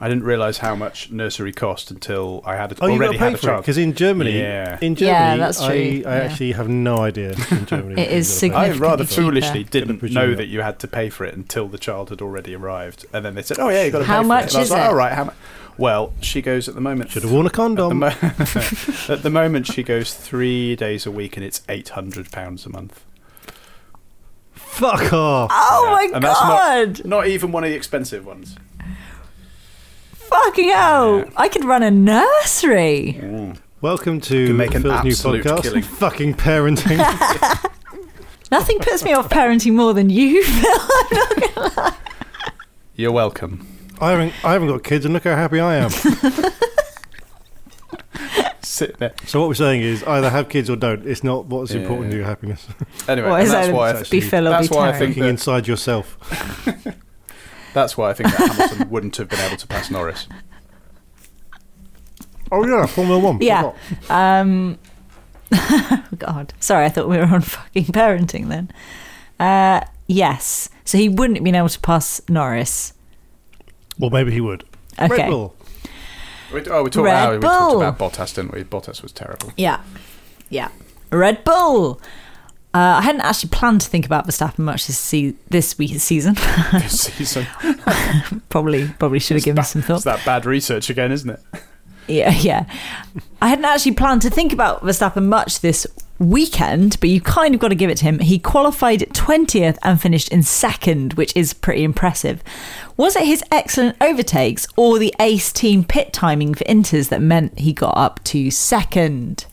I 0.00 0.08
didn't 0.08 0.24
realise 0.24 0.58
how 0.58 0.74
much 0.74 1.10
nursery 1.12 1.52
cost 1.52 1.90
until 1.90 2.42
I 2.44 2.56
had 2.56 2.72
a, 2.72 2.76
Oh, 2.82 2.90
already 2.90 3.16
had 3.16 3.34
a 3.34 3.38
child. 3.38 3.62
because 3.62 3.78
in 3.78 3.94
Germany, 3.94 4.38
Yeah. 4.38 4.76
in 4.82 4.94
Yeah, 4.96 5.30
Germany, 5.34 5.38
that's 5.40 5.58
true. 5.64 5.68
I, 5.68 5.76
I 5.76 6.16
Yeah. 6.16 6.24
actually 6.24 6.52
have 6.52 6.68
no 6.68 6.98
idea. 6.98 7.34
In 7.50 7.64
Germany, 7.66 8.02
It 8.02 8.10
is 8.10 8.42
you. 8.42 8.52
I 8.52 8.70
rather 8.72 9.04
cheaper. 9.04 9.22
foolishly 9.22 9.64
didn't 9.64 10.02
know 10.02 10.34
that 10.34 10.46
you 10.46 10.60
had 10.62 10.78
to 10.80 10.88
pay 10.88 11.08
for 11.10 11.24
it 11.24 11.34
until 11.34 11.68
the 11.68 11.78
child 11.78 12.10
had 12.10 12.20
already 12.20 12.54
arrived, 12.56 13.06
and 13.12 13.24
then 13.24 13.34
they 13.34 13.42
said, 13.42 13.58
"Oh 13.60 13.68
yeah, 13.68 13.84
you 13.84 13.92
got 13.92 14.00
to 14.00 14.04
pay 14.04 14.08
How 14.12 14.22
for 14.22 14.28
much 14.28 14.46
it." 14.46 14.50
And 14.50 14.56
I 14.56 14.60
was 14.60 14.66
is 14.68 14.72
like, 14.72 14.80
it? 14.82 14.86
All 14.88 14.94
right, 14.94 15.12
how 15.12 15.24
much? 15.24 15.34
Well, 15.78 16.12
she 16.20 16.42
goes 16.42 16.68
at 16.68 16.74
the 16.74 16.80
moment. 16.80 17.10
Should 17.10 17.22
have 17.22 17.32
worn 17.32 17.46
a 17.46 17.48
At 17.48 17.52
the, 17.52 17.56
condom. 17.56 17.98
mo- 18.00 18.06
at 19.08 19.22
the 19.22 19.30
moment, 19.30 19.66
she 19.66 19.82
goes 19.82 20.12
three 20.12 20.76
days 20.76 21.06
a 21.06 21.10
week, 21.10 21.36
and 21.36 21.46
it's 21.46 21.62
eight 21.68 21.90
hundred 21.90 22.30
pounds 22.32 22.66
a 22.66 22.68
month. 22.68 23.04
Fuck 24.52 25.12
off. 25.12 25.50
Oh 25.52 25.88
my 25.92 26.10
And 26.14 26.22
that's 26.24 26.40
god! 26.40 26.88
not, 26.98 27.04
not 27.06 27.26
even 27.28 27.52
one 27.52 27.64
of 27.64 27.70
the 27.70 27.76
expensive 27.76 28.26
ones. 28.26 28.56
Fucking 30.34 30.68
hell! 30.70 31.24
I 31.36 31.48
could 31.48 31.64
run 31.64 31.84
a 31.84 31.92
nursery. 31.92 33.20
Welcome 33.80 34.20
to 34.22 34.52
make 34.52 34.74
an 34.74 34.82
Phil's 34.82 35.04
new 35.04 35.12
podcast, 35.12 35.62
killing. 35.62 35.82
Fucking 36.02 36.34
Parenting. 36.34 36.98
Nothing 38.50 38.80
puts 38.80 39.04
me 39.04 39.12
off 39.12 39.28
parenting 39.28 39.74
more 39.74 39.94
than 39.94 40.10
you, 40.10 40.42
Phil. 41.62 41.92
You're 42.96 43.12
welcome. 43.12 43.64
I 44.00 44.10
haven't, 44.10 44.32
I 44.44 44.54
haven't 44.54 44.66
got 44.68 44.82
kids, 44.82 45.04
and 45.04 45.14
look 45.14 45.22
how 45.22 45.36
happy 45.36 45.60
I 45.60 45.76
am. 45.76 45.90
Sit 48.62 48.98
there. 48.98 49.12
so 49.26 49.38
what 49.38 49.46
we're 49.46 49.54
saying 49.54 49.82
is 49.82 50.02
either 50.02 50.30
have 50.30 50.48
kids 50.48 50.68
or 50.68 50.74
don't. 50.74 51.06
It's 51.06 51.22
not 51.22 51.46
what's 51.46 51.72
Yeah. 51.72 51.82
important 51.82 52.10
to 52.10 52.16
your 52.16 52.26
happiness. 52.26 52.66
Anyway, 53.06 53.28
What 53.30 53.36
and 53.38 53.46
is 53.46 53.52
that's 53.52 53.68
why 53.72 53.90
I 53.92 54.00
It's 54.00 54.10
Be 54.10 54.20
Phil 54.20 54.42
that's 54.44 54.66
be 54.68 54.74
why 54.74 54.88
I 54.88 54.92
Terry. 54.92 55.06
think 55.06 55.18
that, 55.18 55.28
inside 55.28 55.68
yourself. 55.68 56.18
That's 57.74 57.96
why 57.98 58.10
I 58.10 58.14
think 58.14 58.30
that 58.30 58.52
Hamilton 58.52 58.88
wouldn't 58.90 59.16
have 59.16 59.28
been 59.28 59.40
able 59.40 59.56
to 59.56 59.66
pass 59.66 59.90
Norris. 59.90 60.26
Oh 62.50 62.66
yeah, 62.66 62.86
Formula 62.86 63.18
One. 63.18 63.38
Yeah. 63.40 63.72
Um, 64.08 64.78
oh 65.52 66.04
God. 66.18 66.54
Sorry, 66.60 66.84
I 66.84 66.88
thought 66.88 67.08
we 67.08 67.16
were 67.16 67.24
on 67.24 67.42
fucking 67.42 67.86
parenting 67.86 68.48
then. 68.48 68.70
Uh, 69.38 69.84
yes. 70.06 70.68
So 70.84 70.98
he 70.98 71.08
wouldn't 71.08 71.38
have 71.38 71.44
been 71.44 71.54
able 71.54 71.68
to 71.68 71.80
pass 71.80 72.20
Norris. 72.28 72.92
Well, 73.98 74.10
maybe 74.10 74.32
he 74.32 74.40
would. 74.40 74.64
Okay. 74.98 75.22
Red 75.22 75.30
Bull. 75.30 75.56
We, 76.52 76.60
oh, 76.68 76.84
we 76.84 76.90
talked, 76.90 77.04
Red 77.04 77.26
oh, 77.28 77.34
we 77.36 77.40
talked 77.40 77.70
Bull. 77.72 77.82
about 77.82 77.98
Bottas, 77.98 78.34
didn't 78.34 78.52
we? 78.52 78.62
Bottas 78.64 79.02
was 79.02 79.12
terrible. 79.12 79.52
Yeah. 79.56 79.82
Yeah. 80.50 80.68
Red 81.10 81.42
Bull. 81.44 82.00
Uh, 82.74 82.98
I 82.98 83.02
hadn't 83.02 83.20
actually 83.20 83.50
planned 83.50 83.82
to 83.82 83.88
think 83.88 84.04
about 84.04 84.26
Verstappen 84.26 84.58
much 84.58 84.88
this 84.88 84.98
se- 84.98 85.36
this 85.48 85.78
week's 85.78 86.02
season. 86.02 86.34
this 86.72 87.02
season. 87.02 87.46
probably 88.48 88.88
probably 88.98 89.20
should 89.20 89.36
have 89.36 89.44
given 89.44 89.62
some 89.62 89.80
thought. 89.80 89.96
It's 89.96 90.04
that 90.04 90.24
bad 90.24 90.44
research 90.44 90.90
again, 90.90 91.12
isn't 91.12 91.30
it? 91.30 91.40
Yeah, 92.08 92.32
yeah. 92.32 92.66
I 93.40 93.48
hadn't 93.48 93.64
actually 93.64 93.92
planned 93.92 94.22
to 94.22 94.30
think 94.30 94.52
about 94.52 94.82
Verstappen 94.82 95.26
much 95.26 95.60
this 95.60 95.86
weekend, 96.18 96.98
but 97.00 97.08
you 97.08 97.20
kind 97.20 97.54
of 97.54 97.60
got 97.60 97.68
to 97.68 97.74
give 97.74 97.90
it 97.90 97.98
to 97.98 98.04
him. 98.04 98.18
He 98.18 98.38
qualified 98.38 99.00
20th 99.00 99.78
and 99.82 100.00
finished 100.00 100.28
in 100.28 100.42
second, 100.42 101.14
which 101.14 101.34
is 101.36 101.54
pretty 101.54 101.82
impressive. 101.82 102.42
Was 102.96 103.16
it 103.16 103.24
his 103.24 103.42
excellent 103.50 103.96
overtakes 104.00 104.66
or 104.76 104.98
the 104.98 105.14
ace 105.18 105.52
team 105.52 105.84
pit 105.84 106.12
timing 106.12 106.54
for 106.54 106.64
Inters 106.64 107.08
that 107.08 107.22
meant 107.22 107.58
he 107.60 107.72
got 107.72 107.96
up 107.96 108.22
to 108.24 108.50
second? 108.50 109.46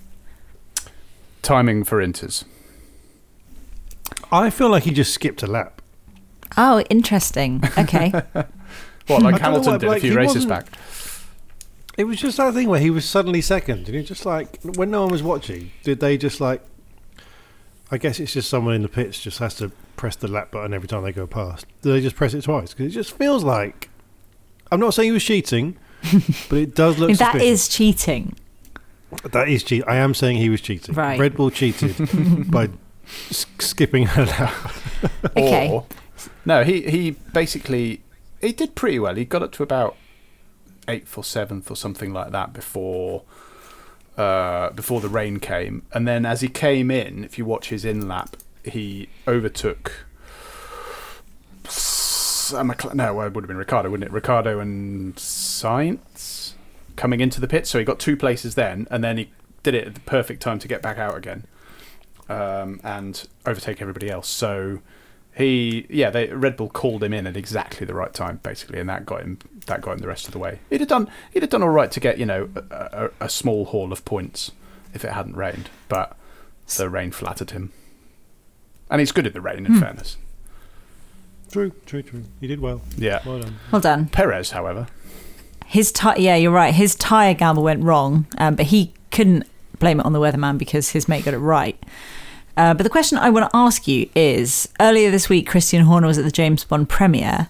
Timing 1.41 1.83
for 1.83 2.03
Inters. 2.05 2.43
I 4.31 4.49
feel 4.49 4.69
like 4.69 4.83
he 4.83 4.91
just 4.91 5.13
skipped 5.13 5.43
a 5.43 5.47
lap. 5.47 5.81
Oh, 6.57 6.81
interesting. 6.89 7.63
Okay. 7.77 8.11
What, 9.07 9.23
like 9.23 9.35
I 9.35 9.37
don't 9.37 9.41
know 9.41 9.61
Hamilton 9.61 9.87
why, 9.89 9.95
did 9.95 9.97
a 9.97 9.99
few 9.99 10.15
races 10.15 10.45
back? 10.45 10.67
It 11.97 12.05
was 12.05 12.19
just 12.19 12.37
that 12.37 12.53
thing 12.53 12.69
where 12.69 12.79
he 12.79 12.89
was 12.89 13.03
suddenly 13.03 13.41
second, 13.41 13.87
and 13.87 13.95
he 13.97 14.03
just 14.03 14.25
like 14.25 14.59
when 14.63 14.91
no 14.91 15.01
one 15.01 15.11
was 15.11 15.23
watching, 15.23 15.71
did 15.83 15.99
they 15.99 16.17
just 16.17 16.39
like? 16.39 16.63
I 17.89 17.97
guess 17.97 18.19
it's 18.19 18.31
just 18.33 18.49
someone 18.49 18.73
in 18.75 18.83
the 18.83 18.87
pits 18.87 19.19
just 19.19 19.39
has 19.39 19.55
to 19.55 19.69
press 19.97 20.15
the 20.15 20.27
lap 20.29 20.51
button 20.51 20.73
every 20.73 20.87
time 20.87 21.03
they 21.03 21.11
go 21.11 21.27
past. 21.27 21.65
Do 21.81 21.91
they 21.91 21.99
just 21.99 22.15
press 22.15 22.33
it 22.33 22.43
twice? 22.43 22.73
Because 22.73 22.85
it 22.93 22.95
just 22.95 23.11
feels 23.17 23.43
like. 23.43 23.89
I'm 24.71 24.79
not 24.79 24.93
saying 24.93 25.07
he 25.07 25.11
was 25.11 25.23
cheating, 25.23 25.77
but 26.49 26.59
it 26.59 26.75
does 26.75 26.97
look. 26.97 27.09
that 27.09 27.17
suspicious. 27.33 27.43
is 27.43 27.67
cheating. 27.67 28.35
that 29.31 29.49
is 29.49 29.63
cheat. 29.63 29.83
I 29.87 29.97
am 29.97 30.13
saying 30.13 30.37
he 30.37 30.49
was 30.49 30.61
cheating. 30.61 30.95
Right. 30.95 31.19
Red 31.19 31.35
Bull 31.35 31.49
cheated 31.49 31.97
by 32.51 32.65
s- 32.65 32.69
skipping 33.31 34.07
a 34.15 34.25
lap. 34.25 34.71
Okay. 35.37 35.69
Or, 35.69 35.85
no, 36.45 36.63
he, 36.63 36.81
he 36.83 37.11
basically 37.33 38.01
he 38.41 38.51
did 38.51 38.75
pretty 38.75 38.99
well. 38.99 39.15
He 39.15 39.25
got 39.25 39.43
up 39.43 39.51
to 39.53 39.63
about 39.63 39.95
eighth 40.87 41.17
or 41.17 41.23
seventh 41.23 41.69
or 41.69 41.75
something 41.75 42.11
like 42.11 42.31
that 42.31 42.53
before 42.53 43.23
uh, 44.17 44.71
before 44.71 45.01
the 45.01 45.09
rain 45.09 45.39
came, 45.39 45.83
and 45.93 46.07
then 46.07 46.25
as 46.25 46.41
he 46.41 46.47
came 46.47 46.91
in, 46.91 47.23
if 47.23 47.37
you 47.37 47.45
watch 47.45 47.69
his 47.69 47.85
in 47.85 48.07
lap, 48.07 48.35
he 48.63 49.09
overtook. 49.27 50.05
S- 51.65 52.53
no, 52.53 53.21
it 53.21 53.33
would 53.33 53.43
have 53.43 53.47
been 53.47 53.57
Ricciardo, 53.57 53.89
wouldn't 53.89 54.09
it? 54.09 54.13
Ricciardo 54.13 54.59
and 54.59 55.15
Sainz 55.15 56.53
coming 56.97 57.21
into 57.21 57.39
the 57.39 57.47
pit, 57.47 57.65
so 57.65 57.79
he 57.79 57.85
got 57.85 57.99
two 57.99 58.17
places 58.17 58.55
then, 58.55 58.87
and 58.91 59.03
then 59.03 59.17
he 59.17 59.31
did 59.63 59.73
it 59.73 59.87
at 59.87 59.93
the 59.95 60.01
perfect 60.01 60.41
time 60.41 60.59
to 60.59 60.67
get 60.67 60.81
back 60.81 60.97
out 60.97 61.15
again 61.15 61.45
um, 62.29 62.79
and 62.83 63.27
overtake 63.45 63.81
everybody 63.81 64.09
else. 64.09 64.27
So 64.27 64.79
he, 65.35 65.85
yeah, 65.89 66.09
they, 66.09 66.27
Red 66.27 66.57
Bull 66.57 66.69
called 66.69 67.03
him 67.03 67.13
in 67.13 67.25
at 67.27 67.37
exactly 67.37 67.85
the 67.85 67.93
right 67.93 68.13
time, 68.13 68.39
basically, 68.43 68.79
and 68.79 68.89
that 68.89 69.05
got 69.05 69.21
him 69.21 69.39
that 69.67 69.81
got 69.81 69.93
him 69.93 69.99
the 69.99 70.07
rest 70.07 70.25
of 70.27 70.33
the 70.33 70.39
way. 70.39 70.59
He'd 70.69 70.81
have 70.81 70.89
done 70.89 71.09
he'd 71.33 71.43
have 71.43 71.49
done 71.49 71.63
all 71.63 71.69
right 71.69 71.91
to 71.91 71.99
get 71.99 72.17
you 72.17 72.25
know 72.25 72.49
a, 72.55 73.09
a, 73.21 73.25
a 73.25 73.29
small 73.29 73.65
haul 73.65 73.91
of 73.93 74.03
points, 74.05 74.51
if 74.93 75.05
it 75.05 75.11
hadn't 75.11 75.35
rained. 75.35 75.69
But 75.87 76.15
the 76.77 76.89
rain 76.89 77.11
flattered 77.11 77.51
him, 77.51 77.71
and 78.89 78.99
he's 78.99 79.11
good 79.11 79.25
at 79.27 79.33
the 79.33 79.41
rain. 79.41 79.65
In 79.65 79.79
fairness, 79.79 80.17
True, 81.51 81.71
true, 81.85 82.01
true. 82.01 82.23
He 82.39 82.47
did 82.47 82.61
well. 82.61 82.81
yeah. 82.97 83.21
Well 83.25 83.39
done. 83.39 83.55
Well 83.71 83.81
done. 83.81 84.07
Perez, 84.07 84.51
however, 84.51 84.87
His 85.65 85.91
ti 85.91 86.09
yeah, 86.17 86.35
you're 86.35 86.51
right. 86.51 86.73
His 86.73 86.95
tire 86.95 87.33
gamble 87.33 87.63
went 87.63 87.83
wrong, 87.83 88.25
um, 88.37 88.55
but 88.55 88.67
he 88.67 88.93
couldn't 89.11 89.45
blame 89.81 89.99
it 89.99 90.05
on 90.05 90.13
the 90.13 90.19
weatherman 90.19 90.57
because 90.57 90.91
his 90.91 91.09
mate 91.09 91.25
got 91.25 91.33
it 91.33 91.39
right. 91.39 91.77
Uh, 92.55 92.73
but 92.73 92.83
the 92.83 92.89
question 92.89 93.17
I 93.17 93.29
want 93.29 93.49
to 93.51 93.57
ask 93.57 93.87
you 93.87 94.09
is: 94.15 94.69
Earlier 94.79 95.11
this 95.11 95.27
week, 95.27 95.47
Christian 95.49 95.83
Horner 95.83 96.07
was 96.07 96.17
at 96.17 96.23
the 96.23 96.31
James 96.31 96.63
Bond 96.63 96.87
premiere. 96.87 97.49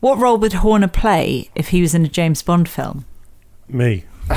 What 0.00 0.18
role 0.18 0.38
would 0.38 0.52
Horner 0.54 0.88
play 0.88 1.50
if 1.54 1.68
he 1.68 1.80
was 1.80 1.94
in 1.94 2.04
a 2.04 2.08
James 2.08 2.42
Bond 2.42 2.68
film? 2.68 3.04
Me. 3.68 4.04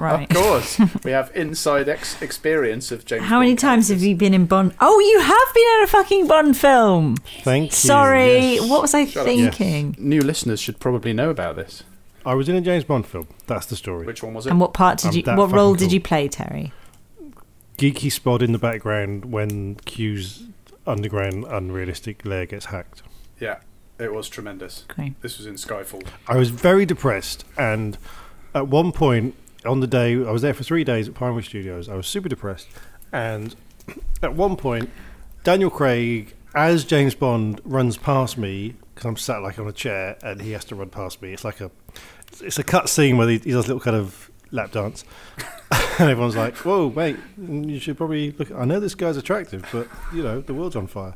Right. 0.00 0.28
of 0.30 0.36
course, 0.36 0.80
we 1.04 1.10
have 1.12 1.30
inside 1.34 1.88
ex- 1.88 2.20
experience 2.22 2.90
of 2.92 3.04
James. 3.04 3.24
How 3.24 3.38
many 3.38 3.52
Bond 3.52 3.58
times 3.60 3.88
have 3.88 4.02
you 4.02 4.16
been 4.16 4.34
in 4.34 4.46
Bond? 4.46 4.74
Oh, 4.80 4.98
you 5.00 5.20
have 5.20 5.54
been 5.54 5.78
in 5.78 5.82
a 5.84 5.86
fucking 5.86 6.26
Bond 6.26 6.56
film. 6.56 7.16
Thank 7.42 7.70
you. 7.70 7.76
Sorry, 7.76 8.54
yes. 8.54 8.68
what 8.70 8.82
was 8.82 8.94
I 8.94 9.04
Shut 9.06 9.20
up. 9.20 9.26
thinking? 9.26 9.94
New 9.98 10.20
listeners 10.22 10.60
should 10.60 10.78
probably 10.80 11.12
know 11.12 11.30
about 11.30 11.56
this. 11.56 11.82
I 12.26 12.34
was 12.34 12.48
in 12.48 12.56
a 12.56 12.60
James 12.60 12.84
Bond 12.84 13.06
film. 13.06 13.28
That's 13.46 13.66
the 13.66 13.76
story. 13.76 14.06
Which 14.06 14.22
one 14.22 14.34
was 14.34 14.46
it? 14.46 14.50
And 14.50 14.60
what 14.60 14.72
part 14.72 14.98
did 14.98 15.08
I'm 15.08 15.16
you? 15.16 15.22
that 15.24 15.36
What 15.38 15.50
role 15.52 15.74
did 15.74 15.86
cool. 15.86 15.94
you 15.94 16.00
play, 16.00 16.28
Terry? 16.28 16.72
Geeky 17.78 18.10
spot 18.10 18.42
in 18.42 18.52
the 18.52 18.58
background 18.58 19.26
when 19.26 19.74
Q's 19.84 20.44
underground 20.86 21.44
unrealistic 21.44 22.24
lair 22.24 22.46
gets 22.46 22.66
hacked. 22.66 23.02
yeah, 23.40 23.56
it 23.98 24.12
was 24.12 24.28
tremendous. 24.28 24.84
Great. 24.88 25.20
This 25.22 25.38
was 25.38 25.46
in 25.46 25.54
Skyfall. 25.54 26.06
I 26.28 26.36
was 26.36 26.50
very 26.50 26.86
depressed, 26.86 27.44
and 27.58 27.98
at 28.54 28.68
one 28.68 28.92
point 28.92 29.34
on 29.64 29.80
the 29.80 29.86
day 29.86 30.12
I 30.14 30.30
was 30.30 30.42
there 30.42 30.54
for 30.54 30.62
three 30.62 30.84
days 30.84 31.08
at 31.08 31.14
Pinewood 31.14 31.44
Studios, 31.44 31.88
I 31.88 31.94
was 31.94 32.06
super 32.06 32.28
depressed, 32.28 32.68
and 33.12 33.56
at 34.22 34.34
one 34.34 34.56
point, 34.56 34.90
Daniel 35.42 35.70
Craig 35.70 36.34
as 36.54 36.84
James 36.84 37.14
Bond 37.16 37.60
runs 37.64 37.96
past 37.96 38.38
me 38.38 38.74
because 38.94 39.06
I'm 39.06 39.16
sat 39.16 39.42
like 39.42 39.58
on 39.58 39.66
a 39.66 39.72
chair, 39.72 40.16
and 40.22 40.40
he 40.40 40.52
has 40.52 40.64
to 40.66 40.76
run 40.76 40.90
past 40.90 41.20
me. 41.22 41.32
It's 41.32 41.44
like 41.44 41.60
a 41.60 41.70
it's 42.42 42.58
a 42.58 42.64
cut 42.64 42.88
scene 42.88 43.16
where 43.16 43.28
he, 43.28 43.38
he 43.38 43.50
does 43.50 43.64
a 43.64 43.68
little 43.68 43.80
kind 43.80 43.96
of 43.96 44.30
lap 44.50 44.72
dance, 44.72 45.04
and 45.98 46.08
everyone's 46.08 46.36
like, 46.36 46.56
"Whoa, 46.58 46.90
mate, 46.90 47.16
you 47.36 47.78
should 47.78 47.96
probably 47.96 48.32
look." 48.32 48.50
I 48.52 48.64
know 48.64 48.80
this 48.80 48.94
guy's 48.94 49.16
attractive, 49.16 49.66
but 49.72 49.88
you 50.14 50.22
know 50.22 50.40
the 50.40 50.54
world's 50.54 50.76
on 50.76 50.86
fire. 50.86 51.14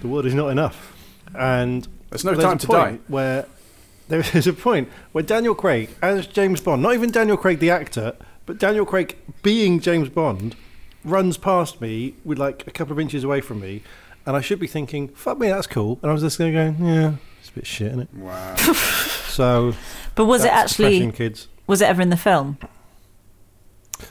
The 0.00 0.08
world 0.08 0.26
is 0.26 0.34
not 0.34 0.48
enough, 0.48 0.94
and 1.34 1.86
There's 2.10 2.24
no 2.24 2.32
there's 2.32 2.44
time 2.44 2.56
a 2.56 2.60
to 2.60 2.66
point 2.66 2.78
die. 2.80 2.98
Where 3.08 3.46
there 4.08 4.20
is 4.20 4.46
a 4.46 4.52
point 4.52 4.88
where 5.12 5.24
Daniel 5.24 5.54
Craig, 5.54 5.90
as 6.00 6.26
James 6.26 6.60
Bond, 6.60 6.82
not 6.82 6.94
even 6.94 7.10
Daniel 7.10 7.36
Craig 7.36 7.58
the 7.58 7.70
actor, 7.70 8.16
but 8.46 8.58
Daniel 8.58 8.86
Craig 8.86 9.16
being 9.42 9.80
James 9.80 10.08
Bond, 10.08 10.56
runs 11.04 11.36
past 11.36 11.80
me 11.80 12.14
with 12.24 12.38
like 12.38 12.66
a 12.66 12.70
couple 12.70 12.92
of 12.92 13.00
inches 13.00 13.22
away 13.24 13.40
from 13.40 13.60
me, 13.60 13.82
and 14.24 14.36
I 14.36 14.40
should 14.40 14.58
be 14.60 14.66
thinking, 14.66 15.08
"Fuck 15.08 15.38
me, 15.38 15.48
that's 15.48 15.66
cool," 15.66 15.98
and 16.02 16.10
I 16.10 16.14
was 16.14 16.22
just 16.22 16.38
going, 16.38 16.52
going 16.54 16.76
"Yeah, 16.82 17.14
it's 17.40 17.50
a 17.50 17.52
bit 17.52 17.66
shit, 17.66 17.88
isn't 17.88 18.00
it?" 18.00 18.08
Wow. 18.14 18.56
So 19.38 19.72
But 20.18 20.24
was 20.24 20.44
it 20.44 20.52
actually? 20.52 21.12
kids? 21.12 21.46
Was 21.68 21.80
it 21.80 21.84
ever 21.88 22.02
in 22.02 22.10
the 22.10 22.16
film? 22.16 22.58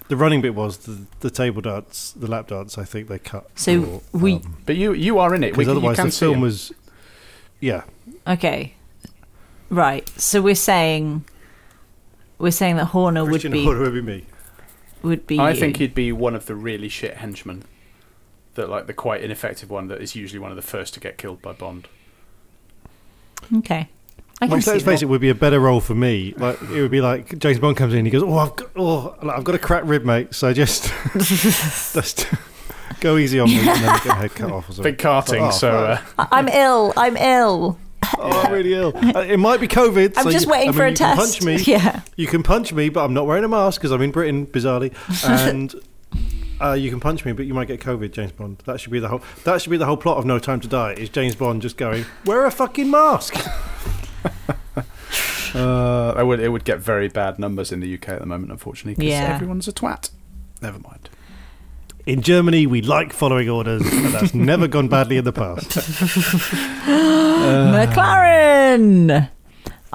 The 0.07 0.15
running 0.15 0.41
bit 0.41 0.55
was 0.55 0.77
the, 0.77 1.05
the 1.19 1.29
table 1.29 1.61
dance, 1.61 2.13
the 2.15 2.27
lap 2.27 2.47
dance. 2.47 2.77
I 2.77 2.85
think 2.85 3.09
they 3.09 3.19
cut. 3.19 3.49
So 3.55 4.01
for, 4.13 4.17
we- 4.17 4.35
um, 4.35 4.57
but 4.65 4.77
you 4.77 4.93
you 4.93 5.19
are 5.19 5.35
in 5.35 5.43
it. 5.43 5.57
We, 5.57 5.65
because 5.65 5.65
can- 5.65 5.73
you 5.73 5.77
otherwise 5.79 5.95
can 5.97 6.05
the 6.05 6.11
film 6.13 6.35
him. 6.35 6.41
was, 6.41 6.71
yeah. 7.59 7.83
Okay. 8.25 8.75
Right. 9.69 10.07
So 10.17 10.41
we're 10.41 10.55
saying 10.55 11.25
we're 12.37 12.51
saying 12.51 12.77
that 12.77 12.85
Horner 12.85 13.25
would 13.25 13.41
be 13.51 13.65
Horner 13.65 13.81
would 13.81 13.93
be 13.93 14.01
me. 14.01 14.25
would 15.03 15.27
be. 15.27 15.39
I 15.39 15.49
you. 15.49 15.59
think 15.59 15.75
he'd 15.75 15.93
be 15.93 16.13
one 16.13 16.35
of 16.35 16.45
the 16.45 16.55
really 16.55 16.87
shit 16.87 17.17
henchmen. 17.17 17.63
That 18.55 18.69
like 18.69 18.87
the 18.87 18.93
quite 18.93 19.21
ineffective 19.25 19.69
one 19.69 19.89
that 19.89 20.01
is 20.01 20.15
usually 20.15 20.39
one 20.39 20.51
of 20.51 20.55
the 20.55 20.61
first 20.61 20.93
to 20.93 21.01
get 21.01 21.17
killed 21.17 21.41
by 21.41 21.51
Bond. 21.51 21.89
Okay. 23.53 23.89
I 24.39 24.45
can 24.47 24.57
Which, 24.57 24.67
let's 24.67 24.83
face 24.83 24.99
that. 24.99 25.05
it, 25.05 25.09
would 25.09 25.21
be 25.21 25.29
a 25.29 25.35
better 25.35 25.59
role 25.59 25.79
for 25.81 25.95
me. 25.95 26.33
Like 26.37 26.61
it 26.61 26.81
would 26.81 26.91
be 26.91 27.01
like 27.01 27.39
James 27.39 27.57
Bond 27.59 27.75
comes 27.75 27.93
in, 27.95 28.05
he 28.05 28.11
goes, 28.11 28.21
"Oh, 28.21 28.37
I've 28.37 28.55
got, 28.55 28.69
oh, 28.75 29.15
like, 29.23 29.37
I've 29.37 29.43
got 29.43 29.55
a 29.55 29.59
cracked 29.59 29.87
rib, 29.87 30.05
mate. 30.05 30.35
So 30.35 30.53
just, 30.53 30.93
just 31.17 32.27
go 32.99 33.17
easy 33.17 33.39
on 33.39 33.49
me, 33.49 33.57
and 33.57 33.67
then 33.67 33.81
get 34.03 34.05
my 34.07 34.15
head 34.15 34.35
cut 34.35 34.51
off 34.51 34.69
or 34.69 34.73
something." 34.73 34.83
Big 34.91 34.99
carting, 34.99 35.41
Oh, 35.43 35.49
so 35.51 35.69
uh, 35.71 36.01
I- 36.19 36.27
I'm 36.31 36.47
ill. 36.49 36.93
I'm 36.95 37.17
ill. 37.17 37.79
Oh, 38.19 38.29
I'm 38.45 38.53
really 38.53 38.73
ill. 38.73 38.93
Uh, 38.95 39.19
It 39.21 39.37
might 39.39 39.59
be 39.59 39.67
COVID. 39.67 40.13
I'm 40.17 40.23
so 40.25 40.31
just 40.31 40.45
you- 40.45 40.51
waiting 40.51 40.69
I 40.69 40.71
for 40.73 40.85
a 40.85 40.89
you 40.91 40.95
can 40.95 41.15
test. 41.17 41.19
Punch 41.19 41.41
me. 41.43 41.55
Yeah. 41.73 42.01
You 42.15 42.27
can 42.27 42.43
punch 42.43 42.71
me, 42.73 42.89
but 42.89 43.03
I'm 43.03 43.13
not 43.13 43.25
wearing 43.25 43.43
a 43.43 43.47
mask 43.49 43.81
because 43.81 43.91
I'm 43.91 44.01
in 44.03 44.11
Britain, 44.11 44.45
bizarrely. 44.45 44.93
And 45.27 45.73
uh, 46.61 46.73
you 46.73 46.89
can 46.91 46.99
punch 46.99 47.25
me, 47.25 47.31
but 47.33 47.45
you 47.47 47.53
might 47.53 47.67
get 47.67 47.81
COVID, 47.81 48.11
James 48.11 48.31
Bond. 48.31 48.59
That 48.65 48.79
should 48.79 48.91
be 48.91 48.99
the 48.99 49.07
whole. 49.09 49.21
That 49.45 49.61
should 49.61 49.71
be 49.71 49.77
the 49.77 49.85
whole 49.87 49.97
plot 49.97 50.17
of 50.17 50.25
No 50.25 50.37
Time 50.39 50.59
to 50.61 50.67
Die. 50.67 50.93
Is 50.93 51.09
James 51.09 51.35
Bond 51.35 51.61
just 51.63 51.75
going, 51.75 52.05
"Wear 52.23 52.45
a 52.45 52.51
fucking 52.51 52.89
mask"? 52.89 53.35
Uh, 55.55 56.15
it 56.17 56.23
would 56.25 56.39
it 56.39 56.49
would 56.49 56.63
get 56.65 56.79
very 56.79 57.07
bad 57.07 57.39
numbers 57.39 57.71
in 57.71 57.79
the 57.79 57.93
UK 57.93 58.09
at 58.09 58.19
the 58.19 58.25
moment, 58.25 58.51
unfortunately, 58.51 58.95
because 58.95 59.09
Yeah. 59.11 59.35
everyone's 59.35 59.67
a 59.67 59.71
twat. 59.73 60.09
Never 60.61 60.79
mind. 60.79 61.09
In 62.05 62.21
Germany, 62.21 62.65
we 62.67 62.81
like 62.81 63.11
following 63.11 63.49
orders, 63.49 63.81
and 63.81 64.13
that's 64.13 64.33
never 64.33 64.67
gone 64.67 64.87
badly 64.87 65.17
in 65.17 65.25
the 65.25 65.33
past. 65.33 65.69
McLaren. 67.67 69.29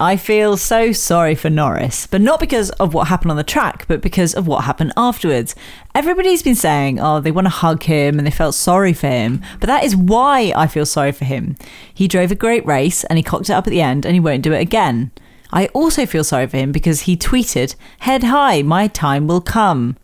I 0.02 0.16
feel 0.16 0.56
so 0.56 0.90
sorry 0.90 1.36
for 1.36 1.48
Norris, 1.48 2.08
but 2.08 2.20
not 2.20 2.40
because 2.40 2.70
of 2.70 2.92
what 2.92 3.06
happened 3.06 3.30
on 3.30 3.36
the 3.36 3.44
track, 3.44 3.84
but 3.86 4.00
because 4.00 4.34
of 4.34 4.48
what 4.48 4.64
happened 4.64 4.92
afterwards. 4.96 5.54
Everybody's 5.94 6.42
been 6.42 6.56
saying, 6.56 6.98
oh, 6.98 7.20
they 7.20 7.30
want 7.30 7.44
to 7.44 7.50
hug 7.50 7.84
him 7.84 8.18
and 8.18 8.26
they 8.26 8.32
felt 8.32 8.56
sorry 8.56 8.94
for 8.94 9.06
him, 9.06 9.40
but 9.60 9.68
that 9.68 9.84
is 9.84 9.94
why 9.94 10.52
I 10.56 10.66
feel 10.66 10.86
sorry 10.86 11.12
for 11.12 11.24
him. 11.24 11.54
He 11.94 12.08
drove 12.08 12.32
a 12.32 12.34
great 12.34 12.66
race 12.66 13.04
and 13.04 13.16
he 13.16 13.22
cocked 13.22 13.48
it 13.48 13.52
up 13.52 13.68
at 13.68 13.70
the 13.70 13.80
end 13.80 14.04
and 14.04 14.14
he 14.14 14.18
won't 14.18 14.42
do 14.42 14.52
it 14.52 14.60
again. 14.60 15.12
I 15.52 15.66
also 15.66 16.04
feel 16.04 16.24
sorry 16.24 16.48
for 16.48 16.56
him 16.56 16.72
because 16.72 17.02
he 17.02 17.16
tweeted, 17.16 17.76
Head 18.00 18.24
high, 18.24 18.62
my 18.62 18.88
time 18.88 19.28
will 19.28 19.40
come. 19.40 19.96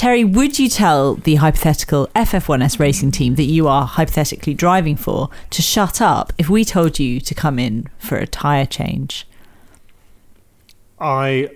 Terry, 0.00 0.24
would 0.24 0.58
you 0.58 0.70
tell 0.70 1.16
the 1.16 1.34
hypothetical 1.34 2.08
FF1S 2.16 2.78
racing 2.78 3.10
team 3.10 3.34
that 3.34 3.42
you 3.42 3.68
are 3.68 3.84
hypothetically 3.84 4.54
driving 4.54 4.96
for 4.96 5.28
to 5.50 5.60
shut 5.60 6.00
up 6.00 6.32
if 6.38 6.48
we 6.48 6.64
told 6.64 6.98
you 6.98 7.20
to 7.20 7.34
come 7.34 7.58
in 7.58 7.86
for 7.98 8.16
a 8.16 8.26
tyre 8.26 8.64
change? 8.64 9.28
I 10.98 11.50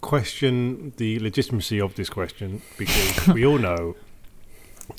question 0.00 0.94
the 0.96 1.20
legitimacy 1.20 1.80
of 1.80 1.94
this 1.94 2.10
question 2.10 2.60
because 2.76 3.28
we 3.28 3.46
all 3.46 3.58
know 3.58 3.94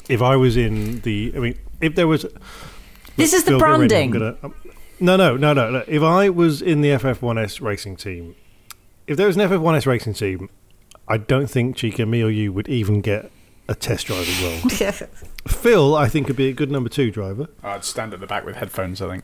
if 0.08 0.22
I 0.22 0.38
was 0.38 0.56
in 0.56 1.02
the, 1.02 1.34
I 1.36 1.40
mean, 1.40 1.60
if 1.82 1.96
there 1.96 2.08
was. 2.08 2.26
This 3.18 3.34
is 3.34 3.44
the 3.44 3.58
branding. 3.58 4.12
gonna- 4.12 4.38
um, 4.42 4.56
no, 5.02 5.18
no, 5.18 5.36
no, 5.36 5.52
no. 5.52 5.72
Look, 5.72 5.90
If 5.90 6.02
I 6.02 6.30
was 6.30 6.62
in 6.62 6.80
the 6.80 6.92
FF1S 6.92 7.60
racing 7.60 7.98
team, 7.98 8.34
if 9.08 9.18
there 9.18 9.28
was 9.28 9.36
an 9.36 9.42
FF1S 9.42 9.86
racing 9.86 10.14
team, 10.14 10.50
I 11.08 11.18
don't 11.18 11.48
think 11.48 11.76
Chica, 11.76 12.06
me, 12.06 12.24
or 12.24 12.30
you 12.30 12.52
would 12.54 12.68
even 12.68 13.02
get 13.02 13.32
a 13.68 13.76
test 13.76 14.08
driving 14.08 14.44
role. 14.44 14.70
Phil, 15.48 15.96
I 15.96 16.08
think, 16.08 16.28
could 16.28 16.36
be 16.36 16.50
a 16.50 16.54
good 16.54 16.72
number 16.72 16.90
two 16.90 17.12
driver. 17.12 17.48
I'd 17.64 17.84
stand 17.84 18.14
at 18.14 18.20
the 18.20 18.28
back 18.28 18.46
with 18.46 18.56
headphones. 18.56 19.02
I 19.02 19.10
think 19.10 19.24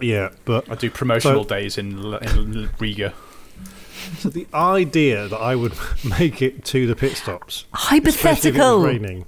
Yeah, 0.00 0.30
but 0.44 0.68
I'd 0.70 0.78
do 0.78 0.90
promotional 0.90 1.44
So- 1.44 1.48
days 1.48 1.78
in, 1.78 1.98
in 2.14 2.70
Riga. 2.78 3.12
so 4.18 4.28
the 4.30 4.46
idea 4.54 5.28
that 5.28 5.36
I 5.40 5.54
would 5.56 5.74
make 6.20 6.42
it 6.42 6.64
to 6.66 6.86
the 6.86 6.96
pit 6.96 7.16
stops 7.16 7.64
Especially 7.74 7.98
if 7.98 8.04
it 8.04 8.06
was 8.06 8.16
Hypothetical. 8.22 8.82
raining. 8.82 9.26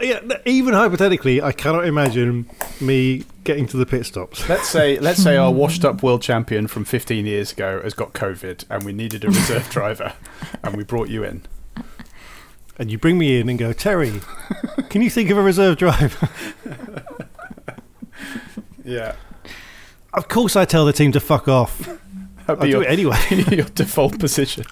Yeah, 0.00 0.20
even 0.46 0.74
hypothetically, 0.74 1.40
I 1.42 1.52
cannot 1.52 1.84
imagine 1.86 2.46
me 2.80 3.24
getting 3.44 3.66
to 3.68 3.76
the 3.76 3.86
pit 3.86 4.06
stops. 4.06 4.48
Let's 4.48 4.68
say 4.68 4.98
let's 4.98 5.22
say 5.22 5.36
our 5.36 5.52
washed 5.52 5.84
up 5.84 6.02
world 6.02 6.22
champion 6.22 6.66
from 6.66 6.84
15 6.84 7.26
years 7.26 7.52
ago 7.52 7.80
has 7.82 7.94
got 7.94 8.12
COVID 8.12 8.64
and 8.70 8.84
we 8.84 8.92
needed 8.92 9.24
a 9.24 9.28
reserve 9.28 9.68
driver 9.70 10.14
and 10.62 10.76
we 10.76 10.84
brought 10.84 11.08
you 11.08 11.24
in. 11.24 11.42
And 12.78 12.90
you 12.90 12.98
bring 12.98 13.18
me 13.18 13.38
in 13.38 13.48
and 13.48 13.58
go, 13.58 13.72
Terry, 13.72 14.20
can 14.88 15.02
you 15.02 15.10
think 15.10 15.30
of 15.30 15.36
a 15.36 15.42
reserve 15.42 15.76
driver? 15.76 16.28
Yeah. 18.84 19.14
of 20.14 20.28
course, 20.28 20.56
I 20.56 20.64
tell 20.64 20.84
the 20.84 20.92
team 20.92 21.12
to 21.12 21.20
fuck 21.20 21.48
off. 21.48 21.78
That'd 21.78 21.98
I'll 22.48 22.56
do 22.56 22.68
your, 22.68 22.82
it 22.82 22.88
anyway. 22.88 23.18
your 23.54 23.66
default 23.66 24.18
position. 24.18 24.64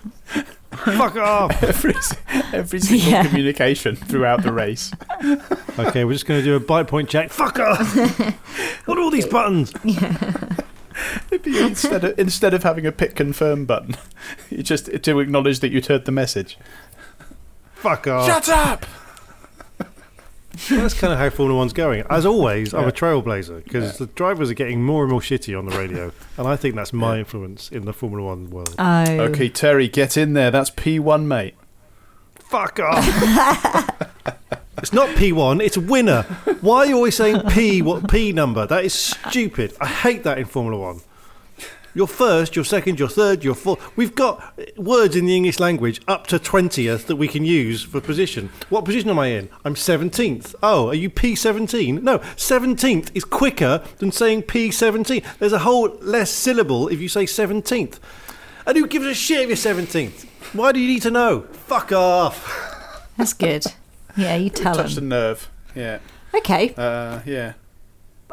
Fuck 0.72 1.16
off. 1.16 1.62
Every, 1.62 1.94
every 2.52 2.80
single 2.80 3.08
Yeah. 3.10 3.26
communication 3.26 3.96
throughout 3.96 4.42
the 4.42 4.52
race. 4.52 4.92
Okay, 5.78 6.04
we're 6.04 6.12
just 6.12 6.26
going 6.26 6.40
to 6.40 6.44
do 6.44 6.56
a 6.56 6.60
bite 6.60 6.88
point 6.88 7.08
check. 7.08 7.30
Fuck 7.30 7.58
off. 7.58 7.94
what 8.86 8.98
are 8.98 9.00
all 9.00 9.10
these 9.10 9.26
buttons? 9.26 9.72
It'd 11.30 11.42
be 11.42 11.58
instead 11.58 12.04
of 12.04 12.18
instead 12.18 12.52
of 12.52 12.62
having 12.64 12.84
a 12.86 12.92
pit 12.92 13.14
confirm 13.16 13.64
button, 13.64 13.96
you 14.50 14.62
just 14.62 14.86
to 15.02 15.20
acknowledge 15.20 15.60
that 15.60 15.70
you'd 15.70 15.86
heard 15.86 16.04
the 16.04 16.12
message. 16.12 16.58
Fuck 17.76 18.06
off. 18.08 18.26
Shut 18.26 18.48
up! 18.50 18.84
That's 20.68 20.94
kind 20.94 21.12
of 21.12 21.18
how 21.18 21.30
Formula 21.30 21.56
One's 21.58 21.72
going. 21.72 22.04
As 22.10 22.26
always, 22.26 22.74
I'm 22.74 22.86
a 22.88 22.92
trailblazer 22.92 23.64
because 23.64 23.98
the 23.98 24.06
drivers 24.06 24.50
are 24.50 24.54
getting 24.54 24.82
more 24.84 25.02
and 25.02 25.10
more 25.10 25.20
shitty 25.20 25.58
on 25.58 25.66
the 25.66 25.76
radio, 25.76 26.12
and 26.36 26.46
I 26.46 26.56
think 26.56 26.74
that's 26.74 26.92
my 26.92 27.14
Yeah. 27.14 27.20
influence 27.20 27.70
in 27.70 27.84
the 27.86 27.92
Formula 27.92 28.26
One 28.28 28.50
world. 28.50 28.74
Oh. 28.78 29.04
Okay, 29.20 29.48
Terry, 29.48 29.88
get 29.88 30.16
in 30.16 30.34
there. 30.34 30.50
That's 30.50 30.70
P1, 30.70 31.24
mate. 31.24 31.54
Fuck 32.38 32.80
off. 32.80 33.04
it's 34.78 34.92
not 34.92 35.08
P1, 35.10 35.62
it's 35.62 35.76
a 35.76 35.80
winner. 35.80 36.22
Why 36.60 36.78
are 36.78 36.86
you 36.86 36.96
always 36.96 37.16
saying 37.16 37.42
P, 37.50 37.80
what 37.82 38.10
P 38.10 38.32
number? 38.32 38.66
That 38.66 38.84
is 38.84 38.92
stupid. 38.94 39.74
I 39.80 39.86
hate 39.86 40.24
that 40.24 40.38
in 40.38 40.44
Formula 40.46 40.76
One. 40.80 41.00
You're 41.92 42.06
first, 42.06 42.54
you're 42.54 42.64
second, 42.64 43.00
you're 43.00 43.08
third, 43.08 43.42
you're 43.42 43.54
fourth. 43.54 43.96
We've 43.96 44.14
got 44.14 44.56
words 44.78 45.16
in 45.16 45.26
the 45.26 45.34
English 45.34 45.58
language 45.58 46.00
up 46.06 46.26
to 46.28 46.38
20th 46.38 47.06
that 47.06 47.16
we 47.16 47.26
can 47.26 47.44
use 47.44 47.82
for 47.82 48.00
position. 48.00 48.50
What 48.68 48.84
position 48.84 49.10
am 49.10 49.18
I 49.18 49.28
in? 49.28 49.48
I'm 49.64 49.74
17th. 49.74 50.54
Oh, 50.62 50.88
are 50.88 50.94
you 50.94 51.10
P17? 51.10 52.02
No, 52.02 52.18
17th 52.18 53.10
is 53.14 53.24
quicker 53.24 53.82
than 53.98 54.12
saying 54.12 54.44
P17. 54.44 55.38
There's 55.38 55.52
a 55.52 55.60
whole 55.60 55.88
less 56.00 56.30
syllable 56.30 56.86
if 56.88 57.00
you 57.00 57.08
say 57.08 57.24
17th. 57.24 57.98
And 58.66 58.76
who 58.76 58.86
gives 58.86 59.06
a 59.06 59.14
shit 59.14 59.48
if 59.50 59.64
you're 59.64 59.74
17th? 59.74 60.26
Why 60.52 60.70
do 60.70 60.78
you 60.78 60.86
need 60.86 61.02
to 61.02 61.10
know? 61.10 61.42
Fuck 61.52 61.90
off. 61.90 63.08
That's 63.16 63.32
good. 63.32 63.66
Yeah, 64.16 64.36
you 64.36 64.50
tell 64.50 64.74
Touch 64.74 64.94
the 64.94 65.00
nerve. 65.00 65.50
Yeah. 65.74 65.98
Okay. 66.34 66.72
Uh, 66.76 67.20
yeah. 67.26 67.54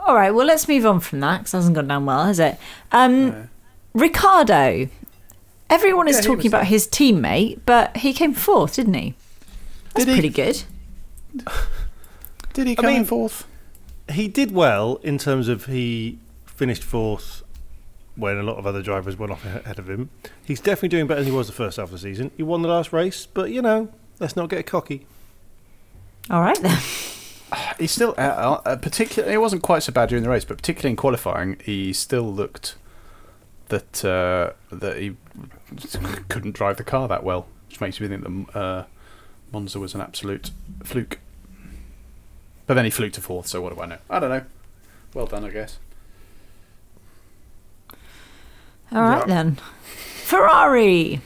All 0.07 0.15
right. 0.15 0.31
Well, 0.31 0.45
let's 0.47 0.67
move 0.67 0.85
on 0.85 0.99
from 1.01 1.19
that 1.19 1.39
because 1.39 1.53
it 1.53 1.57
hasn't 1.57 1.75
gone 1.75 1.87
down 1.87 2.05
well, 2.05 2.23
has 2.25 2.39
it? 2.39 2.57
Um, 2.91 3.49
Ricciardo. 3.93 4.87
Everyone 5.69 6.07
is 6.07 6.15
Yeah, 6.17 6.21
talking 6.21 6.47
about 6.47 6.59
there. 6.59 6.65
his 6.65 6.87
teammate, 6.87 7.59
but 7.65 7.97
he 7.97 8.13
came 8.13 8.33
fourth, 8.33 8.75
didn't 8.75 8.93
he? 8.93 9.15
That's 9.93 10.05
Did 10.05 10.07
he? 10.15 10.21
pretty 10.21 10.29
good. 10.29 10.63
Did 12.53 12.67
he 12.67 12.71
I 12.73 12.75
come 12.75 12.85
mean- 12.85 12.95
in 13.01 13.05
fourth? 13.05 13.45
He 14.09 14.29
did 14.29 14.53
well 14.53 15.01
in 15.03 15.17
terms 15.17 15.49
of 15.49 15.65
he 15.65 16.17
finished 16.45 16.81
fourth 16.81 17.43
when 18.15 18.37
a 18.37 18.43
lot 18.43 18.55
of 18.55 18.65
other 18.65 18.81
drivers 18.81 19.17
went 19.17 19.33
off 19.33 19.43
ahead 19.43 19.77
of 19.77 19.89
him. 19.89 20.09
He's 20.45 20.61
definitely 20.61 20.87
doing 20.89 21.07
better 21.07 21.19
than 21.21 21.29
he 21.33 21.37
was 21.37 21.47
the 21.47 21.53
first 21.53 21.75
half 21.75 21.87
of 21.87 21.91
the 21.91 21.97
season. 21.99 22.31
He 22.37 22.43
won 22.43 22.61
the 22.61 22.69
last 22.69 22.93
race, 22.93 23.25
but 23.25 23.51
you 23.51 23.61
know, 23.61 23.89
let's 24.21 24.37
not 24.37 24.47
get 24.49 24.65
cocky. 24.65 25.05
All 26.29 26.39
right 26.41 26.57
then. 26.61 26.79
He 27.79 27.87
still, 27.87 28.13
uh, 28.17 28.59
uh, 28.65 28.75
particularly, 28.77 29.35
it 29.35 29.37
wasn't 29.37 29.61
quite 29.63 29.83
so 29.83 29.91
bad 29.91 30.09
during 30.09 30.23
the 30.23 30.29
race, 30.29 30.45
but 30.45 30.57
particularly 30.57 30.91
in 30.91 30.95
qualifying, 30.95 31.57
he 31.63 31.93
still 31.93 32.33
looked 32.33 32.75
that 33.69 34.03
uh, 34.03 34.51
that 34.71 34.97
he 34.97 35.15
couldn't 36.29 36.53
drive 36.53 36.77
the 36.77 36.83
car 36.83 37.07
that 37.07 37.23
well, 37.23 37.47
which 37.67 37.79
makes 37.81 37.99
me 37.99 38.07
think 38.07 38.23
that 38.23 38.59
uh, 38.59 38.85
Monza 39.51 39.79
was 39.79 39.93
an 39.93 40.01
absolute 40.01 40.51
fluke. 40.83 41.19
But 42.65 42.73
then 42.73 42.85
he 42.85 42.91
fluked 42.91 43.15
to 43.15 43.21
fourth, 43.21 43.47
so 43.47 43.61
what 43.61 43.75
do 43.75 43.81
I 43.81 43.85
know? 43.85 43.97
I 44.09 44.19
don't 44.19 44.29
know. 44.29 44.43
Well 45.13 45.25
done, 45.25 45.45
I 45.45 45.49
guess. 45.49 45.79
All 48.91 49.01
right 49.01 49.27
then. 49.27 49.57
Ferrari. 49.85 51.21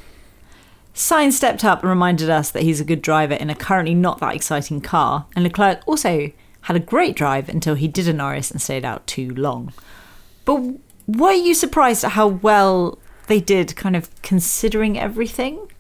Sainz 0.94 1.34
stepped 1.34 1.64
up 1.64 1.82
and 1.82 1.90
reminded 1.90 2.30
us 2.30 2.52
that 2.52 2.64
he's 2.64 2.80
a 2.82 2.86
good 2.86 3.02
driver 3.02 3.34
in 3.34 3.50
a 3.50 3.56
currently 3.56 3.96
not 3.96 4.20
that 4.20 4.36
exciting 4.36 4.82
car, 4.82 5.26
and 5.36 5.44
Leclerc 5.44 5.82
also 5.86 6.32
had 6.62 6.76
a 6.76 6.80
great 6.80 7.16
drive 7.16 7.50
until 7.50 7.76
he 7.76 7.88
did 7.88 8.08
a 8.08 8.14
Norris 8.14 8.52
and 8.52 8.62
stayed 8.62 8.86
out 8.86 9.08
too 9.08 9.34
long. 9.34 9.74
But 10.46 10.62
were 11.08 11.32
you 11.32 11.54
surprised 11.54 12.04
at 12.04 12.12
how 12.12 12.28
well 12.28 13.00
they 13.28 13.40
did, 13.40 13.76
kind 13.76 13.96
of 13.96 14.10
considering 14.22 15.00
everything? 15.00 15.72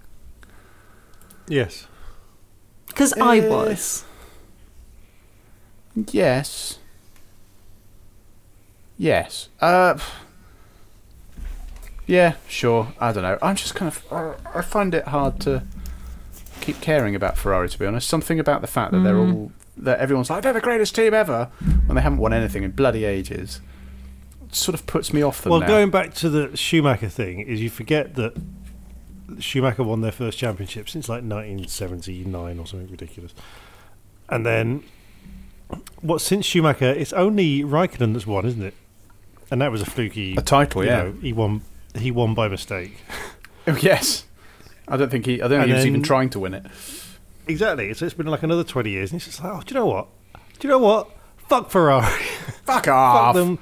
Yes. 1.47 1.87
Because 2.87 3.13
I 3.13 3.39
Eh. 3.39 3.49
was. 3.49 4.05
Yes. 5.95 6.79
Yes. 8.97 9.49
Uh. 9.59 9.97
Yeah, 12.11 12.35
sure. 12.45 12.93
I 12.99 13.13
don't 13.13 13.23
know. 13.23 13.37
I'm 13.41 13.55
just 13.55 13.73
kind 13.73 13.87
of. 13.87 14.35
I- 14.53 14.61
find 14.63 14.93
it 14.93 15.07
hard 15.07 15.39
to 15.41 15.63
keep 16.59 16.81
caring 16.81 17.15
about 17.15 17.37
Ferrari. 17.37 17.69
To 17.69 17.79
be 17.79 17.85
honest, 17.85 18.09
something 18.09 18.37
about 18.37 18.59
the 18.59 18.67
fact 18.67 18.91
that 18.91 18.99
they're 18.99 19.15
mm. 19.15 19.33
all 19.33 19.51
that 19.77 19.97
everyone's 19.99 20.29
like 20.29 20.43
they're 20.43 20.51
the 20.51 20.59
greatest 20.59 20.93
team 20.93 21.13
ever 21.13 21.49
when 21.85 21.95
they 21.95 22.01
haven't 22.01 22.19
won 22.19 22.33
anything 22.33 22.63
in 22.63 22.71
bloody 22.71 23.05
ages. 23.05 23.61
Sort 24.51 24.75
of 24.75 24.85
puts 24.85 25.13
me 25.13 25.21
off 25.21 25.41
them 25.41 25.51
Well, 25.51 25.61
now. 25.61 25.67
going 25.67 25.89
back 25.89 26.13
to 26.15 26.29
the 26.29 26.57
Schumacher 26.57 27.07
thing, 27.07 27.39
is 27.39 27.61
you 27.61 27.69
forget 27.69 28.15
that 28.15 28.33
Schumacher 29.39 29.83
won 29.83 30.01
their 30.01 30.11
first 30.11 30.37
championship 30.37 30.89
since 30.89 31.07
like 31.07 31.23
1979 31.23 32.59
or 32.59 32.67
something 32.67 32.91
ridiculous. 32.91 33.33
And 34.27 34.45
then, 34.45 34.83
what 36.01 36.19
since 36.19 36.45
Schumacher, 36.45 36.89
it's 36.89 37.13
only 37.13 37.61
Raikkonen 37.61 38.11
that's 38.11 38.27
won, 38.27 38.45
isn't 38.45 38.61
it? 38.61 38.73
And 39.49 39.61
that 39.61 39.71
was 39.71 39.81
a 39.81 39.85
fluky 39.85 40.35
A 40.35 40.41
title, 40.41 40.83
you 40.83 40.89
yeah. 40.89 41.03
know, 41.03 41.13
he 41.21 41.31
won. 41.31 41.61
He 41.95 42.11
won 42.11 42.33
by 42.33 42.47
mistake. 42.47 42.97
Oh, 43.67 43.77
yes. 43.81 44.25
I 44.87 44.97
don't 44.97 45.09
think 45.09 45.25
he. 45.25 45.41
I 45.41 45.47
don't 45.47 45.59
think 45.59 45.67
he 45.67 45.73
was 45.73 45.81
then- 45.83 45.87
even 45.87 46.03
trying 46.03 46.29
to 46.31 46.39
win 46.39 46.53
it. 46.53 46.65
Exactly. 47.47 47.93
So 47.93 48.05
it's 48.05 48.13
been 48.15 48.27
like 48.27 48.43
another 48.43 48.63
20 48.63 48.89
years, 48.89 49.11
and 49.11 49.17
it's 49.19 49.25
just 49.25 49.43
like, 49.43 49.51
oh, 49.53 49.61
do 49.61 49.73
you 49.73 49.79
know 49.79 49.85
what? 49.87 50.07
Do 50.59 50.67
you 50.67 50.69
know 50.69 50.79
what? 50.79 51.09
Fuck 51.49 51.69
Ferrari. 51.69 52.05
Fuck 52.65 52.85
Fuck 52.85 52.87
off. 52.87 53.35
them. 53.35 53.59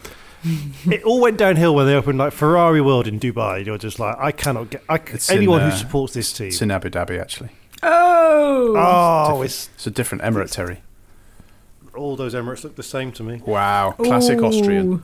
it 0.92 1.04
all 1.04 1.20
went 1.20 1.38
downhill 1.38 1.74
when 1.76 1.86
they 1.88 1.96
opened 1.96 2.18
like 2.18 2.34
Ferrari 2.34 2.82
World 2.82 3.08
in 3.08 3.20
Dubai. 3.20 3.66
You're 3.66 3.78
just 3.78 4.00
like, 4.00 4.16
I 4.20 4.32
cannot 4.32 4.70
get. 4.70 4.84
I, 4.88 4.98
c- 4.98 5.04
It's 5.14 5.30
in, 5.30 5.38
anyone 5.38 5.62
uh, 5.62 5.70
who 5.72 5.78
supports 5.78 6.14
this 6.14 6.32
team. 6.32 6.48
It's 6.48 6.62
in 6.62 6.72
Abu 6.72 6.90
Dhabi, 6.90 7.20
actually. 7.20 7.50
Oh! 7.84 8.76
oh, 8.78 9.42
it's 9.42 9.70
It's 9.76 9.88
a 9.88 9.92
different 9.92 10.24
emirate, 10.24 10.52
Terry. 10.52 10.82
all 11.96 12.16
those 12.16 12.34
Emirates 12.34 12.64
look 12.64 12.76
the 12.76 12.84
same 12.84 13.12
to 13.14 13.24
me. 13.24 13.42
Wow, 13.46 13.94
classic 13.98 14.42
Austrian. 14.42 15.04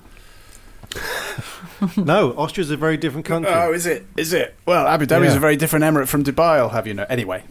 no, 1.97 2.31
Austria's 2.33 2.71
a 2.71 2.77
very 2.77 2.97
different 2.97 3.25
country. 3.25 3.51
Oh, 3.53 3.73
is 3.73 3.85
it? 3.85 4.05
Is 4.17 4.33
it? 4.33 4.55
Well, 4.65 4.87
Abu 4.87 5.05
Dhabi 5.05 5.25
is 5.25 5.33
Yeah. 5.33 5.37
a 5.37 5.41
very 5.41 5.55
different 5.55 5.83
emirate 5.85 6.07
from 6.07 6.23
Dubai. 6.23 6.57
I'll 6.57 6.69
have 6.69 6.87
you 6.87 6.93
know. 6.93 7.05
Anyway, 7.09 7.43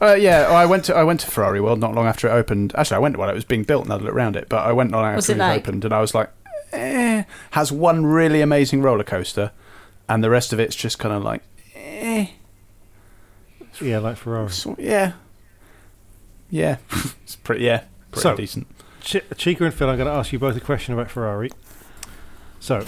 uh, 0.00 0.14
yeah, 0.14 0.48
I 0.48 0.66
went 0.66 0.84
to 0.86 0.94
I 0.96 1.04
went 1.04 1.20
to 1.20 1.26
Ferrari 1.30 1.60
World 1.60 1.80
not 1.80 1.94
long 1.94 2.06
after 2.06 2.28
it 2.28 2.32
opened. 2.32 2.72
Actually, 2.76 2.96
I 2.96 3.00
went 3.00 3.16
while 3.16 3.28
it 3.30 3.34
was 3.34 3.44
being 3.44 3.64
built 3.64 3.84
and 3.84 3.92
I 3.92 3.96
looked 3.96 4.08
around 4.08 4.36
it. 4.36 4.48
But 4.48 4.66
I 4.66 4.72
went 4.72 4.90
not 4.90 5.00
long 5.02 5.14
after 5.16 5.32
it 5.32 5.36
it, 5.36 5.38
like? 5.38 5.62
opened, 5.62 5.84
and 5.84 5.94
I 5.94 6.00
was 6.00 6.14
like, 6.14 6.30
eh. 6.72 7.24
Has 7.52 7.72
one 7.72 8.04
really 8.06 8.40
amazing 8.40 8.82
roller 8.82 9.04
coaster, 9.04 9.52
and 10.08 10.22
the 10.22 10.30
rest 10.30 10.52
of 10.52 10.60
it's 10.60 10.76
just 10.76 10.98
kind 10.98 11.14
of 11.14 11.22
like, 11.22 11.42
eh. 11.74 12.26
yeah, 13.80 13.98
like 13.98 14.16
Ferrari. 14.16 14.50
So, 14.50 14.76
yeah, 14.78 15.12
yeah, 16.50 16.76
it's 17.22 17.36
pretty 17.36 17.64
yeah, 17.64 17.84
pretty 18.12 18.22
So- 18.22 18.36
decent. 18.36 18.66
Ch- 19.00 19.22
Chica 19.38 19.64
and 19.64 19.72
Phil, 19.72 19.88
I'm 19.88 19.96
going 19.96 20.08
to 20.08 20.12
ask 20.12 20.32
you 20.32 20.38
both 20.38 20.54
a 20.56 20.60
question 20.60 20.92
about 20.92 21.08
Ferrari. 21.10 21.50
So, 22.60 22.84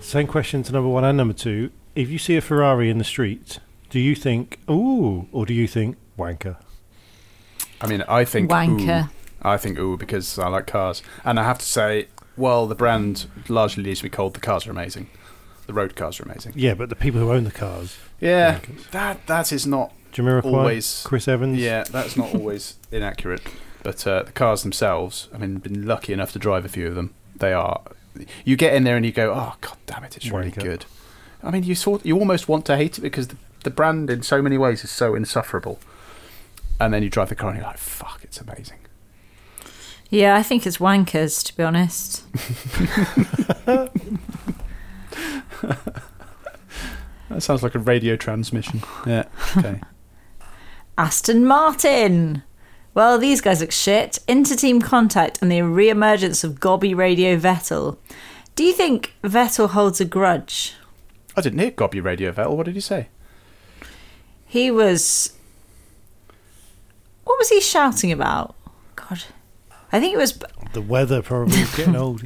same 0.00 0.26
question 0.26 0.62
to 0.64 0.72
number 0.72 0.88
one 0.88 1.04
and 1.04 1.16
number 1.16 1.34
two. 1.34 1.70
If 1.94 2.10
you 2.10 2.18
see 2.18 2.36
a 2.36 2.40
Ferrari 2.40 2.90
in 2.90 2.98
the 2.98 3.04
street, 3.04 3.58
do 3.90 3.98
you 4.00 4.14
think 4.14 4.58
ooh, 4.70 5.28
or 5.32 5.46
do 5.46 5.54
you 5.54 5.66
think 5.66 5.96
wanker? 6.18 6.56
I 7.80 7.86
mean, 7.86 8.02
I 8.08 8.24
think 8.24 8.50
Wanker. 8.50 9.06
Ooh, 9.06 9.10
I 9.42 9.56
think 9.56 9.78
ooh 9.78 9.96
because 9.96 10.38
I 10.38 10.48
like 10.48 10.66
cars, 10.66 11.02
and 11.24 11.38
I 11.38 11.44
have 11.44 11.58
to 11.58 11.66
say, 11.66 12.08
well, 12.36 12.66
the 12.66 12.74
brand 12.74 13.26
largely 13.48 13.82
leaves 13.84 14.02
me 14.02 14.08
cold. 14.08 14.34
The 14.34 14.40
cars 14.40 14.66
are 14.66 14.70
amazing. 14.70 15.08
The 15.66 15.72
road 15.74 15.94
cars 15.94 16.18
are 16.18 16.24
amazing. 16.24 16.54
Yeah, 16.56 16.74
but 16.74 16.88
the 16.88 16.96
people 16.96 17.20
who 17.20 17.30
own 17.32 17.44
the 17.44 17.50
cars. 17.52 17.96
Yeah, 18.20 18.58
Wankers. 18.60 18.90
that 18.90 19.26
that 19.26 19.52
is 19.52 19.66
not 19.66 19.92
Jamiroquai, 20.12 20.44
Always- 20.44 21.02
Chris 21.06 21.28
Evans. 21.28 21.58
yeah, 21.58 21.84
that's 21.84 22.16
not 22.16 22.34
always 22.34 22.76
inaccurate. 22.90 23.42
But 23.82 24.04
uh, 24.06 24.24
the 24.24 24.32
cars 24.32 24.62
themselves, 24.62 25.28
I 25.32 25.38
mean, 25.38 25.58
been 25.58 25.86
lucky 25.86 26.12
enough 26.12 26.32
to 26.32 26.38
drive 26.38 26.64
a 26.64 26.68
few 26.68 26.88
of 26.88 26.94
them. 26.96 27.14
They 27.36 27.52
are. 27.52 27.80
You 28.44 28.56
get 28.56 28.74
in 28.74 28.84
there 28.84 28.96
and 28.96 29.04
you 29.06 29.12
go, 29.12 29.32
oh 29.32 29.54
god 29.60 29.76
damn 29.86 30.04
it, 30.04 30.16
it's 30.16 30.30
really 30.30 30.50
Wanker. 30.50 30.62
good. 30.62 30.84
I 31.42 31.50
mean, 31.50 31.62
you 31.62 31.74
sort 31.74 32.04
you 32.04 32.18
almost 32.18 32.48
want 32.48 32.64
to 32.66 32.76
hate 32.76 32.98
it 32.98 33.02
because 33.02 33.28
the, 33.28 33.36
the 33.64 33.70
brand 33.70 34.10
in 34.10 34.22
so 34.22 34.42
many 34.42 34.58
ways 34.58 34.84
is 34.84 34.90
so 34.90 35.14
insufferable. 35.14 35.78
And 36.80 36.94
then 36.94 37.02
you 37.02 37.10
drive 37.10 37.28
the 37.28 37.34
car 37.34 37.50
and 37.50 37.58
you're 37.58 37.66
like, 37.66 37.78
fuck, 37.78 38.20
it's 38.22 38.40
amazing. 38.40 38.78
Yeah, 40.10 40.36
I 40.36 40.42
think 40.42 40.66
it's 40.66 40.78
wankers, 40.78 41.44
to 41.44 41.56
be 41.56 41.62
honest. 41.62 42.24
That 47.28 47.42
sounds 47.42 47.62
like 47.62 47.74
a 47.74 47.78
radio 47.78 48.16
transmission. 48.16 48.82
Yeah. 49.06 49.24
Okay. 49.56 49.80
Aston 50.98 51.44
Martin. 51.44 52.42
Well, 52.98 53.16
these 53.16 53.40
guys 53.40 53.60
look 53.60 53.70
shit. 53.70 54.18
Inter-team 54.26 54.82
contact 54.82 55.38
and 55.40 55.52
the 55.52 55.62
re-emergence 55.62 56.42
of 56.42 56.58
Gobby 56.58 56.94
Radio 56.94 57.36
Vettel. 57.36 57.96
Do 58.56 58.64
you 58.64 58.72
think 58.72 59.14
Vettel 59.22 59.68
holds 59.68 60.00
a 60.00 60.04
grudge? 60.04 60.74
I 61.36 61.40
didn't 61.40 61.60
hear 61.60 61.70
Gobby 61.70 62.00
Radio 62.00 62.32
Vettel. 62.32 62.56
What 62.56 62.66
did 62.66 62.74
he 62.74 62.80
say? 62.80 63.06
He 64.46 64.72
was. 64.72 65.32
What 67.22 67.38
was 67.38 67.50
he 67.50 67.60
shouting 67.60 68.10
about? 68.10 68.56
God, 68.96 69.22
I 69.92 70.00
think 70.00 70.14
it 70.14 70.18
was. 70.18 70.36
The 70.72 70.82
weather 70.82 71.22
probably 71.22 71.60
is 71.60 71.76
getting 71.76 71.94
old. 72.04 72.24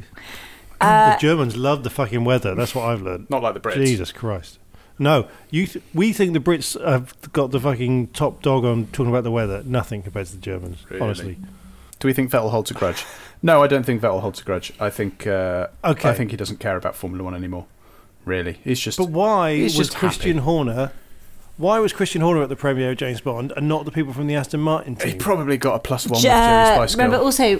Uh, 0.81 1.13
the 1.13 1.19
Germans 1.19 1.55
love 1.55 1.83
the 1.83 1.91
fucking 1.91 2.25
weather. 2.25 2.55
That's 2.55 2.73
what 2.73 2.85
I've 2.85 3.03
learned. 3.03 3.29
Not 3.29 3.43
like 3.43 3.53
the 3.53 3.59
Brits. 3.59 3.75
Jesus 3.75 4.11
Christ. 4.11 4.57
No, 4.99 5.27
you. 5.49 5.65
Th- 5.67 5.83
we 5.93 6.13
think 6.13 6.33
the 6.33 6.39
Brits 6.39 6.79
have 6.85 7.15
got 7.33 7.51
the 7.51 7.59
fucking 7.59 8.07
top 8.09 8.41
dog 8.41 8.63
on 8.63 8.87
talking 8.87 9.09
about 9.09 9.23
the 9.23 9.31
weather. 9.31 9.63
Nothing 9.65 10.03
compared 10.03 10.27
to 10.27 10.33
the 10.35 10.41
Germans, 10.41 10.85
Really? 10.89 11.01
honestly. 11.01 11.37
Do 11.99 12.07
we 12.07 12.13
think 12.13 12.29
Vettel 12.31 12.51
holds 12.51 12.69
a 12.69 12.73
grudge? 12.73 13.03
No, 13.41 13.63
I 13.63 13.67
don't 13.67 13.85
think 13.85 14.01
Vettel 14.01 14.21
holds 14.21 14.39
a 14.41 14.43
grudge. 14.43 14.71
I 14.79 14.89
think. 14.89 15.25
Uh, 15.25 15.67
Okay. 15.83 16.09
I 16.09 16.13
think 16.13 16.31
he 16.31 16.37
doesn't 16.37 16.59
care 16.59 16.77
about 16.77 16.95
Formula 16.95 17.23
One 17.23 17.33
anymore. 17.35 17.65
Really, 18.25 18.59
he's 18.63 18.79
just. 18.79 18.97
But 18.97 19.09
why 19.09 19.55
He's 19.55 19.77
was 19.77 19.87
just 19.87 19.97
Christian 19.97 20.35
happy. 20.37 20.45
Horner? 20.45 20.91
Why 21.57 21.79
was 21.79 21.91
Christian 21.93 22.21
Horner 22.21 22.41
at 22.43 22.49
the 22.49 22.55
premiere 22.55 22.91
of 22.91 22.97
James 22.97 23.21
Bond 23.21 23.51
and 23.55 23.67
not 23.67 23.85
the 23.85 23.91
people 23.91 24.11
from 24.13 24.27
the 24.27 24.35
Aston 24.35 24.59
Martin 24.61 24.95
team? 24.95 25.11
He 25.13 25.17
probably 25.17 25.57
got 25.57 25.75
a 25.75 25.79
plus 25.79 26.05
one 26.07 26.17
with 26.17 26.23
Ja- 26.23 26.65
Geri 26.65 26.75
Spice 26.77 26.93
remember 26.95 27.17
Girl. 27.17 27.25
also 27.25 27.59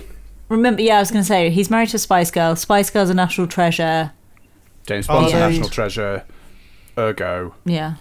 remember 0.50 0.82
yeah, 0.82 0.98
I 0.98 1.00
was 1.00 1.12
gonna 1.12 1.24
say 1.24 1.50
he's 1.50 1.70
married 1.70 1.90
to 1.90 2.00
Spice 2.00 2.32
Girl. 2.32 2.56
Spice 2.56 2.90
Girl's 2.90 3.10
a 3.10 3.14
national 3.14 3.48
treasure. 3.48 4.12
James 4.88 5.08
Bond's 5.08 5.34
Oh, 5.34 5.38
a 5.38 5.40
national 5.40 5.70
treasure. 5.70 6.24
Ergo. 6.98 7.56
Yeah. 7.66 7.96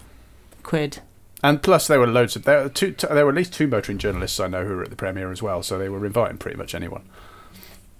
Quid. 0.63 0.99
And 1.43 1.61
plus, 1.61 1.87
there 1.87 1.99
were 1.99 2.07
loads 2.07 2.35
of 2.35 2.43
there 2.43 2.63
were 2.63 2.69
two. 2.69 2.93
There 2.93 3.25
were 3.25 3.31
at 3.31 3.35
least 3.35 3.53
two 3.53 3.67
motoring 3.67 3.97
journalists 3.97 4.39
I 4.39 4.47
know 4.47 4.65
who 4.65 4.75
were 4.75 4.83
at 4.83 4.89
the 4.89 4.95
premiere 4.95 5.31
as 5.31 5.41
well. 5.41 5.61
So 5.61 5.77
they 5.77 5.89
were 5.89 6.05
inviting 6.05 6.37
pretty 6.37 6.57
much 6.57 6.73
anyone. 6.73 7.03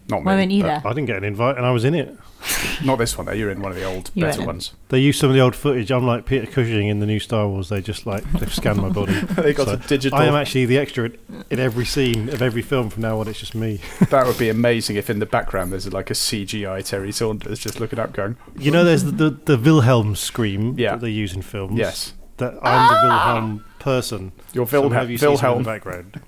Not 0.09 0.19
me. 0.19 0.25
Why 0.25 0.35
weren't 0.35 0.51
you? 0.51 0.65
I 0.65 0.79
didn't 0.89 1.05
get 1.05 1.17
an 1.17 1.23
invite 1.23 1.57
and 1.57 1.65
I 1.65 1.71
was 1.71 1.83
in 1.85 1.95
it. 1.95 2.15
Not 2.83 2.97
this 2.97 3.17
one. 3.17 3.25
though. 3.27 3.31
You're 3.31 3.51
in 3.51 3.61
one 3.61 3.71
of 3.71 3.77
the 3.77 3.85
old, 3.85 4.11
You 4.13 4.23
better 4.25 4.31
weren't 4.31 4.41
in. 4.41 4.45
ones. 4.47 4.73
They 4.89 4.99
used 4.99 5.17
some 5.19 5.29
of 5.29 5.33
the 5.35 5.39
old 5.41 5.55
footage. 5.55 5.91
I'm 5.91 6.05
like 6.05 6.25
Peter 6.25 6.45
Cushing 6.45 6.87
in 6.89 6.99
the 6.99 7.05
new 7.05 7.19
Star 7.19 7.47
Wars. 7.47 7.69
They 7.69 7.81
just 7.81 8.05
like 8.05 8.29
they've 8.33 8.53
scanned 8.53 8.81
my 8.81 8.89
body. 8.89 9.13
They 9.41 9.53
got 9.53 9.67
So 9.67 9.73
a 9.73 9.77
digital. 9.77 10.19
I 10.19 10.25
am 10.25 10.35
actually 10.35 10.65
the 10.65 10.77
extra 10.77 11.05
in, 11.05 11.17
in 11.51 11.59
every 11.59 11.85
scene 11.85 12.27
of 12.29 12.41
every 12.41 12.61
film 12.61 12.89
from 12.89 13.03
now 13.03 13.19
on. 13.21 13.29
It's 13.29 13.39
just 13.39 13.55
me. 13.55 13.79
that 14.09 14.27
would 14.27 14.37
be 14.37 14.49
amazing 14.49 14.97
if 14.97 15.09
in 15.09 15.19
the 15.19 15.25
background 15.25 15.71
there's 15.71 15.91
like 15.93 16.09
a 16.09 16.13
CGI 16.13 16.83
Terry 16.85 17.13
Saunders 17.13 17.59
just 17.59 17.79
looking 17.79 17.97
up, 17.99 18.11
going, 18.11 18.35
You 18.57 18.71
know, 18.71 18.83
there's 18.83 19.05
the 19.05 19.11
the, 19.11 19.29
the 19.29 19.57
Wilhelm 19.57 20.15
scream 20.17 20.77
Yeah. 20.77 20.91
that 20.91 21.01
they 21.01 21.09
use 21.11 21.33
in 21.33 21.41
films. 21.43 21.77
"Yes, 21.79 22.13
that 22.37 22.55
I'm 22.55 22.59
the 22.59 22.61
ah! 22.65 23.33
Wilhelm 23.35 23.65
person. 23.79 24.33
you're 24.51 24.67
So 24.67 24.81
Wilhelm." 24.81 24.91
whenever 24.91 25.11
you 25.11 25.17
see 25.17 25.21
someone 25.37 25.37
in 25.37 25.41
Wilhelm. 25.43 25.63
the 25.63 25.69
background. 25.69 26.21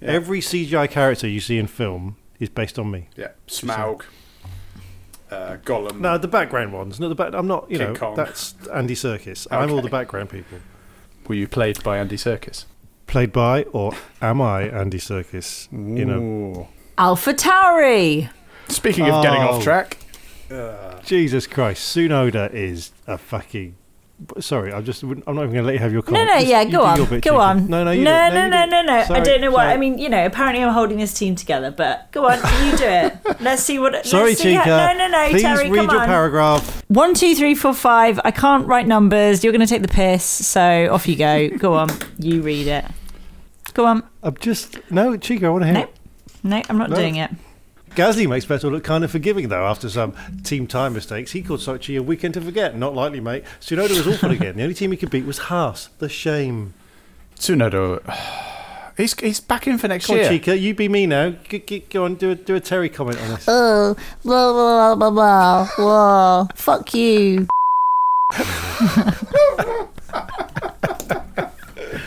Every 0.00 0.40
CGI 0.40 0.88
character 0.88 1.26
you 1.26 1.40
see 1.40 1.58
in 1.58 1.66
film 1.66 2.16
is 2.40 2.48
based 2.48 2.78
on 2.78 2.90
me. 2.90 3.08
Yeah, 3.16 3.28
Smaug, 3.48 4.02
uh, 5.30 5.56
Gollum. 5.64 6.00
No, 6.00 6.18
the 6.18 6.28
background 6.28 6.72
ones. 6.72 6.98
No, 7.00 7.08
the 7.08 7.14
back. 7.14 7.32
I'm 7.34 7.46
not. 7.46 7.70
You 7.70 7.78
King 7.78 7.92
know, 7.92 7.98
Kong. 7.98 8.14
that's 8.16 8.54
Andy 8.72 8.94
Serkis. 8.94 9.46
I'm 9.50 9.70
all 9.70 9.76
Okay. 9.78 9.86
the 9.86 9.90
background 9.90 10.30
people. 10.30 10.58
Were 11.28 11.34
you 11.34 11.48
played 11.48 11.82
by 11.82 11.98
Andy 11.98 12.16
Serkis? 12.16 12.66
Played 13.06 13.32
by, 13.32 13.62
or 13.64 13.92
am 14.20 14.40
I 14.42 14.62
Andy 14.68 14.98
Serkis? 14.98 15.68
You 15.72 16.04
know, 16.04 16.18
Ooh. 16.20 16.68
AlphaTauri. 16.98 18.30
Speaking 18.68 19.08
of 19.10 19.22
getting 19.22 19.42
Oh. 19.42 19.50
off 19.56 19.62
track, 19.62 19.98
Jesus 21.04 21.46
Christ, 21.46 21.96
Tsunoda 21.96 22.52
is 22.52 22.92
a 23.06 23.18
fucking. 23.18 23.76
Sorry, 24.38 24.72
I'm 24.72 24.84
just. 24.84 25.02
I'm 25.02 25.10
not 25.10 25.32
even 25.32 25.50
going 25.50 25.52
to 25.54 25.62
let 25.64 25.72
you 25.74 25.80
have 25.80 25.92
your 25.92 26.02
No, 26.02 26.06
comment. 26.06 26.26
no, 26.28 26.34
Just- 26.36 26.46
yeah, 26.46 26.64
go 26.64 26.82
on, 26.84 26.96
go 26.98 27.06
Chica. 27.06 27.34
on. 27.34 27.68
No, 27.68 27.82
no, 27.84 27.90
you 27.90 28.04
no, 28.04 28.10
don't. 28.30 28.48
no, 28.50 28.64
no, 28.64 28.66
no, 28.66 28.82
no. 29.08 29.14
I 29.14 29.20
don't 29.20 29.40
know 29.40 29.50
why. 29.50 29.64
sorry. 29.64 29.72
I 29.74 29.76
mean, 29.76 29.98
you 29.98 30.08
know, 30.08 30.24
apparently 30.24 30.62
I'm 30.62 30.72
holding 30.72 30.98
this 30.98 31.12
team 31.12 31.34
together, 31.34 31.72
but 31.72 32.10
go 32.12 32.24
on, 32.26 32.38
you 32.64 32.76
do 32.78 32.84
it. 32.84 33.18
Let's 33.40 33.62
see 33.64 33.78
what. 33.80 34.06
Sorry, 34.06 34.30
let's 34.30 34.40
see 34.40 34.52
Chica. 34.52 34.62
how- 34.62 34.92
no, 34.92 34.98
no, 34.98 35.08
no, 35.08 35.28
Please 35.30 35.42
Terry, 35.42 35.68
read 35.68 35.76
come 35.78 35.90
your 35.90 36.00
on. 36.00 36.06
paragraph. 36.06 36.84
One, 36.88 37.14
two, 37.14 37.34
three, 37.34 37.54
four, 37.56 37.74
five. 37.74 38.20
I 38.24 38.30
can't 38.30 38.66
write 38.68 38.86
numbers. 38.86 39.42
You're 39.42 39.52
going 39.52 39.66
to 39.66 39.66
take 39.66 39.82
the 39.82 39.88
piss, 39.88 40.22
so 40.24 40.88
off 40.92 41.08
you 41.08 41.16
go. 41.16 41.48
Go 41.58 41.74
on, 41.74 41.88
you 42.18 42.40
read 42.40 42.68
it. 42.68 42.84
Go 43.74 43.84
on. 43.84 44.04
I'm 44.22 44.36
just 44.38 44.78
no, 44.92 45.16
Chica. 45.16 45.46
I 45.46 45.50
want 45.50 45.62
to 45.64 45.66
hear. 45.66 45.88
No, 46.44 46.56
no, 46.56 46.62
I'm 46.68 46.78
not 46.78 46.90
No. 46.90 46.96
doing 46.96 47.16
it. 47.16 47.30
Gasly 47.94 48.28
makes 48.28 48.44
Vettel 48.44 48.70
look 48.72 48.82
kind 48.84 49.04
of 49.04 49.10
forgiving 49.10 49.48
though 49.48 49.64
after 49.66 49.88
some 49.88 50.14
team 50.42 50.66
time 50.66 50.92
mistakes. 50.94 51.30
He 51.32 51.42
called 51.42 51.60
Sochi 51.60 51.96
a 51.98 52.02
weekend 52.02 52.34
to 52.34 52.40
forget. 52.40 52.76
Not 52.76 52.94
likely, 52.94 53.20
mate. 53.20 53.44
Tsunoda 53.60 53.90
was 53.90 54.06
awful 54.06 54.30
again. 54.32 54.56
The 54.56 54.62
only 54.62 54.74
team 54.74 54.90
he 54.90 54.96
could 54.96 55.10
beat 55.10 55.24
was 55.24 55.38
Haas. 55.38 55.88
The 55.98 56.08
shame. 56.08 56.74
Tsunoda, 57.36 58.00
he's 58.96 59.18
he's 59.20 59.40
back 59.40 59.66
in 59.66 59.78
for 59.78 59.88
next 59.88 60.06
Come 60.06 60.14
on, 60.16 60.20
year. 60.22 60.28
Chica, 60.30 60.56
you 60.58 60.74
be 60.74 60.88
me 60.88 61.06
now. 61.06 61.30
G- 61.48 61.58
g- 61.60 61.84
go 61.90 62.04
on, 62.04 62.14
do 62.16 62.30
a, 62.30 62.34
do 62.34 62.54
a 62.56 62.60
Terry 62.60 62.88
comment 62.88 63.20
on 63.20 63.28
this. 63.30 63.44
Oh, 63.48 63.96
blah, 64.24 64.52
blah, 64.52 64.94
blah, 64.94 65.10
blah, 65.10 65.68
blah. 65.76 66.46
Fuck 66.54 66.94
you. 66.94 67.46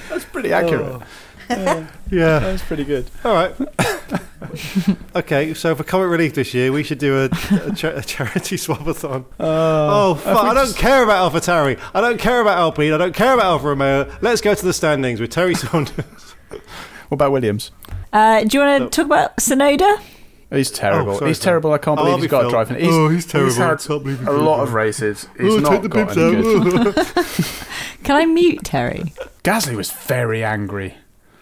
That's 0.10 0.26
pretty 0.32 0.52
accurate. 0.54 0.82
Oh. 0.82 1.04
Yeah. 1.50 2.39
That's 2.39 2.64
pretty 2.64 2.84
good. 2.84 3.10
All 3.24 3.34
right. 3.34 3.54
okay, 5.16 5.54
so 5.54 5.76
for 5.76 5.84
comic 5.84 6.10
relief 6.10 6.34
this 6.36 6.54
year, 6.54 6.72
we 6.72 6.84
should 6.84 7.00
do 7.00 7.18
a, 7.18 7.26
a, 7.26 7.74
cha- 7.76 7.95
a 7.95 8.02
charity 8.02 8.56
swapathon. 8.58 9.26
oh, 9.39 10.16
fuck. 10.16 10.43
I, 10.45 10.54
don't 10.54 10.76
care 10.76 11.04
about 11.04 11.32
AlphaTauri. 11.32 11.80
I 11.93 12.02
don't 12.02 12.20
care 12.20 12.41
about 12.41 12.58
Alpine. 12.58 12.93
I 12.93 12.98
don't 12.98 13.16
care 13.16 13.34
about 13.34 13.45
Alfa 13.45 13.68
Romeo. 13.68 14.12
Let's 14.22 14.41
go 14.41 14.54
to 14.54 14.66
the 14.66 14.74
standings 14.74 15.20
with 15.20 15.32
Terry 15.32 15.56
Saunders. 15.56 16.06
What 16.50 17.16
about 17.16 17.32
Williams? 17.32 17.72
Uh, 18.14 18.43
do 18.43 18.58
you 18.58 18.64
want 18.64 18.91
to 18.91 18.95
talk 18.95 19.06
about 19.06 19.38
Tsunoda? 19.38 20.02
He's 20.50 20.72
terrible. 20.72 21.12
Oh, 21.16 21.18
sorry, 21.20 21.30
he's 21.32 21.38
sorry. 21.39 21.43
terrible. 21.45 21.74
I 21.74 21.78
can't 21.78 22.00
Oh, 22.00 22.04
believe 22.04 22.12
I'll 22.14 22.18
he's 22.20 22.26
be 22.26 22.30
got 22.30 22.39
a 22.39 22.43
Phil. 22.43 22.50
driving. 22.52 22.78
Oh, 22.89 23.10
he's 23.10 23.26
terrible. 23.26 23.50
He's 23.50 23.58
had 23.58 23.66
I 23.66 23.76
can't 23.76 24.04
believe 24.04 24.20
he's 24.20 24.28
a 24.28 24.32
lot 24.32 24.62
of 24.62 24.74
races. 24.74 25.28
He's 25.38 25.54
Oh, 25.56 25.60
not 25.60 25.72
take 25.72 25.82
the 25.82 25.89
got 25.89 26.18
any 26.18 26.38
out. 26.38 26.95
good. 26.95 27.06
Can 28.06 28.16
I 28.16 28.26
mute 28.26 28.64
Terry? 28.64 29.14
Gasly 29.43 29.76
was 29.76 29.91
very 29.91 30.45
angry. 30.45 30.95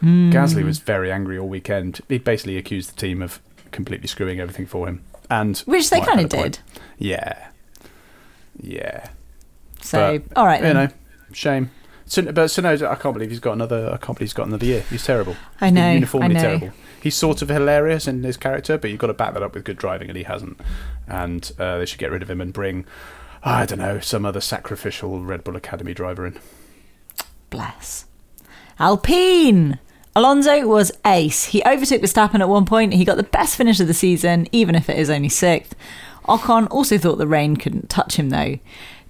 Hmm. 0.05 0.31
Gasly 0.31 0.63
was 0.63 0.77
very 0.77 1.11
angry 1.11 1.37
all 1.39 1.47
weekend. 1.49 2.01
He 2.07 2.19
basically 2.19 2.57
accused 2.57 2.95
the 2.95 2.99
team 3.01 3.23
of 3.23 3.39
completely 3.71 4.07
screwing 4.07 4.39
everything 4.39 4.67
for 4.67 4.87
him, 4.87 5.01
and 5.31 5.57
Which 5.59 5.89
they 5.89 5.99
kind 5.99 6.19
of 6.19 6.25
a 6.25 6.29
point. 6.35 6.61
did. 6.69 6.79
Yeah, 6.99 7.47
yeah. 8.61 9.07
So, 9.81 10.19
But, 10.19 10.37
all 10.37 10.45
right 10.45 10.59
You 10.61 10.67
then. 10.67 10.75
know, 10.75 10.87
shame. 11.33 11.71
Sun- 12.05 12.25
but 12.25 12.35
Tsunoda, 12.49 12.87
I 12.87 12.93
can't 12.95 13.15
believe 13.15 13.31
he's 13.31 13.39
got 13.39 13.53
another. 13.53 13.87
I 13.87 13.97
can't 13.97 14.17
believe 14.17 14.19
he's 14.19 14.33
got 14.33 14.45
another 14.47 14.65
year. 14.65 14.81
He's 14.91 15.03
terrible. 15.03 15.35
I 15.59 15.65
He's 15.67 15.73
know, 15.73 15.91
uniformly 15.93 16.29
I 16.29 16.33
know. 16.33 16.39
terrible. 16.41 16.71
He's 17.01 17.15
sort 17.15 17.41
of 17.41 17.49
hilarious 17.49 18.07
in 18.07 18.21
his 18.23 18.37
character, 18.37 18.77
but 18.77 18.91
you've 18.91 18.99
got 18.99 19.07
to 19.07 19.13
back 19.15 19.33
that 19.33 19.41
up 19.41 19.55
with 19.55 19.63
good 19.63 19.77
driving, 19.77 20.09
and 20.09 20.17
he 20.17 20.23
hasn't. 20.23 20.59
And 21.07 21.51
uh, 21.57 21.79
they 21.79 21.85
should 21.87 21.99
get 21.99 22.11
rid 22.11 22.21
of 22.21 22.29
him 22.29 22.41
and 22.41 22.53
bring, 22.53 22.85
I 23.43 23.65
don't 23.65 23.79
know, 23.79 23.99
some 23.99 24.23
other 24.23 24.41
sacrificial 24.41 25.23
Red 25.23 25.43
Bull 25.43 25.55
Academy 25.55 25.95
driver 25.95 26.27
in. 26.27 26.37
Bless. 27.49 28.05
Alpine. 28.79 29.79
Alonso 30.15 30.65
was 30.65 30.91
ace. 31.05 31.45
He 31.45 31.61
overtook 31.65 32.01
Verstappen 32.01 32.39
at 32.39 32.47
one 32.47 32.65
point. 32.65 32.93
He 32.93 33.03
got 33.03 33.17
the 33.17 33.23
best 33.23 33.57
finish 33.57 33.79
of 33.81 33.87
the 33.87 33.93
season, 33.93 34.47
even 34.53 34.73
if 34.73 34.89
it 34.89 34.97
is 34.97 35.09
only 35.09 35.29
sixth. 35.29 35.75
Ocon 36.25 36.67
also 36.71 36.97
thought 36.97 37.17
the 37.17 37.27
rain 37.27 37.57
couldn't 37.57 37.89
touch 37.89 38.15
him, 38.15 38.29
though. 38.29 38.57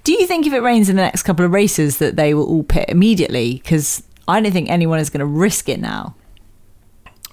Do 0.03 0.13
you 0.13 0.25
think 0.25 0.45
if 0.45 0.53
it 0.53 0.61
rains 0.61 0.89
in 0.89 0.95
the 0.95 1.03
next 1.03 1.23
couple 1.23 1.45
of 1.45 1.51
races 1.51 1.99
that 1.99 2.15
they 2.15 2.33
will 2.33 2.45
all 2.45 2.63
pit 2.63 2.85
immediately? 2.89 3.61
Because 3.63 4.03
I 4.27 4.39
don't 4.39 4.51
think 4.51 4.69
anyone 4.69 4.99
is 4.99 5.09
going 5.09 5.19
to 5.19 5.25
risk 5.25 5.69
it 5.69 5.79
now. 5.79 6.15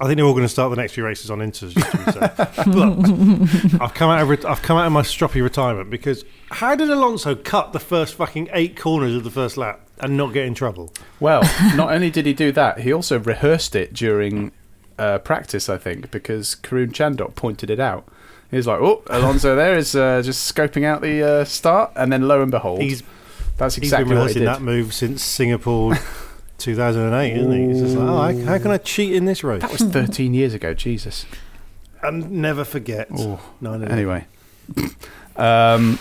I 0.01 0.07
think 0.07 0.17
they're 0.17 0.27
all 0.27 0.33
going 0.33 0.45
to 0.45 0.49
start 0.49 0.71
the 0.71 0.77
next 0.77 0.93
few 0.93 1.05
races 1.05 1.31
on 1.31 1.39
inters. 1.39 1.75
Just 1.75 1.91
to 1.93 2.65
be. 2.65 2.71
Look, 2.71 3.81
I've 3.81 3.95
come 3.95 4.11
out 4.11 4.23
of 4.23 4.29
re- 4.29 4.49
I've 4.49 4.63
come 4.63 4.77
out 4.77 4.87
of 4.87 4.93
my 4.93 5.03
stroppy 5.03 5.43
retirement 5.43 5.91
because 5.91 6.25
how 6.51 6.75
did 6.75 6.91
Alonso 6.91 7.35
cut 7.35 7.73
the 7.73 7.79
first 7.79 8.15
fucking 8.15 8.49
eight 8.53 8.77
corners 8.77 9.15
of 9.15 9.23
the 9.23 9.31
first 9.31 9.57
lap 9.57 9.82
and 10.01 10.17
not 10.17 10.33
get 10.33 10.45
in 10.47 10.55
trouble? 10.55 10.93
Well, 11.21 11.43
not 11.77 11.93
only 11.93 12.11
did 12.11 12.27
he 12.27 12.33
do 12.33 12.53
that, 12.53 12.81
he 12.81 12.93
also 12.93 13.19
rehearsed 13.19 13.75
it 13.77 13.93
during 13.95 14.53
uh, 14.99 15.19
practice, 15.19 15.69
I 15.69 15.79
think, 15.79 16.11
because 16.11 16.57
Karun 16.63 16.93
Chandhok 16.93 17.35
pointed 17.35 17.71
it 17.71 17.81
out. 17.81 18.05
He 18.51 18.57
was 18.57 18.67
like, 18.67 18.81
"Oh, 18.81 19.03
Alonso 19.09 19.57
there 19.57 19.77
is 19.77 19.95
uh, 19.97 20.21
just 20.23 20.53
scoping 20.55 20.85
out 20.85 21.01
the 21.01 21.23
uh, 21.23 21.45
start," 21.45 21.93
and 21.97 22.13
then 22.13 22.29
lo 22.29 22.43
and 22.43 22.51
behold, 22.51 22.83
He's 22.83 23.03
that's 23.57 23.77
he's 23.77 23.85
exactly 23.85 24.11
been 24.11 24.19
what 24.19 24.31
he 24.33 24.39
rehearsing 24.39 24.43
did. 24.43 24.49
that 24.49 24.61
move 24.63 24.93
since 24.93 25.23
Singapore 25.23 25.95
2008, 26.59 27.37
isn't 27.37 27.53
he? 27.53 27.67
He's 27.69 27.81
just 27.81 27.97
like, 27.97 28.09
oh, 28.09 28.17
how- 28.45 28.53
how 28.53 28.59
can 28.59 28.71
I 28.71 28.77
cheat 28.79 29.15
in 29.15 29.25
this 29.25 29.43
race? 29.43 29.63
That 29.63 29.73
was 29.73 29.83
13 29.83 30.35
years 30.35 30.53
ago. 30.55 30.75
Jesus. 30.75 31.25
and 32.03 32.31
never 32.31 32.65
forget. 32.65 33.09
Oh, 33.17 33.41
no, 33.61 33.77
no, 33.79 33.87
no. 33.87 33.93
Anyway, 33.93 34.27
um, 35.37 35.99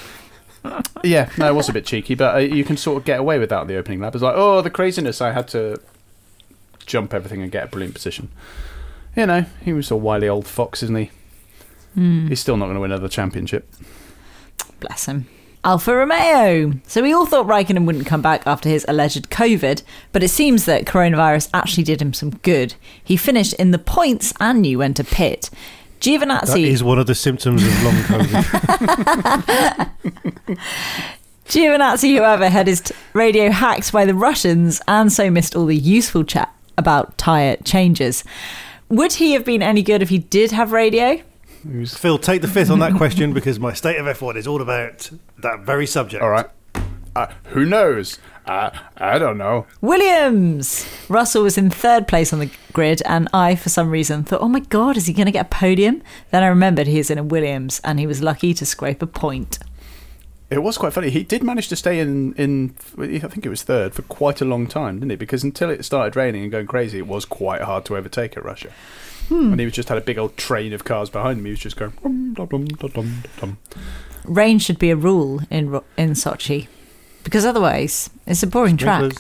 yeah, 1.04 1.30
no, 1.38 1.48
it 1.48 1.56
was 1.56 1.70
a 1.70 1.74
bit 1.74 1.86
cheeky, 1.86 2.16
but 2.16 2.36
uh, 2.36 2.40
you 2.40 2.64
can 2.64 2.78
sort 2.78 2.98
of 2.98 3.06
get 3.06 3.20
away 3.20 3.40
with 3.40 3.50
that 3.50 3.68
the 3.68 3.76
opening 3.76 4.00
lap. 4.00 4.14
It's 4.14 4.24
like, 4.24 4.36
oh, 4.36 4.62
the 4.62 4.70
craziness! 4.70 5.22
I 5.22 5.32
had 5.32 5.48
to 5.50 5.80
jump 6.86 7.14
everything 7.14 7.42
and 7.42 7.52
get 7.52 7.66
a 7.66 7.68
brilliant 7.68 7.96
position. 7.96 8.30
You 9.16 9.26
know, 9.26 9.46
he 9.64 9.74
was 9.74 9.92
a 9.92 9.96
wily 9.96 10.30
old 10.30 10.48
fox, 10.48 10.84
isn't 10.84 10.96
he? 10.98 11.12
He's 12.30 12.40
still 12.40 12.58
not 12.58 12.66
going 12.66 12.76
to 12.76 12.82
win 12.82 12.92
another 12.92 13.10
championship. 13.10 13.70
Bless 14.80 15.06
him. 15.06 15.28
Alfa 15.64 15.96
Romeo. 15.96 16.74
So 16.88 17.04
we 17.04 17.14
all 17.14 17.28
thought 17.28 17.46
Raikkonen 17.46 17.86
wouldn't 17.86 18.08
come 18.08 18.22
back 18.22 18.48
after 18.48 18.68
his 18.68 18.86
alleged 18.88 19.30
COVID, 19.30 19.84
but 20.12 20.24
it 20.24 20.30
seems 20.30 20.66
that 20.66 20.86
coronavirus 20.86 21.50
actually 21.54 21.84
did 21.84 22.02
him 22.02 22.14
some 22.14 22.32
good. 22.38 22.74
He 23.04 23.16
finished 23.16 23.54
in 23.54 23.72
the 23.72 23.78
points 23.78 24.34
and 24.40 24.62
knew 24.62 24.80
when 24.80 24.96
to 24.96 25.04
pit. 25.04 25.52
That 26.02 26.10
Giovinazzi, 26.10 26.64
is 26.66 26.84
one 26.84 26.98
of 26.98 27.06
the 27.06 27.14
symptoms 27.14 27.64
of 27.64 27.84
long 27.84 27.94
COVID. 27.94 29.90
Giovinazzi, 31.46 32.18
however, 32.18 32.50
had 32.50 32.66
his 32.66 32.82
t- 32.82 32.96
radio 33.14 33.52
hacked 33.52 33.92
by 33.92 34.06
the 34.06 34.16
Russians 34.16 34.82
and 34.88 35.14
so 35.14 35.30
missed 35.30 35.56
all 35.56 35.68
the 35.68 35.76
useful 35.76 36.24
chat 36.24 36.52
about 36.76 37.20
tyre 37.20 37.58
changes. 37.58 38.24
Would 38.90 39.14
he 39.14 39.34
have 39.34 39.46
been 39.46 39.62
any 39.62 39.84
good 39.84 40.02
if 40.02 40.10
he 40.10 40.18
did 40.18 40.52
have 40.52 40.72
radio? 40.72 41.22
Phil, 41.86 42.18
take 42.18 42.42
the 42.42 42.48
fifth 42.48 42.72
on 42.72 42.80
that 42.80 42.96
question 42.96 43.32
because 43.32 43.60
my 43.60 43.74
state 43.74 43.98
of 43.98 44.08
F1 44.08 44.36
is 44.38 44.48
all 44.48 44.62
about 44.62 45.12
that 45.38 45.60
very 45.60 45.86
subject. 45.86 46.24
All 46.24 46.32
right. 46.32 46.48
Uh, 47.16 47.28
who 47.50 47.64
knows? 47.66 48.18
Uh, 48.46 48.72
I 48.98 49.20
don't 49.20 49.38
know. 49.38 49.68
Williams! 49.82 50.88
Russell 51.08 51.44
was 51.44 51.58
in 51.58 51.70
third 51.70 52.08
place 52.08 52.34
on 52.34 52.40
the 52.40 52.52
grid, 52.74 53.02
and 53.06 53.30
I, 53.34 53.56
for 53.56 53.70
some 53.70 53.90
reason, 53.90 54.24
thought, 54.24 54.42
oh 54.42 54.50
my 54.50 54.60
god, 54.62 54.98
is 54.98 55.06
he 55.06 55.14
going 55.14 55.28
to 55.28 55.32
get 55.32 55.46
a 55.46 55.50
podium? 55.50 56.02
Then 56.32 56.44
I 56.44 56.48
remembered 56.48 56.88
he 56.88 57.00
is 57.00 57.12
in 57.12 57.18
a 57.18 57.24
Williams, 57.24 57.80
and 57.84 58.00
he 58.00 58.08
was 58.08 58.22
lucky 58.22 58.54
to 58.56 58.66
scrape 58.66 59.02
a 59.02 59.08
point. 59.08 59.60
It 60.50 60.64
was 60.64 60.78
quite 60.78 60.92
funny. 60.92 61.10
He 61.10 61.24
did 61.24 61.44
manage 61.44 61.70
to 61.70 61.78
stay 61.78 62.00
in, 62.00 62.34
in, 62.34 62.76
I 62.98 63.20
think 63.20 63.46
it 63.46 63.50
was 63.50 63.64
third 63.64 63.94
for 63.94 64.02
quite 64.02 64.42
a 64.42 64.46
long 64.46 64.68
time, 64.68 65.00
didn't 65.00 65.12
he? 65.12 65.16
Because 65.16 65.44
until 65.44 65.70
it 65.70 65.86
started 65.86 66.18
raining 66.18 66.44
and 66.44 66.52
going 66.52 66.68
crazy, 66.68 66.98
it 66.98 67.08
was 67.08 67.24
quite 67.24 67.62
hard 67.62 67.86
to 67.86 67.96
overtake 67.96 68.36
at 68.36 68.44
Russia. 68.44 68.72
And 69.30 69.60
he 69.62 69.66
was 69.66 69.74
just 69.74 69.88
had 69.88 69.98
a 69.98 70.02
big 70.02 70.18
old 70.18 70.36
train 70.36 70.74
of 70.74 70.84
cars 70.84 71.10
behind 71.10 71.40
him. 71.40 71.46
He 71.46 71.52
was 71.52 71.60
just 71.62 71.78
going. 71.78 71.94
Rain 74.26 74.60
should 74.60 74.78
be 74.78 74.90
a 74.90 74.96
rule 74.98 75.40
in 75.50 75.80
in 75.98 76.12
Sochi, 76.12 76.68
because 77.24 77.46
otherwise 77.46 78.10
it's 78.26 78.44
a 78.44 78.48
boring 78.48 78.78
track. 78.78 79.14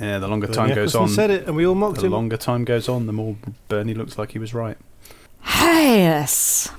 Yeah, 0.00 0.18
the 0.18 0.28
longer 0.28 0.46
Bernie 0.46 0.56
time 0.56 0.68
goes 0.68 0.94
Eccleston 0.94 1.02
on, 1.02 1.08
said 1.08 1.30
it, 1.30 1.46
and 1.46 1.54
we 1.54 1.66
all 1.66 1.74
mocked 1.74 2.00
the 2.00 2.06
him. 2.06 2.12
longer 2.12 2.38
time 2.38 2.64
goes 2.64 2.88
on, 2.88 3.06
the 3.06 3.12
more 3.12 3.36
Bernie 3.68 3.92
looks 3.92 4.16
like 4.16 4.32
he 4.32 4.38
was 4.38 4.54
right. 4.54 4.78
Yes. 5.44 6.70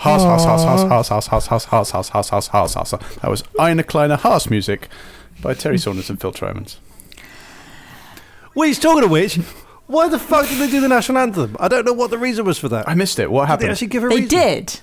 Haas, 0.00 0.22
Haas, 0.22 0.44
Haas, 0.44 0.64
Haas, 0.64 1.08
Haas, 1.08 1.08
Haas, 1.08 1.26
Haas, 1.28 1.46
Haas, 1.66 1.66
Haas, 1.66 1.90
Haas, 1.90 2.08
Haas, 2.10 2.28
Haas, 2.30 2.48
Haas, 2.48 2.74
Haas, 2.74 2.74
Haas. 2.74 3.16
That 3.20 3.30
was 3.30 3.42
Eine 3.58 3.82
kleine 3.84 4.16
Haas 4.18 4.48
music 4.48 4.88
by 5.42 5.54
Terry 5.54 5.78
Saunders 5.78 6.08
and 6.10 6.20
Phil 6.20 6.32
Tromans. 6.32 6.78
Which, 8.54 8.80
talking 8.80 9.04
of 9.04 9.10
which, 9.10 9.36
why 9.86 10.08
the 10.08 10.18
fuck 10.18 10.48
did 10.48 10.58
they 10.58 10.70
do 10.70 10.80
the 10.80 10.88
national 10.88 11.18
anthem? 11.18 11.56
I 11.60 11.68
don't 11.68 11.84
know 11.84 11.92
what 11.92 12.10
the 12.10 12.18
reason 12.18 12.44
was 12.44 12.58
for 12.58 12.68
that. 12.70 12.88
I 12.88 12.94
missed 12.94 13.18
it. 13.18 13.30
What 13.30 13.42
Did 13.42 13.46
they 13.46 13.50
happened? 13.50 13.70
actually 13.72 13.86
give 13.88 14.04
a 14.04 14.08
They 14.08 14.16
reason? 14.22 14.28
did. 14.38 14.80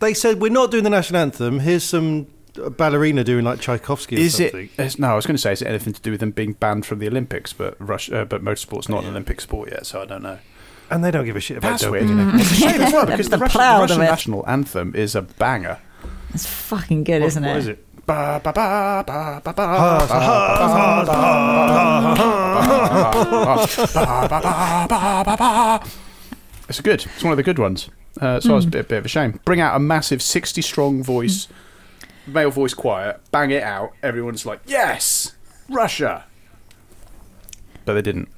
They 0.00 0.14
said 0.14 0.40
we're 0.40 0.50
not 0.52 0.70
doing 0.70 0.84
the 0.84 0.90
national 0.90 1.20
anthem. 1.22 1.60
Here's 1.60 1.84
some 1.84 2.26
uh, 2.62 2.68
ballerina 2.68 3.24
doing 3.24 3.44
like 3.44 3.60
Tchaikovsky 3.60 4.16
or 4.16 4.18
Is 4.18 4.38
it? 4.40 4.50
something. 4.50 4.68
It's, 4.78 4.98
no, 4.98 5.08
I 5.08 5.14
was 5.14 5.26
going 5.26 5.36
to 5.36 5.40
say, 5.40 5.52
is 5.52 5.62
it 5.62 5.68
anything 5.68 5.92
to 5.94 6.00
do 6.02 6.10
with 6.10 6.20
them 6.20 6.32
being 6.32 6.52
banned 6.52 6.84
from 6.84 6.98
the 6.98 7.06
Olympics? 7.06 7.52
But 7.52 7.76
Russia, 7.78 8.22
uh, 8.22 8.24
but 8.26 8.42
motorsport's 8.42 8.88
not 8.88 9.04
an 9.04 9.10
Olympic 9.10 9.40
sport 9.40 9.70
yet, 9.70 9.86
so 9.86 10.02
I 10.02 10.04
don't 10.06 10.22
know 10.22 10.38
and 10.90 11.04
they 11.04 11.10
don't 11.10 11.24
give 11.24 11.36
a 11.36 11.40
shit 11.40 11.58
about 11.58 11.70
That's 11.70 11.82
doping. 11.82 12.16
Weird. 12.16 12.28
Mm. 12.34 12.40
It's 12.40 12.52
a 12.52 12.54
shame 12.54 12.80
as 12.80 12.92
well 12.92 13.06
because 13.10 13.28
the, 13.28 13.36
the, 13.36 13.42
Russian, 13.42 13.60
the 13.60 13.66
Russian 13.66 13.98
national 13.98 14.48
anthem 14.48 14.94
is 14.94 15.14
a 15.14 15.22
banger. 15.22 15.78
It's 16.34 16.46
fucking 16.46 17.04
good, 17.04 17.22
isn't 17.22 17.44
it? 17.44 17.48
What 17.48 17.56
is 17.56 17.68
it? 17.68 17.86
It's 26.68 26.80
good. 26.80 27.04
It's 27.04 27.22
one 27.22 27.32
of 27.32 27.36
the 27.36 27.42
good 27.42 27.58
ones. 27.58 27.90
Uh, 28.20 28.40
so 28.40 28.50
mm. 28.50 28.54
was 28.54 28.64
a 28.64 28.68
mm. 28.68 28.72
bit, 28.72 28.88
bit 28.88 28.98
of 28.98 29.04
a 29.04 29.08
shame. 29.08 29.40
Bring 29.44 29.60
out 29.60 29.76
a 29.76 29.78
massive 29.78 30.22
60 30.22 30.62
strong 30.62 31.02
voice, 31.02 31.46
mm. 31.46 32.32
male 32.32 32.50
voice 32.50 32.74
choir, 32.74 33.20
bang 33.30 33.50
it 33.50 33.62
out. 33.62 33.92
Everyone's 34.02 34.46
like, 34.46 34.60
yes, 34.66 35.34
Russia. 35.68 36.24
But 37.84 37.94
they 37.94 38.02
didn't. 38.02 38.28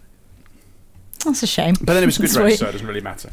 That's 1.29 1.43
a 1.43 1.47
shame. 1.47 1.75
But 1.81 1.95
then 1.95 2.03
it 2.03 2.07
was 2.07 2.19
a 2.19 2.23
good 2.23 2.31
Sweet. 2.31 2.43
race, 2.45 2.59
so 2.59 2.69
it 2.69 2.73
doesn't 2.73 2.87
really 2.87 3.01
matter. 3.01 3.31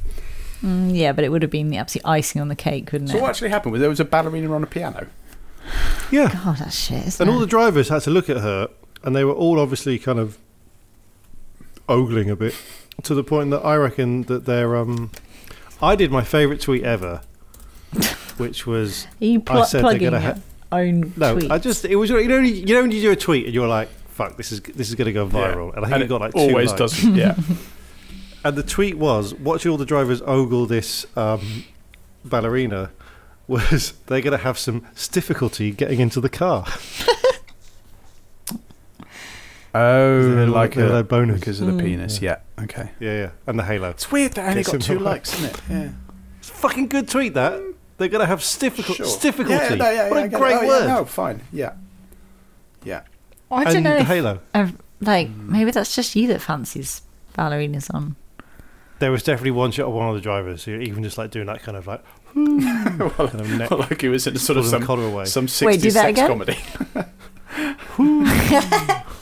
Mm, 0.63 0.95
yeah, 0.95 1.11
but 1.11 1.23
it 1.23 1.29
would 1.29 1.41
have 1.41 1.51
been 1.51 1.69
the 1.69 1.77
absolute 1.77 2.05
icing 2.05 2.41
on 2.41 2.47
the 2.47 2.55
cake, 2.55 2.91
wouldn't 2.91 3.09
So 3.09 3.15
it? 3.15 3.19
So, 3.19 3.23
what 3.23 3.29
actually 3.29 3.49
happened 3.49 3.71
was 3.73 3.81
there 3.81 3.89
was 3.89 3.99
a 3.99 4.05
ballerina 4.05 4.53
on 4.53 4.63
a 4.63 4.67
piano. 4.67 5.07
Yeah. 6.11 6.31
God, 6.43 6.57
that's 6.57 6.77
shit. 6.79 7.05
Isn't 7.07 7.21
And 7.27 7.29
all 7.33 7.39
the 7.39 7.47
drivers 7.47 7.89
had 7.89 8.01
to 8.03 8.09
look 8.11 8.29
at 8.29 8.37
her, 8.37 8.69
and 9.03 9.15
they 9.15 9.23
were 9.25 9.33
all 9.33 9.59
obviously 9.59 9.97
kind 9.99 10.19
of 10.19 10.37
ogling 11.89 12.29
a 12.29 12.35
bit 12.35 12.55
to 13.03 13.13
the 13.13 13.23
point 13.23 13.51
that 13.51 13.59
I 13.65 13.75
reckon 13.75 14.23
that 14.23 14.45
they're. 14.45 14.75
Um, 14.75 15.11
I 15.81 15.95
did 15.95 16.11
my 16.11 16.23
favourite 16.23 16.61
tweet 16.61 16.83
ever, 16.83 17.21
which 18.37 18.65
was 18.65 19.07
Are 19.21 19.25
you 19.25 19.39
I 19.47 19.53
pl- 19.53 19.65
said 19.65 19.83
they're 19.85 19.99
gonna 19.99 20.21
ha- 20.21 20.39
own 20.71 21.13
no. 21.17 21.37
tweet? 21.37 21.51
I 21.51 21.57
just 21.57 21.85
it 21.85 21.95
was 21.95 22.09
you 22.09 22.27
know 22.27 22.39
you 22.39 22.73
know 22.73 22.81
when 22.81 22.91
you 22.91 23.01
do 23.01 23.11
a 23.11 23.15
tweet 23.15 23.45
and 23.45 23.53
you're 23.53 23.67
like 23.67 23.89
fuck 24.09 24.37
this 24.37 24.51
is 24.53 24.61
this 24.61 24.87
is 24.87 24.95
going 24.95 25.07
to 25.07 25.11
go 25.11 25.27
viral, 25.27 25.75
and 25.75 25.85
I 25.85 25.89
think 25.89 26.03
it 26.03 26.07
got 26.07 26.21
like 26.21 26.33
two 26.33 26.39
always 26.39 26.69
likes. 26.69 26.79
does. 26.79 27.03
Yeah, 27.03 27.35
And 28.45 28.55
the 28.55 28.63
tweet 28.63 28.97
was 28.97 29.33
watching 29.33 29.71
all 29.71 29.77
the 29.77 29.85
drivers 29.85 30.21
ogle 30.21 30.65
this 30.67 31.05
um, 31.17 31.65
ballerina. 32.23 32.91
Was 33.47 33.91
they're 34.05 34.21
going 34.21 34.37
to 34.37 34.43
have 34.43 34.57
some 34.57 34.85
difficulty 35.11 35.71
getting 35.71 35.99
into 35.99 36.21
the 36.21 36.29
car? 36.29 36.65
Oh, 39.77 40.19
Is 40.19 40.25
it 40.27 40.49
like 40.51 40.77
a- 40.77 40.89
a, 40.89 40.99
a 40.99 41.03
bonus? 41.03 41.41
because 41.41 41.59
of 41.59 41.67
the 41.75 41.83
penis. 41.83 42.21
Yeah. 42.21 42.37
Okay. 42.57 42.91
Yeah, 43.01 43.17
yeah, 43.17 43.29
and 43.45 43.59
the 43.59 43.63
halo. 43.65 43.89
It's 43.89 44.09
weird 44.09 44.31
that 44.35 44.43
only 44.47 44.55
Gets 44.63 44.67
got 44.69 44.75
him 44.75 44.79
two 44.81 44.97
the 44.99 45.03
likes, 45.03 45.33
isn't 45.33 45.53
it? 45.53 45.61
Yeah. 45.69 45.89
It's 46.39 46.49
a 46.49 46.53
fucking 46.53 46.87
good 46.87 47.09
tweet. 47.09 47.33
That 47.33 47.61
they're 47.97 48.07
going 48.07 48.21
to 48.21 48.25
have 48.25 48.39
difficult 48.57 48.95
Sure. 48.95 49.19
difficulty. 49.19 49.51
Yeah, 49.65 49.75
no, 49.75 49.89
yeah, 49.89 50.09
what 50.09 50.15
yeah, 50.15 50.21
I 50.21 50.25
a 50.25 50.29
get 50.29 50.37
it. 50.37 50.39
great 50.39 50.53
Oh, 50.55 50.61
yeah, 50.61 50.67
word. 50.69 50.87
no, 50.87 51.03
fine. 51.03 51.41
Yeah. 51.51 51.73
Yeah. 52.85 53.01
I 53.51 53.65
don't 53.65 53.75
and 53.75 53.83
know. 53.83 53.95
the 53.95 53.99
if- 54.01 54.07
halo. 54.07 54.39
uh, 54.53 54.67
like 55.01 55.29
maybe 55.31 55.71
that's 55.71 55.93
just 55.93 56.15
you 56.15 56.29
that 56.29 56.41
fancies 56.41 57.01
ballerinas 57.37 57.93
on. 57.93 58.15
There 58.99 59.11
was 59.11 59.23
definitely 59.23 59.51
one 59.51 59.71
shot 59.71 59.87
of 59.87 59.93
one 59.93 60.07
of 60.09 60.15
the 60.15 60.21
drivers 60.21 60.63
who 60.63 60.75
even 60.79 61.03
just 61.03 61.17
like 61.17 61.29
doing 61.31 61.47
that 61.47 61.61
kind 61.61 61.77
of 61.77 61.85
like 61.87 62.01
kind 62.33 63.01
of 63.41 63.49
neck, 63.57 63.71
like 63.71 64.01
he 64.01 64.07
was 64.07 64.25
in 64.27 64.35
a 64.35 64.39
sort 64.39 64.57
of 64.57 64.63
pulling 64.65 64.71
the 64.71 64.77
some 64.79 64.87
collar 64.87 65.03
away. 65.07 65.25
some 65.25 65.47
60s 65.47 65.65
Wait, 65.65 65.81
do 65.81 65.91
that 65.91 66.15
sex 66.15 66.19
again? 66.19 66.27
comedy. 66.29 66.57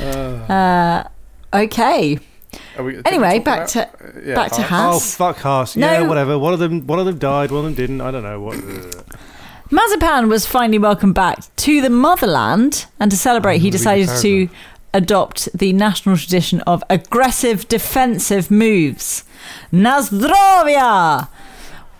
Uh, 0.00 1.04
okay. 1.52 2.18
Are 2.76 2.84
we- 2.84 3.00
Anyway, 3.04 3.34
we 3.34 3.38
back 3.44 3.58
about- 3.58 3.68
to 3.68 3.86
uh, 3.88 4.20
yeah, 4.24 4.34
back 4.34 4.52
to 4.52 4.62
Haas? 4.62 4.96
Oh 4.96 4.98
fuck 4.98 5.36
Haas! 5.38 5.76
No. 5.76 5.86
Yeah, 5.90 6.06
whatever. 6.06 6.38
One 6.38 6.52
of 6.52 6.58
them, 6.58 6.86
one 6.86 6.98
of 6.98 7.06
them 7.06 7.18
died. 7.18 7.50
One 7.50 7.60
of 7.60 7.64
them 7.66 7.74
didn't. 7.74 8.00
I 8.00 8.10
don't 8.10 8.22
know 8.22 8.40
what. 8.40 8.56
Mazepin 9.70 10.28
was 10.28 10.46
finally 10.46 10.78
welcomed 10.80 11.14
back 11.14 11.44
to 11.56 11.80
the 11.80 11.90
motherland, 11.90 12.86
and 12.98 13.10
to 13.10 13.16
celebrate, 13.16 13.58
he 13.58 13.66
read 13.66 13.74
the 13.74 13.78
decided 13.78 14.08
to 14.08 14.46
paragraph. 14.48 14.69
Adopt 14.92 15.48
the 15.56 15.72
national 15.72 16.16
tradition 16.16 16.60
of 16.62 16.82
aggressive 16.90 17.68
defensive 17.68 18.50
moves. 18.50 19.24
Nazdrovia! 19.72 21.28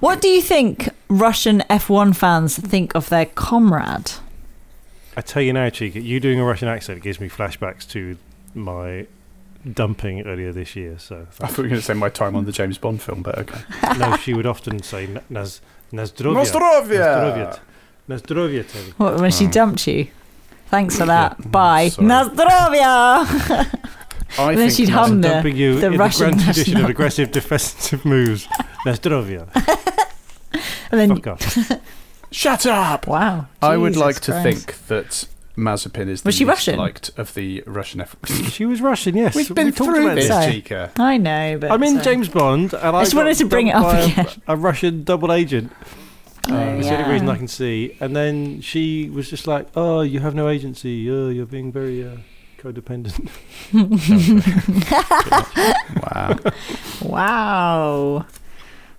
What 0.01 0.23
do 0.23 0.29
you 0.29 0.41
think 0.41 0.89
Russian 1.09 1.61
F1 1.69 2.17
fans 2.17 2.59
think 2.59 2.95
of 2.95 3.09
their 3.11 3.27
comrade? 3.27 4.13
I 5.17 5.21
tell 5.21 5.43
you 5.43 5.53
now, 5.53 5.69
Chica, 5.69 6.01
you 6.01 6.21
doing 6.21 6.41
a 6.41 6.45
Russian 6.45 6.69
accent 6.69 7.03
gives 7.03 7.21
me 7.21 7.29
flashbacks 7.29 7.87
to 7.91 8.17
my 8.55 9.07
dumping 9.71 10.27
earlier 10.27 10.53
this 10.53 10.75
year. 10.75 10.99
So 10.99 11.27
I 11.41 11.47
thought 11.47 11.59
you 11.59 11.65
were 11.65 11.69
going 11.69 11.81
to 11.81 11.87
say 11.87 11.95
my 11.95 12.09
time 12.09 12.35
on 12.37 12.47
the 12.47 12.53
James 12.53 12.79
Bond 12.79 13.03
film, 13.03 13.23
but 13.23 13.39
okay. 13.39 13.61
no, 13.99 14.17
she 14.17 14.33
would 14.33 14.47
often 14.47 14.83
say 14.83 15.07
"Na- 15.07 15.21
Naz 15.29 15.61
Nazdrovia. 15.93 16.45
Nazdrovia! 16.45 17.59
Nazdrovia, 18.09 18.73
Terry. 18.73 18.91
What, 18.97 19.21
when 19.21 19.31
she 19.31 19.45
hmm. 19.45 19.51
dumped 19.51 19.87
you? 19.87 20.09
Thanks 20.71 20.97
for 20.99 21.07
that. 21.07 21.51
Bye. 21.51 21.89
sorry. 21.89 22.09
Nazdrovia! 22.09 23.87
I 24.39 24.55
then 24.55 24.71
she'd 24.71 24.89
hum 24.91 25.21
the, 25.21 25.51
you 25.51 25.81
the 25.81 25.89
in 25.89 25.99
Russian 25.99 26.31
the 26.31 26.37
grand 26.37 26.45
tradition 26.45 26.77
of 26.85 26.89
aggressive 26.89 27.33
defensive 27.33 28.05
moves. 28.05 28.47
Nazdrovia. 28.87 29.49
And 30.93 31.01
then, 31.01 31.17
Fuck 31.17 31.27
off. 31.27 31.81
Shut 32.31 32.65
up! 32.67 33.07
wow. 33.09 33.47
I 33.61 33.77
would 33.77 33.95
Jesus 33.95 34.01
like 34.01 34.21
to 34.21 34.33
Christ. 34.33 34.45
think 34.69 34.87
that 34.87 35.27
Mazepin 35.57 36.07
is 36.09 36.23
the 36.23 36.29
Was 36.29 36.35
she 36.37 36.45
least 36.45 36.59
Russian? 36.69 36.79
liked 36.79 37.11
of 37.19 37.35
the 37.35 37.63
Russian 37.67 38.01
F. 38.01 38.15
She 38.53 38.65
was 38.65 38.81
Russian, 38.81 39.17
yes. 39.17 39.35
We've 39.35 39.49
We 39.49 39.55
been 39.55 39.73
talked 39.73 39.91
through 39.91 40.05
about 40.05 40.15
this, 40.15 40.29
So- 40.29 40.49
Chica. 40.51 40.93
I 40.97 41.17
know, 41.17 41.59
but. 41.61 41.73
I'm 41.73 41.83
in 41.83 41.99
uh, 41.99 42.03
James 42.03 42.29
Bond, 42.29 42.73
and 42.73 42.97
I, 42.97 43.03
just 43.03 43.15
wanted 43.17 43.37
to 43.37 43.47
bring 43.47 43.67
it 43.67 43.75
up 43.75 43.83
by 43.83 43.99
a- 43.99 44.05
again. 44.07 44.27
A, 44.47 44.57
Russian 44.57 45.03
double 45.03 45.33
agent. 45.33 45.73
Oh, 46.49 46.53
That's 46.53 46.89
the 46.89 46.97
only 46.99 47.13
reason 47.13 47.29
I 47.29 47.37
can 47.37 47.49
see. 47.49 47.97
And 48.01 48.17
then 48.17 48.61
she 48.61 49.09
was 49.11 49.29
just 49.31 49.47
like, 49.47 49.69
"Oh, 49.77 50.01
you 50.01 50.21
have 50.21 50.35
no 50.35 50.49
agency. 50.49 51.09
Oh, 51.11 51.29
you're 51.29 51.47
being 51.47 51.71
very 51.71 52.05
uh, 52.07 52.17
codependent." 52.59 53.29
Wow. 56.03 56.39
Wow. 57.03 58.27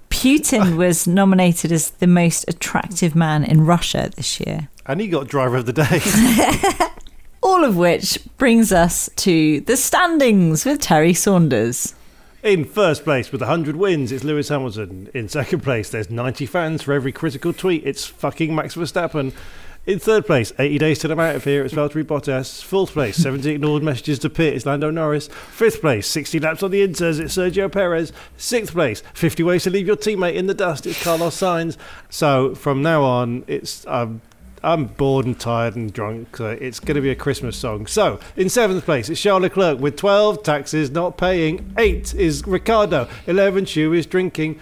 Putin 0.09 0.77
was 0.77 1.07
nominated 1.07 1.71
as 1.71 1.91
the 1.91 2.07
most 2.07 2.45
attractive 2.47 3.15
man 3.15 3.43
in 3.43 3.61
Russia 3.65 4.11
this 4.15 4.39
year. 4.39 4.69
and 4.85 4.99
he 5.01 5.07
got 5.07 5.27
driver 5.27 5.57
of 5.57 5.65
the 5.65 5.73
day. 5.73 6.01
All 7.43 7.63
of 7.63 7.75
which 7.77 8.19
brings 8.37 8.71
us 8.71 9.09
to 9.17 9.61
the 9.61 9.77
standings 9.77 10.65
with 10.65 10.79
Terry 10.81 11.13
Saunders. 11.13 11.95
In 12.43 12.65
first 12.65 13.03
place 13.03 13.31
with 13.31 13.41
100 13.41 13.75
wins, 13.75 14.11
it's 14.11 14.23
Lewis 14.23 14.49
Hamilton. 14.49 15.11
In 15.13 15.29
second 15.29 15.61
place, 15.61 15.91
there's 15.91 16.09
90 16.09 16.47
fans 16.47 16.81
for 16.81 16.91
every 16.91 17.11
critical 17.11 17.53
tweet. 17.53 17.85
It's 17.85 18.07
fucking 18.07 18.55
Max 18.55 18.73
Verstappen. 18.73 19.31
In 19.85 19.99
third 19.99 20.25
place, 20.25 20.51
80 20.57 20.77
days 20.79 20.97
till 20.99 21.11
I'm 21.11 21.19
out 21.19 21.35
of 21.35 21.43
here. 21.43 21.63
It's 21.63 21.75
Valtteri 21.75 22.03
Bottas. 22.03 22.63
Fourth 22.63 22.93
place, 22.93 23.15
70 23.23 23.47
ignored 23.51 23.83
messages 23.83 24.17
to 24.19 24.29
pit. 24.31 24.55
It's 24.55 24.65
Lando 24.65 24.89
Norris. 24.89 25.27
Fifth 25.27 25.81
place, 25.81 26.07
60 26.07 26.39
laps 26.39 26.63
on 26.63 26.71
the 26.71 26.81
inters. 26.81 27.19
It's 27.19 27.37
Sergio 27.37 27.71
Perez. 27.71 28.11
Sixth 28.37 28.73
place, 28.73 29.03
50 29.13 29.43
ways 29.43 29.61
to 29.65 29.69
leave 29.69 29.85
your 29.85 29.95
teammate 29.95 30.33
in 30.33 30.47
the 30.47 30.55
dust. 30.55 30.87
It's 30.87 31.03
Carlos 31.03 31.39
Sainz. 31.39 31.77
So 32.09 32.55
from 32.55 32.81
now 32.81 33.03
on, 33.03 33.43
it's 33.45 33.85
um, 33.85 34.21
I'm 34.63 34.85
bored 34.85 35.25
and 35.25 35.39
tired 35.39 35.75
and 35.75 35.91
drunk. 35.91 36.37
So 36.37 36.49
it's 36.49 36.79
going 36.79 36.95
to 36.95 37.01
be 37.01 37.09
a 37.09 37.15
Christmas 37.15 37.57
song. 37.57 37.87
So 37.87 38.19
in 38.35 38.49
seventh 38.49 38.85
place, 38.85 39.09
it's 39.09 39.21
Charles 39.21 39.41
Leclerc 39.41 39.79
with 39.79 39.95
12 39.95 40.43
taxes 40.43 40.91
not 40.91 41.17
paying. 41.17 41.73
Eight 41.77 42.13
is 42.13 42.45
Ricciardo. 42.45 43.07
11 43.27 43.65
Shu 43.65 43.93
is 43.93 44.05
drinking. 44.05 44.59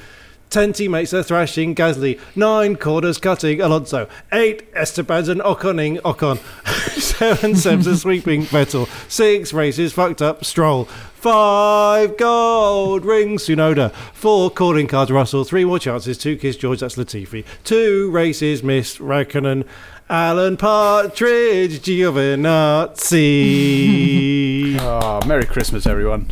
Ten 0.50 0.74
teammates 0.74 1.14
are 1.14 1.22
thrashing 1.22 1.76
Gasly. 1.76 2.20
Nine 2.36 2.76
corners 2.76 3.20
cutting 3.20 3.62
Alonso. 3.62 4.08
Eight 4.32 4.64
Estebans 4.74 5.30
and 5.30 5.43
Oconing 5.43 5.97
Ocon. 5.97 6.39
Seven 7.00 7.52
Sebs 7.52 7.86
are 7.86 7.95
sweeping 7.95 8.41
Vettel. 8.43 8.88
Six 9.10 9.54
races 9.54 9.93
fucked 9.93 10.24
up 10.24 10.43
Stroll. 10.43 10.86
Five 10.86 12.18
gold 12.18 13.06
rings 13.06 13.45
Tsunoda. 13.45 13.91
Four 14.14 14.50
calling 14.50 14.88
cards 14.88 15.12
Russell. 15.12 15.43
Three 15.43 15.66
more 15.66 15.78
chances. 15.78 16.18
Two 16.18 16.36
kiss 16.36 16.58
George. 16.58 16.80
That's 16.80 16.95
Latifi. 16.95 17.45
Two 17.64 18.10
races 18.10 18.64
missed 18.64 18.97
Raikkonen. 18.97 19.66
Alan 20.10 20.58
Partridge, 20.58 21.80
Giovinazzi. 21.82 24.78
Ah, 24.91 25.20
Merry 25.28 25.45
Christmas, 25.45 25.86
everyone. 25.86 26.32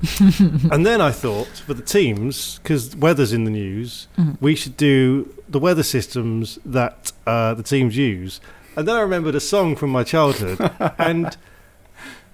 and 0.20 0.86
then 0.86 1.00
I 1.00 1.10
thought 1.10 1.48
for 1.48 1.74
the 1.74 1.82
teams, 1.82 2.58
because 2.58 2.96
weather's 2.96 3.32
in 3.32 3.44
the 3.44 3.50
news, 3.50 4.08
we 4.40 4.54
should 4.54 4.76
do 4.76 5.34
the 5.48 5.58
weather 5.58 5.82
systems 5.82 6.58
that 6.64 7.12
uh, 7.26 7.54
the 7.54 7.62
teams 7.62 7.96
use. 7.96 8.40
And 8.76 8.88
then 8.88 8.96
I 8.96 9.00
remembered 9.00 9.34
a 9.34 9.40
song 9.40 9.76
from 9.76 9.90
my 9.90 10.04
childhood, 10.04 10.58
and 10.98 11.36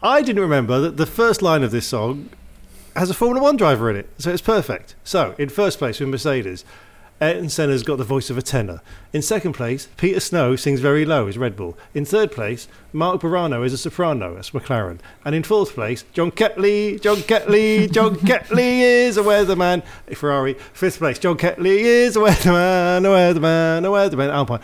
I 0.03 0.23
didn't 0.23 0.43
remember 0.43 0.79
that 0.81 0.97
the 0.97 1.07
first 1.07 1.43
line 1.43 1.63
of 1.63 1.71
this 1.71 1.87
song 1.87 2.29
has 2.95 3.11
a 3.11 3.15
Formula 3.15 3.43
One 3.43 3.57
driver 3.57 3.91
in 3.91 3.97
it, 3.97 4.09
so 4.19 4.31
it's 4.31 4.43
perfect. 4.43 4.95
So, 5.03 5.35
in 5.39 5.49
first 5.49 5.79
place 5.79 5.99
with 5.99 6.09
Mercedes, 6.09 6.65
Ayrton 7.21 7.49
Senna's 7.49 7.83
got 7.83 7.97
the 7.97 8.05
voice 8.05 8.29
of 8.29 8.37
a 8.37 8.43
tenor. 8.43 8.83
In 9.13 9.23
second 9.23 9.55
place, 9.55 9.89
Peter 9.97 10.21
Snow 10.21 10.55
sings 10.55 10.81
very 10.81 11.07
low 11.07 11.27
as 11.29 11.39
Red 11.39 11.57
Bull. 11.57 11.77
In 11.95 12.05
third 12.05 12.31
place, 12.31 12.69
Mark 12.93 13.23
Burano 13.23 13.65
is 13.65 13.73
a 13.73 13.79
soprano, 13.79 14.35
that's 14.35 14.51
McLaren. 14.51 14.99
And 15.25 15.35
in 15.35 15.43
fourth 15.43 15.73
place, 15.73 16.05
John 16.13 16.31
Kettley, 16.31 17.01
John 17.01 17.17
Kettley, 17.17 17.91
John 17.91 18.17
Kettley 18.17 18.81
is 18.81 19.17
a 19.17 19.23
weatherman, 19.23 19.83
a 20.09 20.15
Ferrari. 20.15 20.55
Fifth 20.75 20.99
place, 20.99 21.19
John 21.19 21.39
Kettley 21.39 21.79
is 21.79 22.17
a 22.17 22.21
weatherman, 22.21 23.01
a 23.01 23.09
weatherman, 23.09 23.79
a 23.79 23.89
weatherman, 23.89 24.31
Alpine. 24.31 24.61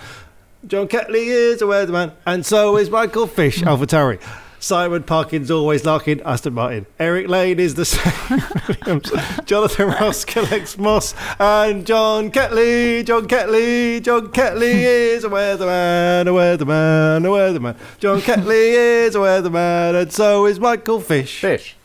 John 0.66 0.88
Kettley 0.88 1.28
is 1.28 1.62
a 1.62 1.64
weatherman, 1.64 2.12
and 2.26 2.44
so 2.44 2.76
is 2.76 2.90
Michael 2.90 3.26
Fish, 3.26 3.61
AlphaTauri. 3.62 4.22
Simon 4.62 5.02
Parkins 5.02 5.50
always 5.50 5.84
larking 5.84 6.20
Aston 6.22 6.54
Martin. 6.54 6.86
Eric 7.00 7.26
Lane 7.26 7.58
is 7.58 7.74
the 7.74 7.84
same. 7.84 8.40
Williams. 8.68 9.10
Jonathan 9.44 9.88
Ross 9.88 10.24
collects 10.24 10.78
Moss. 10.78 11.16
And 11.40 11.84
John 11.84 12.30
Kettley, 12.30 13.04
John 13.04 13.26
Kettley, 13.26 14.00
John 14.00 14.28
Kettley 14.28 14.84
is 14.84 15.24
a 15.24 15.28
weatherman, 15.28 16.22
a 16.22 16.30
weatherman, 16.30 17.24
a 17.24 17.28
weatherman. 17.28 17.76
John 17.98 18.20
Kettley 18.20 18.74
is 19.06 19.16
a 19.16 19.18
weatherman, 19.18 20.00
and 20.00 20.12
so 20.12 20.46
is 20.46 20.60
Michael 20.60 21.00
Fish. 21.00 21.40
Fish. 21.40 21.76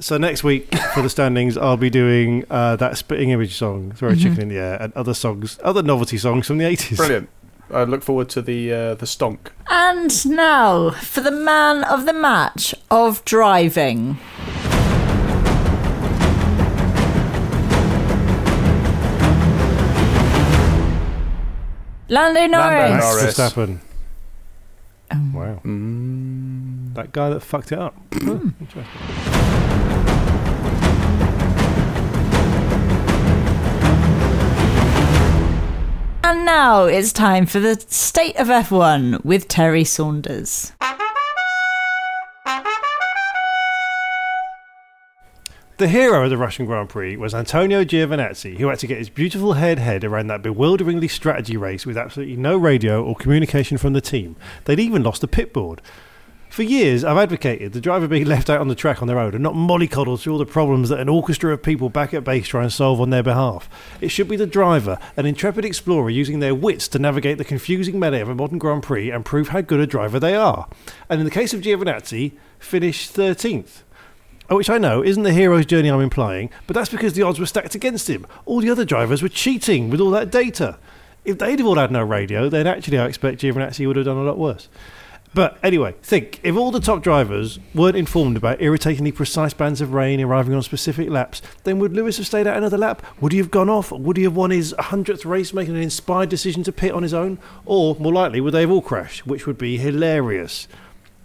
So 0.00 0.18
next 0.18 0.42
week 0.42 0.74
for 0.92 1.02
the 1.02 1.08
standings, 1.08 1.56
I'll 1.56 1.76
be 1.76 1.88
doing 1.88 2.44
uh, 2.50 2.74
that 2.76 2.98
spitting 2.98 3.30
image 3.30 3.54
song, 3.54 3.92
"Throw 3.92 4.10
a 4.10 4.16
Chicken 4.16 4.42
in 4.42 4.48
the 4.48 4.58
Air," 4.58 4.76
and 4.78 4.92
other 4.94 5.14
songs, 5.14 5.58
other 5.62 5.82
novelty 5.82 6.18
songs 6.18 6.48
from 6.48 6.58
the 6.58 6.66
eighties. 6.66 6.98
Brilliant. 6.98 7.30
I 7.70 7.84
look 7.84 8.02
forward 8.02 8.28
to 8.30 8.42
the 8.42 8.72
uh, 8.72 8.94
the 8.94 9.06
stonk. 9.06 9.50
And 9.68 10.26
now 10.26 10.90
for 10.90 11.20
the 11.20 11.30
man 11.30 11.84
of 11.84 12.06
the 12.06 12.12
match 12.12 12.74
of 12.90 13.24
driving. 13.24 14.18
Lando 22.08 22.46
Norris. 22.46 23.02
Norris. 23.02 23.38
Max 23.38 23.54
Verstappen. 23.54 23.80
Wow. 25.34 25.60
That 26.94 27.12
guy 27.12 27.30
that 27.30 27.40
fucked 27.40 27.72
it 27.72 27.78
up. 27.78 27.96
Oh, 28.22 28.52
interesting. 28.60 29.85
And 36.28 36.44
now 36.44 36.86
it's 36.86 37.12
time 37.12 37.46
for 37.46 37.60
the 37.60 37.78
state 37.88 38.34
of 38.34 38.48
F1 38.48 39.24
with 39.24 39.46
Terry 39.46 39.84
Saunders. 39.84 40.72
The 45.76 45.86
hero 45.86 46.24
of 46.24 46.30
the 46.30 46.36
Russian 46.36 46.66
Grand 46.66 46.88
Prix 46.88 47.16
was 47.16 47.32
Antonio 47.32 47.84
Giovinazzi, 47.84 48.58
who 48.58 48.66
had 48.66 48.80
to 48.80 48.88
get 48.88 48.98
his 48.98 49.08
beautiful 49.08 49.52
head 49.52 49.78
head 49.78 50.02
around 50.02 50.26
that 50.26 50.42
bewilderingly 50.42 51.06
strategy 51.06 51.56
race 51.56 51.86
with 51.86 51.96
absolutely 51.96 52.34
no 52.34 52.56
radio 52.56 53.04
or 53.04 53.14
communication 53.14 53.78
from 53.78 53.92
the 53.92 54.00
team. 54.00 54.34
They'd 54.64 54.80
even 54.80 55.04
lost 55.04 55.22
a 55.22 55.28
pit 55.28 55.52
board. 55.52 55.80
For 56.56 56.62
years, 56.62 57.04
I've 57.04 57.18
advocated 57.18 57.74
the 57.74 57.82
driver 57.82 58.08
being 58.08 58.24
left 58.24 58.48
out 58.48 58.62
on 58.62 58.68
the 58.68 58.74
track 58.74 59.02
on 59.02 59.08
their 59.08 59.18
own 59.18 59.34
and 59.34 59.42
not 59.42 59.52
mollycoddled 59.52 60.20
through 60.20 60.32
all 60.32 60.38
the 60.38 60.46
problems 60.46 60.88
that 60.88 61.00
an 61.00 61.08
orchestra 61.10 61.52
of 61.52 61.62
people 61.62 61.90
back 61.90 62.14
at 62.14 62.24
base 62.24 62.48
try 62.48 62.62
and 62.62 62.72
solve 62.72 62.98
on 62.98 63.10
their 63.10 63.22
behalf. 63.22 63.68
It 64.00 64.08
should 64.08 64.26
be 64.26 64.36
the 64.36 64.46
driver, 64.46 64.98
an 65.18 65.26
intrepid 65.26 65.66
explorer 65.66 66.08
using 66.08 66.40
their 66.40 66.54
wits 66.54 66.88
to 66.88 66.98
navigate 66.98 67.36
the 67.36 67.44
confusing 67.44 67.98
melee 67.98 68.20
of 68.20 68.30
a 68.30 68.34
modern 68.34 68.56
Grand 68.56 68.84
Prix 68.84 69.10
and 69.10 69.22
prove 69.22 69.48
how 69.48 69.60
good 69.60 69.80
a 69.80 69.86
driver 69.86 70.18
they 70.18 70.34
are. 70.34 70.66
And 71.10 71.20
in 71.20 71.26
the 71.26 71.30
case 71.30 71.52
of 71.52 71.60
Giovinazzi, 71.60 72.32
finished 72.58 73.14
13th. 73.14 73.82
Oh, 74.48 74.56
Which 74.56 74.70
I 74.70 74.78
know 74.78 75.04
isn't 75.04 75.24
the 75.24 75.34
hero's 75.34 75.66
journey 75.66 75.90
I'm 75.90 76.00
implying, 76.00 76.48
but 76.66 76.72
that's 76.72 76.88
because 76.88 77.12
the 77.12 77.20
odds 77.20 77.38
were 77.38 77.44
stacked 77.44 77.74
against 77.74 78.08
him. 78.08 78.26
All 78.46 78.62
the 78.62 78.70
other 78.70 78.86
drivers 78.86 79.20
were 79.20 79.28
cheating 79.28 79.90
with 79.90 80.00
all 80.00 80.10
that 80.12 80.32
data. 80.32 80.78
If 81.22 81.36
they'd 81.36 81.58
have 81.58 81.68
all 81.68 81.76
had 81.76 81.92
no 81.92 82.02
radio, 82.02 82.48
then 82.48 82.66
actually 82.66 82.98
I 82.98 83.08
expect 83.08 83.42
Giovinazzi 83.42 83.86
would 83.86 83.96
have 83.96 84.06
done 84.06 84.16
a 84.16 84.22
lot 84.22 84.38
worse. 84.38 84.70
But 85.36 85.58
anyway, 85.62 85.94
think 86.02 86.40
if 86.42 86.56
all 86.56 86.70
the 86.70 86.80
top 86.80 87.02
drivers 87.02 87.58
weren't 87.74 87.94
informed 87.94 88.38
about 88.38 88.62
irritatingly 88.62 89.12
precise 89.12 89.52
bands 89.52 89.82
of 89.82 89.92
rain 89.92 90.18
arriving 90.18 90.54
on 90.54 90.62
specific 90.62 91.10
laps, 91.10 91.42
then 91.64 91.78
would 91.78 91.92
Lewis 91.92 92.16
have 92.16 92.26
stayed 92.26 92.46
out 92.46 92.56
another 92.56 92.78
lap? 92.78 93.04
Would 93.20 93.32
he 93.32 93.38
have 93.38 93.50
gone 93.50 93.68
off? 93.68 93.92
Would 93.92 94.16
he 94.16 94.22
have 94.22 94.34
won 94.34 94.50
his 94.50 94.72
100th 94.78 95.26
race 95.26 95.52
making 95.52 95.76
an 95.76 95.82
inspired 95.82 96.30
decision 96.30 96.62
to 96.62 96.72
pit 96.72 96.92
on 96.92 97.02
his 97.02 97.12
own? 97.12 97.38
Or, 97.66 97.96
more 97.96 98.14
likely, 98.14 98.40
would 98.40 98.54
they 98.54 98.62
have 98.62 98.70
all 98.70 98.80
crashed, 98.80 99.26
which 99.26 99.46
would 99.46 99.58
be 99.58 99.76
hilarious? 99.76 100.68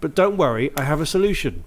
But 0.02 0.14
don't 0.14 0.36
worry, 0.36 0.72
I 0.76 0.82
have 0.82 1.00
a 1.00 1.06
solution. 1.06 1.64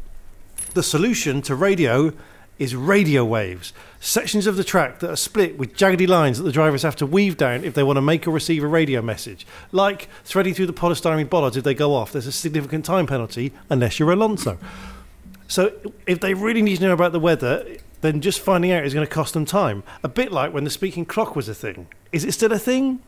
The 0.76 0.84
solution 0.84 1.42
to 1.42 1.56
radio 1.56 2.14
is 2.58 2.76
radio 2.76 3.26
waves, 3.26 3.74
sections 4.00 4.48
of 4.48 4.56
the 4.56 4.64
track 4.64 5.00
that 5.00 5.10
are 5.10 5.16
split 5.16 5.58
with 5.58 5.76
jaggedy 5.76 6.08
lines 6.08 6.38
that 6.38 6.44
the 6.44 6.52
drivers 6.52 6.84
have 6.84 6.96
to 6.96 7.06
weave 7.06 7.36
down 7.38 7.64
if 7.64 7.74
they 7.74 7.84
want 7.84 7.98
to 7.98 8.02
make 8.02 8.28
or 8.28 8.32
receive 8.32 8.64
a 8.64 8.68
radio 8.68 9.02
message. 9.02 9.46
Like 9.72 10.08
threading 10.24 10.54
through 10.54 10.68
the 10.68 10.74
polystyrene 10.74 11.30
bollards 11.30 11.58
if 11.58 11.64
they 11.64 11.74
go 11.74 11.94
off, 11.94 12.12
there's 12.12 12.28
a 12.28 12.32
significant 12.32 12.86
time 12.86 13.08
penalty 13.08 13.52
unless 13.70 14.00
you're 14.00 14.12
Alonso. 14.12 14.58
So 15.48 15.74
if 16.08 16.20
they 16.20 16.34
really 16.34 16.62
need 16.62 16.78
to 16.78 16.84
know 16.84 16.94
about 16.94 17.12
the 17.12 17.20
weather, 17.20 17.66
then 18.02 18.22
just 18.22 18.40
finding 18.40 18.72
out 18.72 18.86
is 18.86 18.94
going 18.94 19.06
to 19.06 19.14
cost 19.14 19.34
them 19.34 19.46
time. 19.46 19.84
A 20.04 20.08
bit 20.08 20.32
like 20.32 20.54
when 20.54 20.64
the 20.64 20.70
speaking 20.70 21.06
clock 21.06 21.36
was 21.36 21.50
a 21.50 21.56
thing. 21.56 21.88
Is 22.12 22.24
it 22.24 22.32
still 22.32 22.52
a 22.52 22.60
thing? 22.60 23.00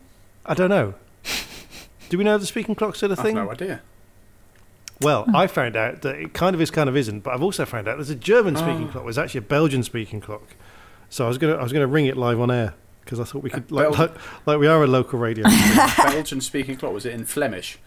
I 0.44 0.54
don't 0.54 0.70
know. 0.70 0.94
Do 2.10 2.18
we 2.18 2.24
know 2.24 2.34
if 2.36 2.40
the 2.40 2.46
speaking 2.46 2.74
clock's 2.74 2.98
still 2.98 3.10
a 3.10 3.14
I 3.14 3.16
have 3.16 3.24
thing? 3.24 3.34
no 3.34 3.50
idea. 3.50 3.80
Well, 5.00 5.24
hmm. 5.24 5.36
I 5.36 5.46
found 5.46 5.76
out 5.76 6.02
that 6.02 6.16
it 6.16 6.34
kind 6.34 6.54
of 6.54 6.60
is, 6.60 6.70
kind 6.70 6.88
of 6.88 6.96
isn't. 6.96 7.20
But 7.20 7.34
I've 7.34 7.42
also 7.42 7.64
found 7.64 7.88
out 7.88 7.96
there's 7.96 8.10
a 8.10 8.16
German-speaking 8.16 8.88
ah. 8.88 8.92
clock. 8.92 9.04
There's 9.04 9.18
actually 9.18 9.38
a 9.38 9.42
Belgian-speaking 9.42 10.20
clock. 10.20 10.42
So 11.10 11.24
I 11.24 11.28
was 11.28 11.38
gonna, 11.38 11.54
I 11.54 11.62
was 11.62 11.72
gonna 11.72 11.86
ring 11.86 12.06
it 12.06 12.16
live 12.16 12.40
on 12.40 12.50
air 12.50 12.74
because 13.04 13.20
I 13.20 13.24
thought 13.24 13.42
we 13.42 13.50
could, 13.50 13.70
like, 13.70 13.86
Belgian- 13.86 14.14
like, 14.14 14.46
like 14.46 14.58
we 14.58 14.66
are 14.66 14.82
a 14.82 14.86
local 14.86 15.18
radio. 15.18 15.44
Belgian 15.96 16.40
speaking 16.40 16.76
clock 16.76 16.92
was 16.92 17.06
it 17.06 17.14
in 17.14 17.24
Flemish? 17.24 17.78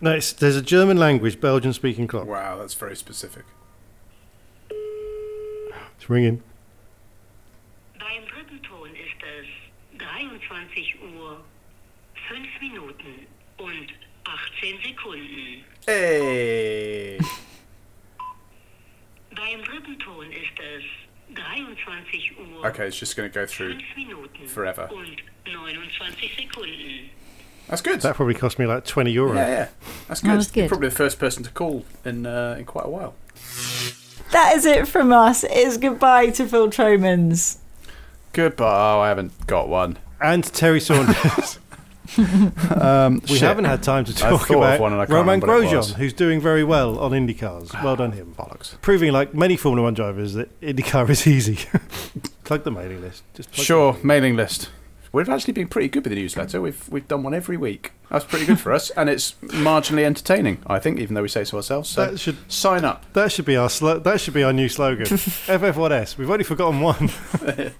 no, 0.00 0.12
it's, 0.12 0.32
there's 0.34 0.56
a 0.56 0.62
German 0.62 0.98
language 0.98 1.40
Belgian-speaking 1.40 2.06
clock. 2.06 2.26
Wow, 2.26 2.58
that's 2.58 2.74
very 2.74 2.96
specific. 2.96 3.44
It's 5.96 6.10
ringing. 6.10 6.42
Beim 7.98 8.26
dritten 8.26 8.60
ist 8.94 9.22
es 9.22 9.46
23 9.98 10.96
Uhr 11.00 11.40
5 12.28 12.60
Minuten 12.60 13.26
und 13.58 13.92
18 14.24 14.78
Sekunden. 14.82 15.64
Hey. 15.86 17.18
Beim 19.36 19.62
dritten 19.62 19.98
Ton 20.00 20.32
ist 20.32 20.58
es 20.58 20.82
23 21.34 22.38
Uhr 22.38 22.66
Okay, 22.66 22.88
it's 22.88 22.98
just 22.98 23.16
going 23.16 23.30
to 23.30 23.32
go 23.32 23.46
through. 23.46 23.78
Forever. 24.48 24.88
und 24.92 25.16
29 25.44 26.30
Sekunden. 26.36 27.10
That's 27.68 27.82
good. 27.82 28.00
That 28.00 28.16
probably 28.16 28.34
cost 28.34 28.58
me 28.58 28.66
like 28.66 28.84
20 28.84 29.10
euro. 29.12 29.34
yeah, 29.34 29.48
yeah, 29.48 29.68
that's 30.08 30.20
good. 30.20 30.30
That 30.30 30.36
was 30.36 30.56
You're 30.56 30.68
probably 30.68 30.88
the 30.88 30.94
first 30.94 31.18
person 31.18 31.42
to 31.44 31.50
call 31.50 31.84
in 32.04 32.26
uh, 32.26 32.56
in 32.58 32.64
quite 32.64 32.86
a 32.86 32.90
while. 32.90 33.14
That 34.32 34.54
is 34.56 34.64
it 34.66 34.88
from 34.88 35.12
us. 35.12 35.44
It's 35.44 35.76
goodbye 35.76 36.30
to 36.30 36.46
Phil 36.46 36.70
Tromans. 36.70 37.58
Goodbye. 38.32 38.94
Oh, 38.94 39.00
I 39.00 39.08
haven't 39.08 39.46
got 39.46 39.68
one. 39.68 39.98
And 40.20 40.42
Terry 40.44 40.80
Saunders. 40.80 41.58
Um, 42.76 43.22
we 43.30 43.38
haven't 43.38 43.64
had 43.64 43.82
time 43.82 44.04
to 44.04 44.14
talk 44.14 44.50
about 44.50 44.80
one 44.80 44.92
and 44.92 45.00
I 45.00 45.06
can't 45.06 45.14
Roman 45.14 45.40
remember 45.40 45.46
what 45.46 45.64
it 45.64 45.76
Grosjean, 45.76 45.94
who's 45.94 46.12
doing 46.12 46.40
very 46.40 46.64
well 46.64 46.98
on 46.98 47.12
IndyCars. 47.12 47.82
Well 47.82 47.96
done 47.96 48.12
him. 48.12 48.34
bollocks. 48.36 48.80
Proving, 48.80 49.12
like 49.12 49.34
many 49.34 49.56
Formula 49.56 49.84
One 49.84 49.94
drivers, 49.94 50.34
that 50.34 50.60
IndyCar 50.60 51.08
is 51.10 51.26
easy. 51.26 51.58
plug 52.44 52.64
the 52.64 52.70
mailing 52.70 53.00
list. 53.00 53.22
Just 53.34 53.52
plug 53.52 53.64
Sure, 53.64 53.96
mailing 54.02 54.36
list. 54.36 54.70
We've 55.12 55.28
actually 55.28 55.54
been 55.54 55.68
pretty 55.68 55.88
good 55.88 56.04
with 56.04 56.10
the 56.10 56.20
newsletter. 56.20 56.60
We've 56.60 56.88
we've 56.90 57.08
done 57.08 57.22
one 57.22 57.34
every 57.34 57.56
week. 57.56 57.92
That's 58.10 58.24
pretty 58.24 58.46
good 58.46 58.60
for 58.60 58.72
us, 58.72 58.90
and 58.90 59.08
it's 59.10 59.32
marginally 59.42 60.04
entertaining. 60.04 60.58
I 60.66 60.78
think, 60.78 61.00
even 61.00 61.14
though 61.14 61.22
we 61.22 61.28
say 61.28 61.42
so 61.44 61.56
ourselves. 61.56 61.88
So 61.90 62.06
That 62.06 62.20
should- 62.20 62.36
sign 62.50 62.84
up. 62.84 63.04
That 63.14 63.32
should 63.32 63.44
be 63.44 63.56
our 63.56 63.68
slo- 63.68 63.98
that 63.98 64.20
should 64.20 64.34
be 64.34 64.44
our 64.44 64.52
new 64.52 64.68
slogan. 64.68 65.06
FF1S. 65.06 66.16
We've 66.16 66.30
only 66.30 66.44
forgotten 66.44 66.80
one. 66.80 67.08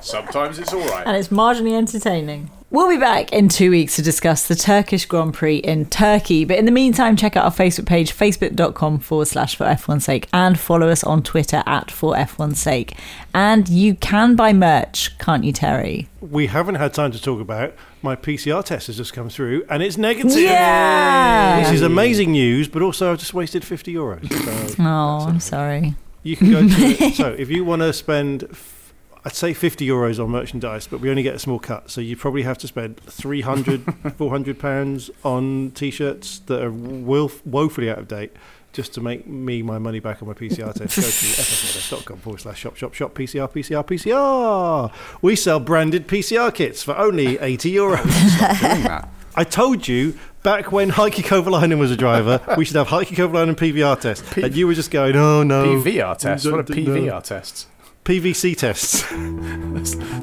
Sometimes 0.00 0.58
it's 0.58 0.72
all 0.72 0.86
right. 0.88 1.06
and 1.06 1.16
it's 1.16 1.28
marginally 1.28 1.76
entertaining. 1.76 2.50
We'll 2.70 2.88
be 2.88 2.96
back 2.96 3.32
in 3.32 3.48
two 3.48 3.70
weeks 3.70 3.94
to 3.96 4.02
discuss 4.02 4.48
the 4.48 4.56
Turkish 4.56 5.06
Grand 5.06 5.32
Prix 5.34 5.58
in 5.58 5.86
Turkey. 5.86 6.44
But 6.44 6.58
in 6.58 6.64
the 6.64 6.72
meantime, 6.72 7.14
check 7.14 7.36
out 7.36 7.44
our 7.44 7.52
Facebook 7.52 7.86
page, 7.86 8.12
facebook.com 8.12 8.98
forward 8.98 9.28
slash 9.28 9.54
for 9.54 9.64
F1 9.64 10.02
sake, 10.02 10.28
and 10.32 10.58
follow 10.58 10.88
us 10.88 11.04
on 11.04 11.22
Twitter 11.22 11.62
at 11.66 11.92
for 11.92 12.14
F1 12.14 12.56
sake. 12.56 12.96
And 13.32 13.68
you 13.68 13.94
can 13.94 14.34
buy 14.34 14.52
merch, 14.52 15.16
can't 15.18 15.44
you, 15.44 15.52
Terry? 15.52 16.08
we 16.20 16.46
haven't 16.48 16.76
had 16.76 16.92
time 16.94 17.12
to 17.12 17.20
talk 17.22 17.38
about 17.40 17.74
my 18.04 18.14
PCR 18.14 18.64
test 18.64 18.86
has 18.88 18.96
just 18.98 19.12
come 19.12 19.28
through 19.30 19.64
and 19.68 19.82
it's 19.82 19.96
negative. 19.96 20.38
Yeah! 20.38 21.64
Which 21.64 21.74
is 21.74 21.82
amazing 21.82 22.32
news, 22.32 22.68
but 22.68 22.82
also 22.82 23.10
I've 23.12 23.18
just 23.18 23.34
wasted 23.34 23.64
50 23.64 23.92
euros. 23.94 24.30
So 24.74 24.82
Oh, 24.82 25.26
I'm 25.28 25.40
sorry. 25.40 25.94
you 26.22 26.36
can 26.36 26.50
go 26.52 26.68
to 26.68 27.10
So 27.14 27.28
if 27.32 27.50
you 27.50 27.64
want 27.64 27.82
to 27.82 27.92
spend, 27.92 28.44
f- 28.50 28.92
I'd 29.24 29.32
say 29.34 29.54
50 29.54 29.86
euros 29.86 30.22
on 30.22 30.30
merchandise, 30.30 30.86
but 30.86 31.00
we 31.00 31.08
only 31.10 31.22
get 31.22 31.34
a 31.34 31.38
small 31.38 31.58
cut. 31.58 31.90
So 31.90 32.00
you 32.00 32.16
probably 32.16 32.42
have 32.42 32.58
to 32.58 32.68
spend 32.68 32.98
300, 33.00 33.82
400 34.16 34.58
pounds 34.58 35.10
on 35.24 35.70
t-shirts 35.74 36.40
that 36.40 36.62
are 36.62 36.70
wo- 36.70 37.30
woefully 37.46 37.88
out 37.90 37.98
of 37.98 38.06
date 38.08 38.32
just 38.74 38.92
to 38.94 39.00
make 39.00 39.26
me 39.26 39.62
my 39.62 39.78
money 39.78 40.00
back 40.00 40.20
on 40.20 40.28
my 40.28 40.34
PCR 40.34 40.74
test. 40.74 40.96
Go 40.96 41.02
to 41.02 41.08
ffs.com 41.08 42.18
forward 42.18 42.40
slash 42.40 42.58
shop 42.58 42.76
shop 42.76 42.92
shop 42.92 43.14
PCR 43.14 43.50
PCR 43.50 43.86
PCR. 43.86 44.92
We 45.22 45.36
sell 45.36 45.60
branded 45.60 46.06
PCR 46.08 46.52
kits 46.52 46.82
for 46.82 46.94
only 46.98 47.38
80 47.38 47.72
euros. 47.72 48.00
Oh, 48.04 48.58
doing 48.60 48.82
that. 48.82 49.08
I 49.36 49.42
told 49.44 49.88
you 49.88 50.16
back 50.44 50.70
when 50.70 50.90
Heikki 50.90 51.24
Kovalainen 51.24 51.78
was 51.78 51.90
a 51.90 51.96
driver, 51.96 52.40
we 52.56 52.64
should 52.64 52.76
have 52.76 52.88
Heikki 52.88 53.16
Kovalainen 53.16 53.56
PVR 53.56 53.98
test. 53.98 54.36
and 54.36 54.54
you 54.54 54.66
were 54.66 54.74
just 54.74 54.90
going, 54.90 55.16
oh 55.16 55.42
no. 55.42 55.64
PVR 55.64 56.16
tests. 56.18 56.46
What 56.46 56.54
are 56.70 56.74
No. 56.74 56.90
PVR 56.90 57.22
tests? 57.22 57.66
PVC 58.04 58.54
tests. 58.56 59.00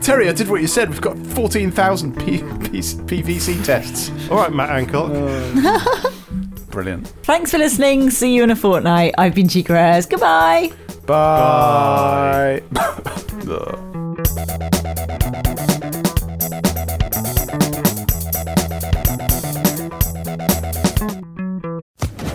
Terry, 0.06 0.30
I 0.30 0.34
did 0.34 0.50
what 0.50 0.62
you 0.62 0.68
said. 0.68 0.90
We've 0.90 1.02
got 1.02 1.18
14,000 1.18 2.16
P- 2.16 2.26
P- 2.38 2.42
PVC 2.42 3.66
tests. 3.66 4.12
All 4.30 4.38
right, 4.38 4.54
Matt 4.54 4.70
Hancock. 4.70 5.10
Uh, 5.12 6.12
Brilliant. 6.72 7.08
Thanks 7.24 7.52
for 7.52 7.58
listening. 7.58 8.10
See 8.10 8.34
you 8.36 8.44
in 8.44 8.52
a 8.52 8.56
fortnight. 8.56 9.14
I've 9.18 9.36
been 9.36 9.48
Chica 9.48 9.74
Ayres. 9.74 10.06
Goodbye. 10.06 10.72
Bye. 11.06 12.64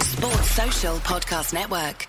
Sports 0.01 0.51
Social 0.51 0.97
Podcast 0.99 1.53
Network. 1.55 2.07